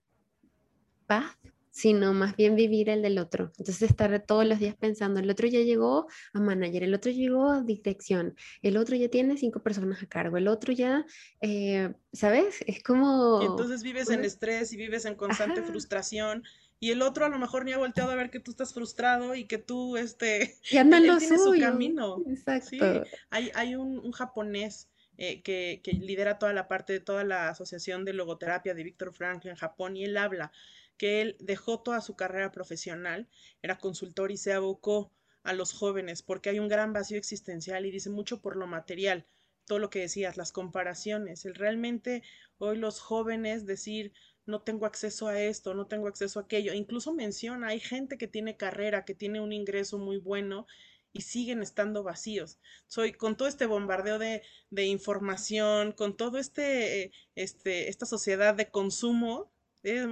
paz 1.05 1.37
sino 1.79 2.11
más 2.13 2.35
bien 2.35 2.57
vivir 2.57 2.89
el 2.89 3.01
del 3.01 3.17
otro. 3.17 3.53
Entonces 3.57 3.89
estar 3.89 4.21
todos 4.25 4.45
los 4.45 4.59
días 4.59 4.75
pensando, 4.75 5.21
el 5.21 5.29
otro 5.29 5.47
ya 5.47 5.61
llegó 5.61 6.07
a 6.33 6.39
manager, 6.41 6.83
el 6.83 6.93
otro 6.93 7.09
llegó 7.09 7.51
a 7.51 7.61
dirección, 7.61 8.35
el 8.61 8.75
otro 8.75 8.97
ya 8.97 9.07
tiene 9.07 9.37
cinco 9.37 9.63
personas 9.63 10.03
a 10.03 10.05
cargo, 10.05 10.35
el 10.35 10.49
otro 10.49 10.73
ya, 10.73 11.05
eh, 11.39 11.93
¿sabes? 12.11 12.65
Es 12.67 12.83
como... 12.83 13.41
Y 13.41 13.45
entonces 13.45 13.81
vives 13.81 14.09
en 14.09 14.25
estrés 14.25 14.73
y 14.73 14.75
vives 14.75 15.05
en 15.05 15.15
constante 15.15 15.63
frustración 15.63 16.43
y 16.81 16.91
el 16.91 17.01
otro 17.01 17.25
a 17.25 17.29
lo 17.29 17.39
mejor 17.39 17.63
ni 17.63 17.71
ha 17.71 17.77
volteado 17.77 18.11
a 18.11 18.15
ver 18.15 18.29
que 18.29 18.41
tú 18.41 18.51
estás 18.51 18.73
frustrado 18.73 19.33
y 19.33 19.45
que 19.45 19.57
tú, 19.57 19.95
este, 19.95 20.57
y 20.69 20.75
andan 20.75 21.05
él, 21.05 21.17
tiene 21.17 21.37
su 21.37 21.57
camino. 21.57 22.21
Exacto. 22.27 23.05
hay, 23.29 23.51
hay 23.55 23.75
un, 23.75 23.99
un 23.99 24.11
japonés 24.11 24.89
eh, 25.15 25.41
que, 25.43 25.79
que, 25.81 25.93
lidera 25.93 26.39
toda 26.39 26.51
la 26.51 26.67
parte 26.67 26.91
de 26.91 26.99
toda 26.99 27.23
la 27.23 27.47
asociación 27.47 28.03
de 28.03 28.11
logoterapia 28.11 28.73
de 28.73 28.83
Víctor 28.83 29.13
Frank 29.13 29.45
en 29.45 29.55
Japón 29.55 29.95
y 29.95 30.03
él 30.03 30.17
habla 30.17 30.51
que 30.99 31.21
él 31.21 31.37
dejó 31.39 31.81
toda 31.81 32.01
su 32.01 32.15
carrera 32.15 32.51
profesional, 32.51 33.27
era 33.63 33.79
consultor 33.79 34.31
y 34.31 34.37
se 34.37 34.53
abocó 34.53 35.11
a 35.43 35.53
los 35.53 35.73
jóvenes 35.73 36.21
porque 36.21 36.49
hay 36.49 36.59
un 36.59 36.67
gran 36.67 36.93
vacío 36.93 37.17
existencial 37.17 37.85
y 37.85 37.91
dice 37.91 38.11
mucho 38.11 38.41
por 38.41 38.57
lo 38.57 38.67
material, 38.67 39.25
todo 39.65 39.79
lo 39.79 39.89
que 39.89 39.99
decías, 40.01 40.35
las 40.35 40.51
comparaciones, 40.51 41.45
el 41.45 41.55
realmente 41.55 42.21
hoy 42.57 42.77
los 42.77 42.99
jóvenes 42.99 43.65
decir 43.65 44.11
no 44.45 44.61
tengo 44.61 44.85
acceso 44.85 45.27
a 45.27 45.41
esto, 45.41 45.73
no 45.73 45.87
tengo 45.87 46.07
acceso 46.07 46.39
a 46.39 46.43
aquello, 46.43 46.73
incluso 46.73 47.13
menciona, 47.13 47.67
hay 47.67 47.79
gente 47.79 48.17
que 48.17 48.27
tiene 48.27 48.57
carrera, 48.57 49.05
que 49.05 49.15
tiene 49.15 49.39
un 49.39 49.53
ingreso 49.53 49.99
muy 49.99 50.17
bueno 50.17 50.67
y 51.13 51.21
siguen 51.21 51.61
estando 51.61 52.03
vacíos. 52.03 52.59
Soy 52.87 53.13
con 53.13 53.37
todo 53.37 53.47
este 53.47 53.67
bombardeo 53.67 54.19
de, 54.19 54.41
de 54.69 54.85
información, 54.85 55.93
con 55.93 56.17
todo 56.17 56.39
este, 56.39 57.03
eh, 57.03 57.11
este, 57.35 57.89
esta 57.89 58.05
sociedad 58.05 58.53
de 58.53 58.69
consumo, 58.69 59.49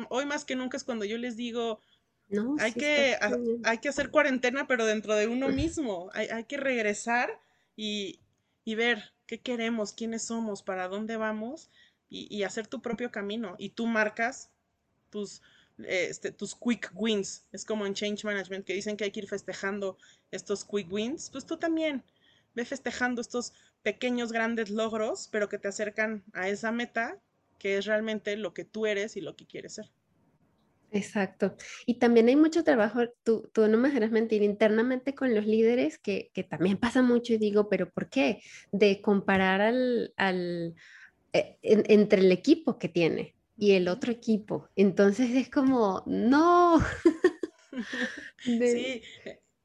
hoy 0.10 0.26
más 0.26 0.46
que 0.46 0.56
nunca 0.56 0.78
es 0.78 0.84
cuando 0.84 1.06
yo 1.06 1.18
les 1.18 1.36
digo, 1.36 1.80
no, 2.30 2.56
hay, 2.60 2.74
que, 2.74 3.18
hay 3.64 3.78
que 3.78 3.90
hacer 3.90 4.10
cuarentena, 4.10 4.68
pero 4.68 4.86
dentro 4.86 5.16
de 5.16 5.28
uno 5.28 5.48
mismo. 5.50 6.10
Hay, 6.14 6.28
hay 6.28 6.44
que 6.44 6.58
regresar 6.58 7.40
y, 7.76 8.20
y, 8.66 8.76
ver 8.76 9.14
qué 9.26 9.40
queremos, 9.40 9.94
quiénes 9.94 10.24
somos, 10.24 10.62
para 10.62 10.88
dónde 10.88 11.18
vamos 11.18 11.70
y, 12.10 12.28
y, 12.36 12.44
hacer 12.44 12.68
tu 12.68 12.82
propio 12.82 13.12
camino. 13.12 13.56
Y 13.58 13.70
tú 13.70 13.88
marcas 13.88 14.50
tus, 15.10 15.42
este, 15.86 16.32
tus 16.32 16.56
quick 16.56 16.92
wins. 16.94 17.44
Es 17.52 17.64
como 17.64 17.86
en 17.86 17.94
Change 17.94 18.26
Management 18.26 18.66
que 18.66 18.74
dicen 18.74 18.98
que 18.98 19.06
hay 19.06 19.12
que 19.12 19.22
ir 19.22 19.28
festejando 19.28 19.98
estos 20.32 20.66
quick 20.66 20.92
wins. 20.92 21.30
Pues 21.30 21.46
tú 21.46 21.58
también 21.58 22.04
ve 22.56 22.66
festejando 22.66 23.22
estos 23.22 23.54
pequeños, 23.84 24.32
grandes 24.32 24.70
logros, 24.70 25.30
pero 25.32 25.48
que 25.48 25.60
te 25.60 25.68
acercan 25.68 26.24
a 26.34 26.50
esa 26.50 26.72
meta 26.72 27.22
que 27.58 27.78
es 27.78 27.86
realmente 27.86 28.36
lo 28.38 28.54
que 28.54 28.66
tú 28.66 28.86
eres 28.86 29.18
y 29.18 29.22
lo 29.22 29.36
que 29.36 29.46
quieres 29.46 29.76
ser. 29.76 29.92
Exacto. 30.92 31.56
Y 31.86 31.96
también 31.96 32.30
hay 32.30 32.36
mucho 32.36 32.64
trabajo, 32.64 33.02
tú, 33.24 33.50
tú 33.54 33.68
no 33.68 33.78
me 33.78 33.90
dejarás 33.90 34.12
mentir, 34.12 34.42
internamente 34.42 35.14
con 35.14 35.36
los 35.36 35.46
líderes, 35.46 35.98
que, 35.98 36.32
que, 36.34 36.44
también 36.44 36.78
pasa 36.78 37.02
mucho 37.02 37.34
y 37.34 37.38
digo, 37.38 37.68
pero 37.68 37.90
¿por 37.90 38.10
qué? 38.10 38.42
De 38.72 39.02
comparar 39.02 39.60
al, 39.62 40.14
al 40.16 40.76
eh, 41.34 41.58
entre 41.62 42.22
el 42.22 42.32
equipo 42.32 42.78
que 42.80 42.88
tiene 42.88 43.36
y 43.58 43.74
el 43.74 43.90
otro 43.90 44.12
equipo. 44.12 44.70
Entonces 44.76 45.32
es 45.32 45.50
como, 45.50 46.04
no. 46.06 46.80
sí. 48.40 49.02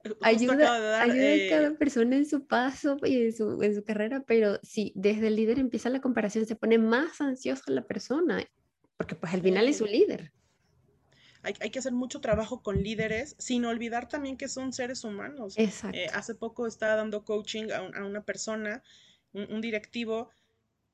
Ayuda, 0.20 1.03
ayuda 1.03 1.03
a 1.03 1.48
cada 1.48 1.68
eh 1.68 1.76
persona 1.78 2.16
en 2.16 2.26
su 2.26 2.46
paso 2.46 2.96
y 3.05 3.22
en 3.22 3.32
su, 3.32 3.62
en 3.62 3.74
su 3.74 3.84
carrera, 3.84 4.24
pero 4.26 4.59
si 4.62 4.92
desde 4.94 5.28
el 5.28 5.36
líder 5.36 5.59
empieza 5.59 5.90
la 5.90 6.00
comparación, 6.00 6.46
se 6.46 6.57
pone 6.57 6.78
más 6.78 7.20
ansiosa 7.20 7.62
la 7.68 7.86
persona, 7.86 8.44
porque 8.96 9.14
pues 9.14 9.32
al 9.32 9.42
final 9.42 9.68
es 9.68 9.78
su 9.78 9.86
líder. 9.86 10.32
Hay, 11.44 11.55
hay, 11.61 11.70
que 11.70 11.80
hacer 11.80 11.92
mucho 11.92 12.20
trabajo 12.20 12.62
con 12.62 12.82
líderes, 12.82 13.34
sin 13.38 13.64
olvidar 13.64 14.09
también 14.09 14.36
que 14.36 14.48
son 14.48 14.72
seres 14.72 15.03
humanos. 15.03 15.55
Exacto. 15.57 15.98
Eh, 15.98 16.07
hace 16.12 16.36
poco 16.36 16.68
estaba 16.68 16.94
dando 16.94 17.24
coaching 17.24 17.70
a, 17.72 17.78
a 17.98 18.05
una 18.05 18.24
persona, 18.24 18.82
un, 19.32 19.53
un 19.53 19.61
directivo, 19.61 20.30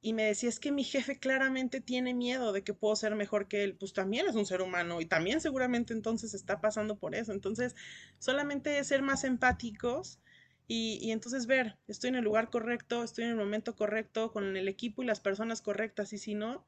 y 0.01 0.13
me 0.13 0.25
decía, 0.25 0.49
es 0.49 0.61
que 0.61 0.71
mi 0.71 0.85
jefe 0.85 1.19
claramente 1.19 1.81
tiene 1.81 2.15
miedo 2.15 2.53
de 2.53 2.63
que 2.63 2.75
puedo 2.75 2.95
ser 2.95 3.17
mejor 3.17 3.49
que 3.49 3.65
él, 3.65 3.77
pues 3.77 3.93
también 3.93 4.27
es 4.29 4.37
un 4.37 4.47
ser 4.47 4.63
humano 4.63 5.01
y 5.01 5.07
también 5.07 5.41
seguramente 5.41 5.93
entonces 5.93 6.35
está 6.35 6.61
pasando 6.61 6.97
por 6.99 7.15
eso. 7.15 7.33
Entonces, 7.33 7.75
solamente 8.19 8.83
ser 8.85 9.03
más 9.03 9.25
empáticos 9.25 10.21
y, 10.69 10.99
y, 11.03 11.11
entonces 11.11 11.47
ver, 11.47 11.79
estoy 11.89 12.09
en 12.09 12.17
el 12.17 12.25
lugar 12.25 12.51
correcto, 12.51 13.03
estoy 13.03 13.25
en 13.25 13.31
el 13.31 13.37
momento 13.37 13.75
correcto, 13.75 14.33
con 14.33 14.57
el 14.57 14.69
equipo 14.69 15.03
y 15.03 15.07
las 15.07 15.21
personas 15.21 15.63
correctas 15.63 16.13
y 16.13 16.19
si 16.19 16.35
no, 16.35 16.67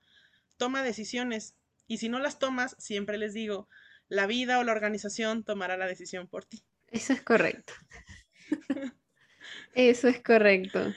toma 0.57 0.83
decisiones. 0.83 1.55
Y 1.87 1.99
si 1.99 2.09
no 2.09 2.19
las 2.19 2.39
tomas, 2.39 2.77
siempre 2.79 3.19
les 3.19 3.35
digo, 3.35 3.69
la 4.09 4.27
vida 4.27 4.59
o 4.59 4.65
la 4.65 4.73
organización 4.73 5.45
tomará 5.45 5.77
la 5.77 5.87
decisión 5.87 6.27
por 6.27 6.45
ti. 6.45 6.65
Eso 6.89 7.13
es 7.13 7.23
correcto. 7.23 7.73
Eso 9.75 10.09
es 10.09 10.21
correcto. 10.21 10.93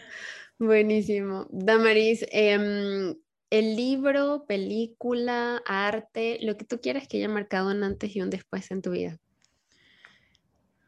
Buenísimo. 0.64 1.46
Damaris, 1.50 2.26
em, 2.32 3.18
el 3.50 3.76
libro, 3.76 4.46
película, 4.48 5.62
arte, 5.66 6.38
lo 6.42 6.56
que 6.56 6.64
tú 6.64 6.80
quieras 6.80 7.06
que 7.06 7.18
haya 7.18 7.28
marcado 7.28 7.70
un 7.70 7.84
antes 7.84 8.16
y 8.16 8.22
un 8.22 8.30
después 8.30 8.72
en 8.72 8.82
tu 8.82 8.92
vida. 8.92 9.20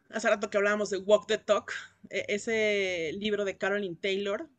Hace 0.09 0.29
rato 0.29 0.49
que 0.49 0.55
hablábamos 0.55 0.91
de 0.91 0.99
Walk 0.99 1.27
the 1.27 1.39
Talk, 1.39 1.73
e, 2.09 2.23
ese 2.29 3.11
libro 3.19 3.43
de 3.43 3.57
Caroline 3.57 3.97
Taylor, 3.97 4.49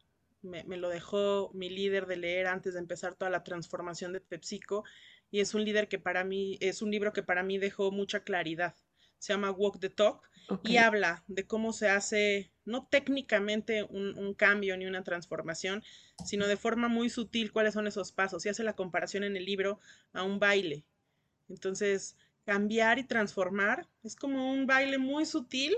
me, 0.43 0.65
me, 0.65 0.77
lo 0.77 0.91
dejó 0.91 1.51
mi 1.55 1.71
líder 1.71 2.05
de 2.05 2.19
leer 2.19 2.47
antes 2.47 2.75
de 2.75 2.81
empezar 2.81 3.15
toda 3.15 3.31
la 3.31 3.43
transformación 3.43 4.13
de 4.13 4.21
PepsiCo 4.21 4.85
y 5.31 5.41
es 5.41 5.55
un 5.55 5.65
líder 5.65 5.89
que 5.89 5.99
para 5.99 6.25
mí, 6.25 6.59
es 6.61 6.83
un 6.83 6.91
libro 6.91 7.15
que 7.15 7.23
para 7.23 7.43
mí 7.43 7.57
dejó 7.57 7.91
mucha 7.91 8.21
claridad. 8.21 8.75
Se 9.19 9.33
llama 9.33 9.51
Walk 9.51 9.81
the 9.81 9.91
Talk 9.91 10.29
y 10.63 10.77
habla 10.77 11.25
de 11.27 11.47
cómo 11.47 11.73
se 11.73 11.89
hace, 11.89 12.53
no 12.65 12.87
técnicamente 12.87 13.83
un, 13.83 14.35
cambio 14.35 14.77
ni 14.77 14.87
una 14.87 15.03
transformación, 15.03 15.83
sino 16.25 16.47
de 16.47 16.57
forma 16.57 16.89
muy 16.89 17.11
sutil 17.11 17.53
cuáles 17.53 17.75
son 17.75 17.87
esos 17.87 18.13
pasos. 18.13 18.47
Y 18.47 18.49
hace 18.49 18.63
la 18.63 18.77
comparación 18.77 19.25
en 19.25 19.37
el 19.37 19.45
libro 19.45 19.81
a 20.13 20.23
un 20.23 20.39
baile. 20.39 20.85
Entonces, 21.49 22.17
cambiar 22.45 22.99
y 22.99 23.05
transformar 23.05 23.89
es 24.05 24.15
como 24.15 24.53
un 24.53 24.67
baile 24.67 24.99
muy 24.99 25.27
sutil 25.27 25.77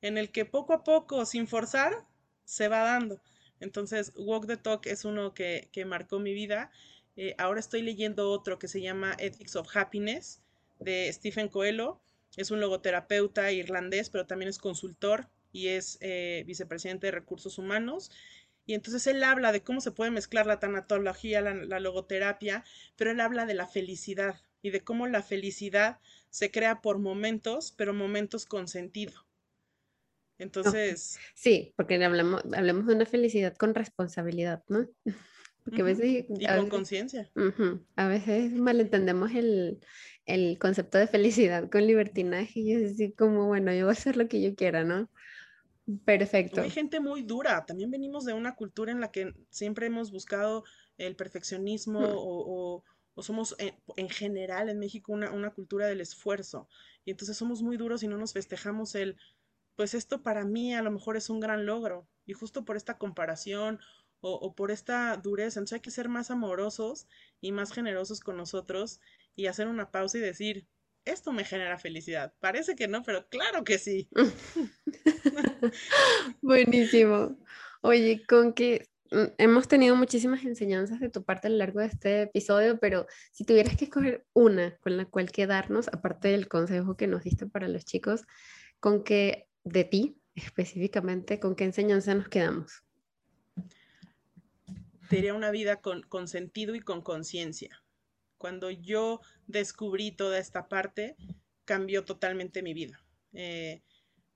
en 0.00 0.18
el 0.18 0.30
que 0.30 0.44
poco 0.44 0.72
a 0.72 0.84
poco, 0.84 1.24
sin 1.26 1.46
forzar, 1.46 2.06
se 2.44 2.68
va 2.68 2.80
dando. 2.80 3.20
Entonces, 3.60 4.12
Walk 4.16 4.46
the 4.46 4.56
Talk 4.56 4.86
es 4.86 5.04
uno 5.04 5.34
que, 5.34 5.70
marcó 5.86 6.18
mi 6.18 6.32
vida. 6.32 6.70
Eh, 7.16 7.34
ahora 7.38 7.60
estoy 7.60 7.82
leyendo 7.82 8.30
otro 8.30 8.58
que 8.58 8.68
se 8.68 8.80
llama 8.80 9.16
Ethics 9.18 9.56
of 9.56 9.76
Happiness 9.76 10.40
de 10.78 11.12
Stephen 11.12 11.48
Coelho 11.48 12.00
es 12.38 12.50
un 12.52 12.60
logoterapeuta 12.60 13.50
irlandés, 13.52 14.10
pero 14.10 14.26
también 14.26 14.48
es 14.48 14.58
consultor 14.58 15.28
y 15.52 15.68
es 15.68 15.98
eh, 16.00 16.44
vicepresidente 16.46 17.08
de 17.08 17.10
recursos 17.10 17.58
humanos. 17.58 18.10
Y 18.64 18.74
entonces 18.74 19.06
él 19.08 19.24
habla 19.24 19.50
de 19.50 19.62
cómo 19.62 19.80
se 19.80 19.90
puede 19.90 20.10
mezclar 20.10 20.46
la 20.46 20.60
tanatología, 20.60 21.40
la, 21.40 21.80
logoterapia, 21.80 22.64
pero 22.96 23.10
él 23.10 23.20
habla 23.20 23.44
de 23.44 23.54
la 23.54 23.66
felicidad 23.66 24.40
y 24.62 24.70
de 24.70 24.84
cómo 24.84 25.08
la 25.08 25.22
felicidad 25.22 25.98
se 26.30 26.50
crea 26.50 26.80
por 26.80 26.98
momentos, 26.98 27.74
pero 27.76 27.92
momentos 27.92 28.46
con 28.46 28.68
sentido. 28.68 29.26
Entonces. 30.38 31.18
Sí, 31.34 31.72
porque 31.76 32.02
hablamos, 32.04 32.42
hablamos 32.54 32.86
de 32.86 32.94
una 32.94 33.06
felicidad 33.06 33.56
con 33.56 33.74
responsabilidad, 33.74 34.62
¿no? 34.68 34.86
Porque 35.64 35.82
a 35.82 35.84
veces, 35.84 36.24
y 36.28 36.46
con 36.46 36.68
conciencia. 36.68 37.30
a 37.96 38.08
veces 38.08 38.52
malentendemos 38.52 39.32
el, 39.32 39.80
el, 40.24 40.58
concepto 40.58 40.96
de 40.98 41.06
felicidad 41.06 41.68
con 41.70 41.86
libertinaje 41.86 42.60
y 42.60 42.72
es 42.72 42.92
así 42.92 43.12
como, 43.12 43.46
bueno, 43.46 43.72
yo 43.72 43.84
voy 43.84 43.90
a 43.90 43.92
hacer 43.92 44.16
lo 44.16 44.28
que 44.28 44.40
yo 44.40 44.54
quiera, 44.54 44.84
¿no? 44.84 45.10
Perfecto. 46.04 46.60
Hay 46.60 46.70
gente 46.70 47.00
muy 47.00 47.22
dura. 47.22 47.64
También 47.64 47.90
venimos 47.90 48.24
de 48.24 48.34
una 48.34 48.54
cultura 48.54 48.92
en 48.92 49.00
la 49.00 49.10
que 49.10 49.32
siempre 49.50 49.86
hemos 49.86 50.10
buscado 50.10 50.64
el 50.98 51.16
perfeccionismo 51.16 52.00
o, 52.00 52.84
o, 53.14 53.22
somos 53.22 53.56
en, 53.96 54.08
general 54.10 54.68
en 54.68 54.78
México 54.78 55.12
una, 55.12 55.32
una 55.32 55.52
cultura 55.52 55.86
del 55.86 56.00
esfuerzo. 56.00 56.68
Y 57.04 57.10
entonces 57.10 57.36
somos 57.36 57.62
muy 57.62 57.76
duros 57.76 58.02
y 58.02 58.08
no 58.08 58.18
nos 58.18 58.32
festejamos 58.32 58.94
el, 58.94 59.16
pues 59.76 59.94
esto 59.94 60.22
para 60.22 60.44
mí 60.44 60.74
a 60.74 60.82
lo 60.82 60.90
mejor 60.90 61.16
es 61.16 61.30
un 61.30 61.40
gran 61.40 61.64
logro. 61.64 62.06
Y 62.26 62.34
justo 62.34 62.64
por 62.64 62.76
esta 62.76 62.98
comparación 62.98 63.80
o, 64.20 64.54
por 64.54 64.70
esta 64.70 65.16
dureza. 65.16 65.60
Entonces 65.60 65.76
hay 65.76 65.80
que 65.80 65.90
ser 65.90 66.08
más 66.08 66.30
amorosos 66.30 67.06
y 67.40 67.52
más 67.52 67.72
generosos 67.72 68.20
con 68.20 68.36
nosotros 68.36 69.00
y 69.34 69.46
hacer 69.46 69.68
una 69.68 69.90
pausa 69.90 70.18
y 70.18 70.22
decir, 70.22 70.66
esto 71.04 71.32
me 71.32 71.44
genera 71.44 71.78
felicidad. 71.78 72.34
Parece 72.40 72.74
que 72.74 72.88
no, 72.88 73.02
pero 73.02 73.28
claro 73.28 73.64
que 73.64 73.78
sí. 73.78 74.08
Buenísimo. 76.42 77.38
Oye, 77.80 78.24
con 78.26 78.52
que 78.52 78.88
mm, 79.10 79.24
hemos 79.38 79.68
tenido 79.68 79.96
muchísimas 79.96 80.44
enseñanzas 80.44 81.00
de 81.00 81.08
tu 81.08 81.24
parte 81.24 81.46
a 81.46 81.50
lo 81.50 81.56
largo 81.56 81.80
de 81.80 81.86
este 81.86 82.22
episodio, 82.22 82.78
pero 82.78 83.06
si 83.32 83.44
tuvieras 83.44 83.76
que 83.76 83.86
escoger 83.86 84.26
una 84.34 84.76
con 84.78 84.96
la 84.96 85.06
cual 85.06 85.30
quedarnos, 85.30 85.88
aparte 85.88 86.28
del 86.28 86.48
consejo 86.48 86.96
que 86.96 87.06
nos 87.06 87.24
diste 87.24 87.46
para 87.46 87.68
los 87.68 87.84
chicos, 87.84 88.24
con 88.80 89.04
que 89.04 89.48
de 89.64 89.84
ti 89.84 90.20
específicamente, 90.34 91.40
¿con 91.40 91.54
qué 91.54 91.64
enseñanza 91.64 92.14
nos 92.14 92.28
quedamos? 92.28 92.84
Sería 95.08 95.32
una 95.32 95.50
vida 95.50 95.80
con, 95.80 96.28
sentido 96.28 96.74
y 96.74 96.80
con 96.80 97.00
conciencia. 97.00 97.82
Cuando 98.36 98.70
yo 98.70 99.20
descubrí 99.46 100.12
toda 100.12 100.38
esta 100.38 100.68
parte, 100.68 101.16
cambió 101.64 102.04
totalmente 102.04 102.62
mi 102.62 102.74
vida. 102.74 103.02
Eh, 103.32 103.82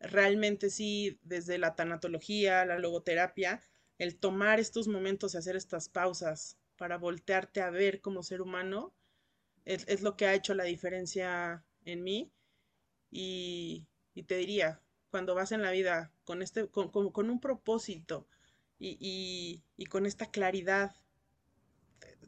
realmente 0.01 0.71
sí, 0.71 1.19
desde 1.23 1.59
la 1.59 1.75
tanatología, 1.75 2.65
la 2.65 2.79
logoterapia, 2.79 3.61
el 3.99 4.17
tomar 4.17 4.61
estos 4.61 4.89
momentos 4.89 5.35
y 5.35 5.39
hacer 5.39 5.57
estas 5.57 5.89
pausas 5.89 6.57
para 6.77 6.97
voltearte 6.97 7.61
a 7.61 7.71
ver 7.71 8.01
como 8.01 8.23
ser 8.23 8.41
humano, 8.41 8.95
es, 9.65 10.03
lo 10.03 10.17
que 10.17 10.27
ha 10.27 10.35
hecho 10.35 10.55
la 10.55 10.65
diferencia 10.65 11.65
en 11.85 12.03
mí. 12.03 12.33
Y, 13.11 13.87
te 14.27 14.37
diría, 14.37 14.81
cuando 15.11 15.35
vas 15.35 15.53
en 15.53 15.63
la 15.63 15.71
vida 15.71 16.13
con, 16.25 16.43
este, 16.43 16.69
con 16.69 17.31
un 17.31 17.41
propósito, 17.41 18.27
y, 18.83 19.87
con 19.87 20.07
esta 20.07 20.31
claridad 20.31 20.97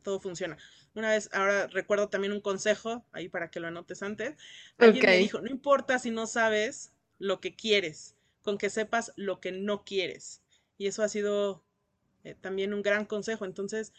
todo 0.02 0.20
funciona. 0.20 0.59
Una 0.94 1.11
vez, 1.11 1.30
ahora 1.32 1.66
recuerdo 1.66 2.11
también 2.11 2.32
un 2.32 2.42
consejo, 2.42 3.07
ahí 3.12 3.28
para 3.28 3.50
que 3.50 3.59
lo 3.59 3.68
anotes 3.68 4.02
antes. 4.02 4.36
Alguien 4.76 5.07
me 5.07 5.16
dijo, 5.16 5.40
no 5.40 5.50
importa 5.50 5.98
si 5.98 6.11
no 6.11 6.26
sabes 6.26 6.92
lo 7.18 7.40
que 7.40 7.57
quieres, 7.57 8.14
con 8.42 8.59
que 8.59 8.68
sepas 8.68 9.12
lo 9.16 9.40
que 9.40 9.50
no 9.50 9.84
quieres. 9.84 10.42
Y 10.76 10.86
eso 10.86 11.02
ha 11.02 11.09
sido 11.09 11.64
eh, 12.22 12.34
también 12.34 12.74
un 12.74 12.82
gran 12.82 13.07
consejo. 13.07 13.46
Entonces, 13.46 13.94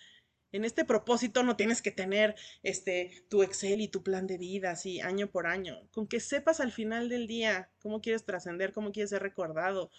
en 0.51 0.63
este 0.63 0.85
propósito 0.85 1.43
no 1.43 1.57
tienes 1.57 1.81
que 1.81 1.91
tener 1.91 2.35
este 2.63 3.25
tu 3.29 3.41
Excel 3.43 3.81
y 3.81 3.87
tu 3.87 4.03
plan 4.03 4.27
de 4.27 4.37
vida 4.37 4.71
así 4.71 5.01
año 5.01 5.29
por 5.29 5.47
año. 5.47 5.87
Con 5.91 6.07
que 6.07 6.19
sepas 6.19 6.59
al 6.59 6.71
final 6.71 7.09
del 7.09 7.27
día 7.27 7.71
cómo 7.79 7.99
quieres 7.99 8.25
trascender, 8.25 8.71
cómo 8.73 8.91
quieres 8.91 9.09
ser 9.09 9.23
recordado, 9.23 9.89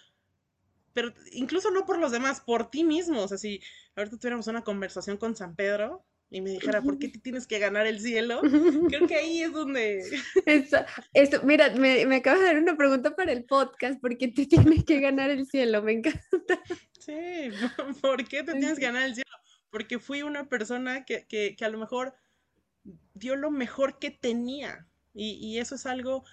pero 0.97 1.13
incluso 1.31 1.69
no 1.69 1.85
por 1.85 1.99
los 1.99 2.11
demás, 2.11 2.41
por 2.41 2.71
ti 2.71 2.83
mismo. 2.83 3.21
O 3.21 3.27
sea, 3.27 3.37
si 3.37 3.61
ahorita 3.95 4.17
tuviéramos 4.17 4.47
una 4.47 4.63
conversación 4.63 5.17
con 5.17 5.35
San 5.35 5.55
Pedro 5.55 6.03
y 6.31 6.41
me 6.41 6.49
dijera, 6.49 6.81
¿por 6.81 6.97
qué 6.97 7.09
tienes 7.09 7.45
que 7.45 7.59
ganar 7.59 7.85
el 7.85 7.99
cielo? 7.99 8.41
Creo 8.89 9.05
que 9.05 9.15
ahí 9.15 9.43
es 9.43 9.53
donde... 9.53 10.03
Esto, 11.13 11.43
mira, 11.43 11.69
me, 11.75 12.07
me, 12.07 12.15
acabas 12.15 12.39
de 12.39 12.47
dar 12.47 12.57
una 12.57 12.75
pregunta 12.75 13.15
para 13.15 13.31
el 13.31 13.45
podcast, 13.45 14.01
¿por 14.01 14.17
qué 14.17 14.29
te 14.29 14.47
tienes 14.47 14.85
que 14.85 14.99
ganar 14.99 15.29
el 15.29 15.45
cielo? 15.45 15.83
Me 15.83 15.91
encanta. 15.91 16.63
Sí, 16.97 17.51
¿por 18.01 18.27
qué 18.27 18.41
te 18.41 18.53
tienes 18.53 18.79
que 18.79 18.85
ganar 18.85 19.03
el 19.03 19.13
cielo? 19.13 19.29
Porque 19.69 19.99
fui 19.99 20.23
una 20.23 20.49
persona 20.49 21.05
que, 21.05 21.27
que, 21.27 21.55
que 21.55 21.63
a 21.63 21.69
lo 21.69 21.77
mejor 21.77 22.15
dio 23.13 23.35
lo 23.35 23.51
mejor 23.51 23.99
que 23.99 24.09
tenía 24.09 24.87
Y, 25.13 25.59
eso 25.59 25.75
es 25.75 25.85
algo, 25.85 26.25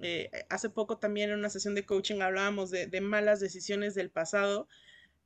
eh, 0.00 0.30
hace 0.48 0.70
poco 0.70 0.98
también 0.98 1.30
en 1.30 1.38
una 1.38 1.50
sesión 1.50 1.74
de 1.74 1.84
coaching 1.84 2.20
hablábamos 2.20 2.70
de, 2.70 3.00
malas 3.00 3.40
decisiones 3.40 3.94
del 3.94 4.10
pasado 4.10 4.68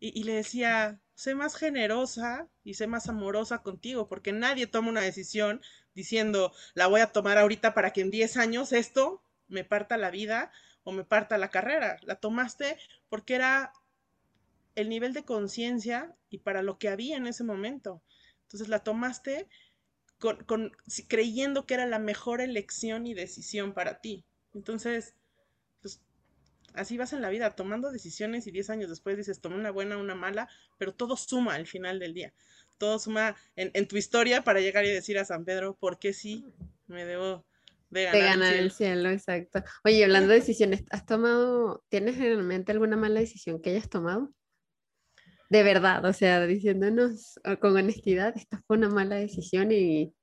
y, 0.00 0.24
le 0.24 0.34
decía, 0.34 1.00
sé 1.14 1.36
más 1.36 1.54
generosa 1.54 2.48
y 2.64 2.74
sé 2.74 2.88
más 2.88 3.08
amorosa 3.08 3.62
contigo, 3.62 4.08
porque 4.08 4.32
nadie 4.32 4.66
toma 4.66 4.88
una 4.88 5.00
decisión 5.00 5.60
diciendo, 5.94 6.52
la 6.74 6.88
voy 6.88 7.00
a 7.02 7.12
tomar 7.12 7.38
ahorita 7.38 7.72
para 7.72 7.92
que 7.92 8.00
en 8.00 8.10
10 8.10 8.36
años 8.36 8.72
esto 8.72 9.22
me 9.46 9.62
parta 9.64 9.96
la 9.96 10.10
vida 10.10 10.50
o 10.82 10.90
me 10.90 11.04
parta 11.04 11.38
la 11.38 11.50
carrera. 11.50 11.98
La 12.02 12.16
tomaste 12.16 12.78
porque 13.08 13.36
era 13.36 13.72
el 14.74 14.88
nivel 14.88 15.12
de 15.12 15.24
conciencia 15.24 16.16
y 16.30 16.38
para 16.38 16.62
lo 16.62 16.78
que 16.78 16.88
había 16.88 17.16
en 17.16 17.28
ese 17.28 17.44
momento. 17.44 18.02
Entonces 18.42 18.68
la 18.68 18.80
tomaste 18.80 19.48
creyendo 21.08 21.66
que 21.66 21.74
era 21.74 21.86
la 21.86 21.98
mejor 21.98 22.40
elección 22.40 23.06
y 23.06 23.14
decisión 23.14 23.72
para 23.72 24.00
ti. 24.00 24.24
Entonces, 24.54 25.14
pues 25.80 26.00
así 26.74 26.96
vas 26.96 27.12
en 27.12 27.22
la 27.22 27.30
vida, 27.30 27.54
tomando 27.54 27.90
decisiones 27.90 28.46
y 28.46 28.50
10 28.50 28.70
años 28.70 28.90
después 28.90 29.16
dices, 29.16 29.40
tomé 29.40 29.56
una 29.56 29.70
buena, 29.70 29.98
una 29.98 30.14
mala, 30.14 30.48
pero 30.78 30.94
todo 30.94 31.16
suma 31.16 31.54
al 31.54 31.66
final 31.66 31.98
del 31.98 32.14
día. 32.14 32.32
Todo 32.78 32.98
suma 32.98 33.36
en, 33.54 33.86
tu 33.86 33.96
historia 33.96 34.42
para 34.42 34.60
llegar 34.60 34.84
y 34.84 34.90
decir 34.90 35.18
a 35.18 35.24
San 35.24 35.44
Pedro, 35.44 35.76
¿por 35.76 35.98
qué 35.98 36.12
sí 36.12 36.44
me 36.86 37.04
debo 37.04 37.44
de 37.90 38.04
ganar, 38.04 38.54
el, 38.54 38.70
cielo. 38.70 39.10
exacto. 39.10 39.62
Oye, 39.84 40.02
hablando 40.02 40.30
de 40.30 40.40
decisiones, 40.40 40.82
¿has 40.90 41.04
tomado, 41.04 41.84
tienes 41.90 42.18
en 42.18 42.44
mente 42.46 42.72
alguna 42.72 42.96
mala 42.96 43.20
decisión 43.20 43.60
que 43.60 43.70
hayas 43.70 43.88
tomado? 43.88 44.32
De 45.50 45.62
verdad, 45.62 46.02
o 46.06 46.12
sea, 46.14 46.46
diciéndonos 46.46 47.38
con 47.60 47.76
honestidad, 47.76 48.34
esta 48.34 48.62
fue 48.66 48.78
una 48.78 48.88
mala 48.88 49.16
decisión 49.16 49.70
y, 49.70 50.14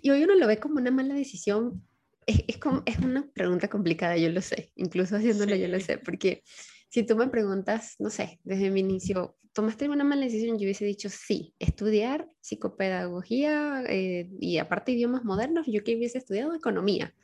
y 0.00 0.10
hoy 0.10 0.24
uno 0.24 0.34
lo 0.34 0.46
ve 0.46 0.58
como 0.58 0.76
una 0.76 0.90
mala 0.90 1.14
decisión 1.14 1.86
es, 2.26 2.58
como, 2.58 2.82
es 2.86 2.98
una 2.98 3.26
pregunta 3.32 3.68
complicada, 3.68 4.16
yo 4.16 4.30
lo 4.30 4.40
sé, 4.40 4.72
incluso 4.76 5.16
haciéndolo 5.16 5.56
yo 5.56 5.68
lo 5.68 5.80
sé, 5.80 5.98
porque 5.98 6.42
si 6.88 7.04
tú 7.04 7.16
me 7.16 7.28
preguntas, 7.28 7.96
no 7.98 8.10
sé, 8.10 8.40
desde 8.44 8.70
mi 8.70 8.80
inicio, 8.80 9.36
¿tomaste 9.52 9.88
una 9.88 10.04
mala 10.04 10.24
decisión? 10.24 10.58
Yo 10.58 10.64
hubiese 10.64 10.84
dicho 10.84 11.08
sí, 11.08 11.54
estudiar 11.58 12.28
psicopedagogía 12.40 13.84
eh, 13.88 14.28
y 14.40 14.58
aparte 14.58 14.92
idiomas 14.92 15.24
modernos, 15.24 15.66
yo 15.66 15.82
que 15.84 15.96
hubiese 15.96 16.18
estudiado 16.18 16.54
economía. 16.54 17.14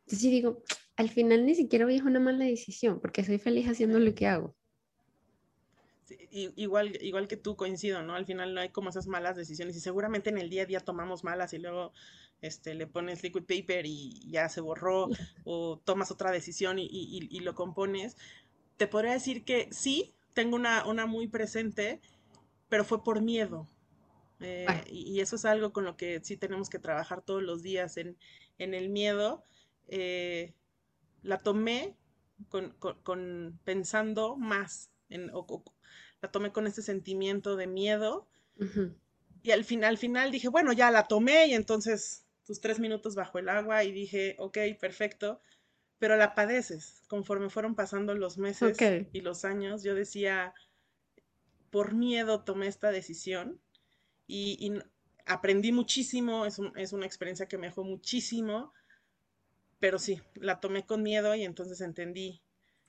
Entonces 0.00 0.22
yo 0.22 0.30
digo, 0.30 0.62
al 0.96 1.08
final 1.08 1.46
ni 1.46 1.54
siquiera 1.54 1.86
hoy 1.86 1.96
es 1.96 2.02
una 2.02 2.20
mala 2.20 2.44
decisión, 2.44 3.00
porque 3.00 3.24
soy 3.24 3.38
feliz 3.38 3.68
haciendo 3.68 3.98
lo 3.98 4.14
que 4.14 4.26
hago. 4.26 4.54
igual, 6.30 6.98
igual 7.00 7.28
que 7.28 7.36
tú 7.36 7.56
coincido, 7.56 8.02
¿no? 8.02 8.14
Al 8.14 8.26
final 8.26 8.54
no 8.54 8.60
hay 8.60 8.70
como 8.70 8.90
esas 8.90 9.06
malas 9.06 9.36
decisiones 9.36 9.76
y 9.76 9.80
seguramente 9.80 10.30
en 10.30 10.38
el 10.38 10.50
día 10.50 10.62
a 10.62 10.66
día 10.66 10.80
tomamos 10.80 11.24
malas 11.24 11.54
y 11.54 11.58
luego 11.58 11.92
este, 12.42 12.74
le 12.74 12.88
pones 12.88 13.22
liquid 13.22 13.44
paper 13.44 13.86
y 13.86 14.20
ya 14.28 14.48
se 14.48 14.60
borró, 14.60 15.08
o 15.44 15.78
tomas 15.78 16.10
otra 16.10 16.30
decisión 16.30 16.76
y, 16.78 17.40
lo 17.40 17.54
compones. 17.54 18.16
Te 18.76 18.86
podría 18.86 19.12
decir 19.12 19.44
que 19.44 19.68
sí, 19.70 20.14
tengo 20.34 20.56
una, 20.56 20.84
una 20.86 21.06
muy 21.06 21.28
presente, 21.28 22.00
pero 22.68 22.84
fue 22.84 23.02
por 23.02 23.22
miedo. 23.22 23.68
Eh, 24.40 24.66
y, 24.90 25.20
eso 25.20 25.36
es 25.36 25.44
algo 25.44 25.72
con 25.72 25.84
lo 25.84 25.96
que 25.96 26.20
sí 26.22 26.36
tenemos 26.36 26.68
que 26.68 26.80
trabajar 26.80 27.22
todos 27.22 27.42
los 27.42 27.62
días 27.62 27.96
en, 27.96 28.16
el 28.58 28.90
miedo. 28.90 29.44
Eh, 29.88 30.54
la 31.22 31.38
tomé 31.38 31.96
con, 32.48 33.60
pensando 33.64 34.36
más, 34.36 34.90
en, 35.08 35.30
la 36.20 36.30
tomé 36.30 36.50
con 36.50 36.66
ese 36.66 36.82
sentimiento 36.82 37.54
de 37.54 37.68
miedo. 37.68 38.26
Y 39.44 39.50
al 39.50 39.64
final, 39.64 39.90
al 39.90 39.98
final 39.98 40.30
dije, 40.30 40.48
bueno, 40.48 40.72
ya 40.72 40.90
la 40.90 41.06
tomé 41.08 41.46
y 41.46 41.54
entonces 41.54 42.24
tus 42.52 42.60
tres 42.60 42.78
minutos 42.78 43.14
bajo 43.14 43.38
el 43.38 43.48
agua 43.48 43.82
y 43.82 43.92
dije, 43.92 44.36
ok, 44.38 44.58
perfecto, 44.78 45.40
pero 45.98 46.18
la 46.18 46.34
padeces. 46.34 47.00
Conforme 47.08 47.48
fueron 47.48 47.74
pasando 47.74 48.14
los 48.14 48.36
meses 48.36 48.76
y 49.10 49.22
los 49.22 49.46
años, 49.46 49.82
yo 49.82 49.94
decía, 49.94 50.52
por 51.70 51.94
miedo 51.94 52.44
tomé 52.44 52.66
esta 52.66 52.90
decisión 52.90 53.58
y, 54.26 54.70
aprendí 55.24 55.72
muchísimo, 55.72 56.44
es, 56.44 56.58
es 56.76 56.92
una 56.92 57.06
experiencia 57.06 57.48
que 57.48 57.56
me 57.56 57.68
dejó 57.68 57.84
muchísimo, 57.84 58.74
pero 59.80 59.98
sí, 59.98 60.20
la 60.34 60.60
tomé 60.60 60.84
con 60.84 61.02
miedo 61.02 61.34
y 61.34 61.44
entonces 61.44 61.80
entendí 61.80 62.42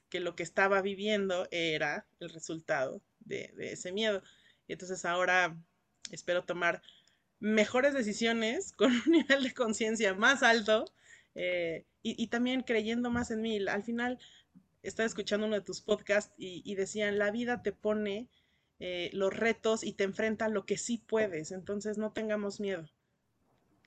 que 0.09 0.19
lo 0.19 0.35
que 0.35 0.43
estaba 0.43 0.81
viviendo 0.81 1.47
era 1.51 2.05
el 2.19 2.31
resultado 2.31 3.01
de, 3.21 3.53
de 3.55 3.71
ese 3.71 3.93
miedo. 3.93 4.21
Y 4.67 4.73
entonces 4.73 5.05
ahora 5.05 5.57
espero 6.11 6.43
tomar 6.43 6.81
mejores 7.43 7.93
decisiones 7.93 8.71
con 8.71 8.93
un 8.93 9.03
nivel 9.11 9.43
de 9.43 9.53
conciencia 9.53 10.13
más 10.13 10.43
alto 10.43 10.85
eh, 11.35 11.85
y, 12.01 12.27
también 12.27 12.61
creyendo 12.61 13.09
más 13.11 13.31
en 13.31 13.41
mí. 13.41 13.65
Al 13.67 13.83
final, 13.83 14.19
estaba 14.81 15.07
escuchando 15.07 15.47
uno 15.47 15.55
de 15.55 15.61
tus 15.61 15.81
podcasts 15.81 16.33
y, 16.37 16.75
decían, 16.75 17.17
la 17.17 17.31
vida 17.31 17.61
te 17.61 17.71
pone 17.71 18.29
eh, 18.79 19.09
los 19.13 19.33
retos 19.33 19.83
y 19.83 19.93
te 19.93 20.03
enfrenta 20.03 20.45
a 20.45 20.49
lo 20.49 20.65
que 20.65 20.77
sí 20.77 20.97
puedes, 20.97 21.51
entonces 21.51 21.97
no 21.97 22.11
tengamos 22.11 22.59
miedo. 22.59 22.89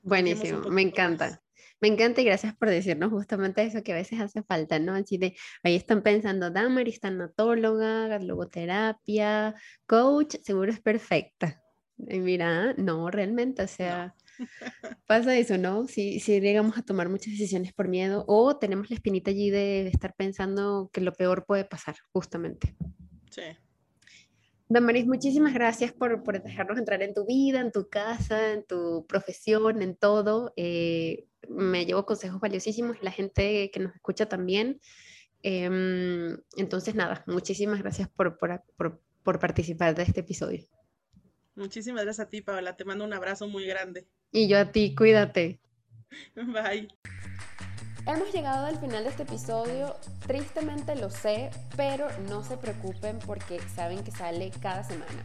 Buenísimo, 0.02 0.60
me 0.70 0.82
encanta. 0.82 1.42
Me 1.80 1.88
encanta 1.88 2.22
y 2.22 2.24
gracias 2.24 2.54
por 2.56 2.70
decirnos 2.70 3.10
justamente 3.10 3.62
eso 3.62 3.82
que 3.82 3.92
a 3.92 3.96
veces 3.96 4.20
hace 4.20 4.42
falta, 4.42 4.78
¿no? 4.78 4.94
Así 4.94 5.18
de, 5.18 5.36
ahí 5.62 5.76
están 5.76 6.02
pensando, 6.02 6.50
Damaris, 6.50 7.00
tanatóloga, 7.00 8.18
logoterapia, 8.18 9.54
coach, 9.86 10.36
seguro 10.42 10.72
es 10.72 10.80
perfecta. 10.80 11.62
Y 11.98 12.18
mira, 12.18 12.74
no, 12.74 13.10
realmente, 13.10 13.62
o 13.62 13.68
sea, 13.68 14.14
pasa 15.06 15.36
eso, 15.36 15.56
¿no? 15.56 15.86
Si, 15.86 16.20
si 16.20 16.40
llegamos 16.40 16.76
a 16.76 16.82
tomar 16.82 17.08
muchas 17.08 17.32
decisiones 17.32 17.72
por 17.72 17.88
miedo 17.88 18.24
o 18.28 18.56
tenemos 18.58 18.90
la 18.90 18.96
espinita 18.96 19.30
allí 19.30 19.50
de, 19.50 19.88
estar 19.88 20.14
pensando 20.14 20.90
que 20.92 21.00
lo 21.00 21.12
peor 21.12 21.46
puede 21.46 21.64
pasar, 21.64 21.96
justamente. 22.12 22.76
Sí. 23.30 23.42
Damaris, 24.68 25.06
muchísimas 25.06 25.54
gracias 25.54 25.92
por, 25.92 26.22
por, 26.22 26.42
dejarnos 26.42 26.78
entrar 26.78 27.02
en 27.02 27.14
tu 27.14 27.24
vida, 27.24 27.60
en 27.60 27.72
tu 27.72 27.88
casa, 27.88 28.52
en 28.52 28.64
tu 28.64 29.06
profesión, 29.06 29.80
en 29.80 29.96
todo. 29.96 30.52
Eh, 30.56 31.26
me 31.48 31.86
llevo 31.86 32.04
consejos 32.04 32.40
valiosísimos 32.40 32.96
y 33.00 33.04
la 33.04 33.12
gente 33.12 33.70
que 33.70 33.80
nos 33.80 33.94
escucha 33.94 34.26
también. 34.26 34.80
Em, 35.42 36.36
entonces, 36.56 36.96
nada, 36.96 37.22
muchísimas 37.28 37.80
gracias 37.80 38.08
por, 38.08 38.36
por, 38.38 39.00
por 39.22 39.38
participar 39.38 39.94
de 39.94 40.02
este 40.02 40.20
episodio. 40.20 40.66
Muchísimas 41.56 42.04
gracias 42.04 42.26
a 42.26 42.30
ti, 42.30 42.42
Paola. 42.42 42.76
Te 42.76 42.84
mando 42.84 43.04
un 43.04 43.12
abrazo 43.12 43.48
muy 43.48 43.66
grande. 43.66 44.06
Y 44.30 44.46
yo 44.48 44.58
a 44.58 44.70
ti, 44.70 44.94
cuídate. 44.94 45.58
Bye. 46.36 46.88
Hemos 48.06 48.32
llegado 48.32 48.66
al 48.66 48.78
final 48.78 49.02
de 49.02 49.10
este 49.10 49.24
episodio. 49.24 49.96
Tristemente 50.26 50.94
lo 50.94 51.10
sé, 51.10 51.50
pero 51.76 52.06
no 52.28 52.44
se 52.44 52.56
preocupen 52.56 53.18
porque 53.26 53.58
saben 53.74 54.04
que 54.04 54.12
sale 54.12 54.52
cada 54.62 54.84
semana. 54.84 55.24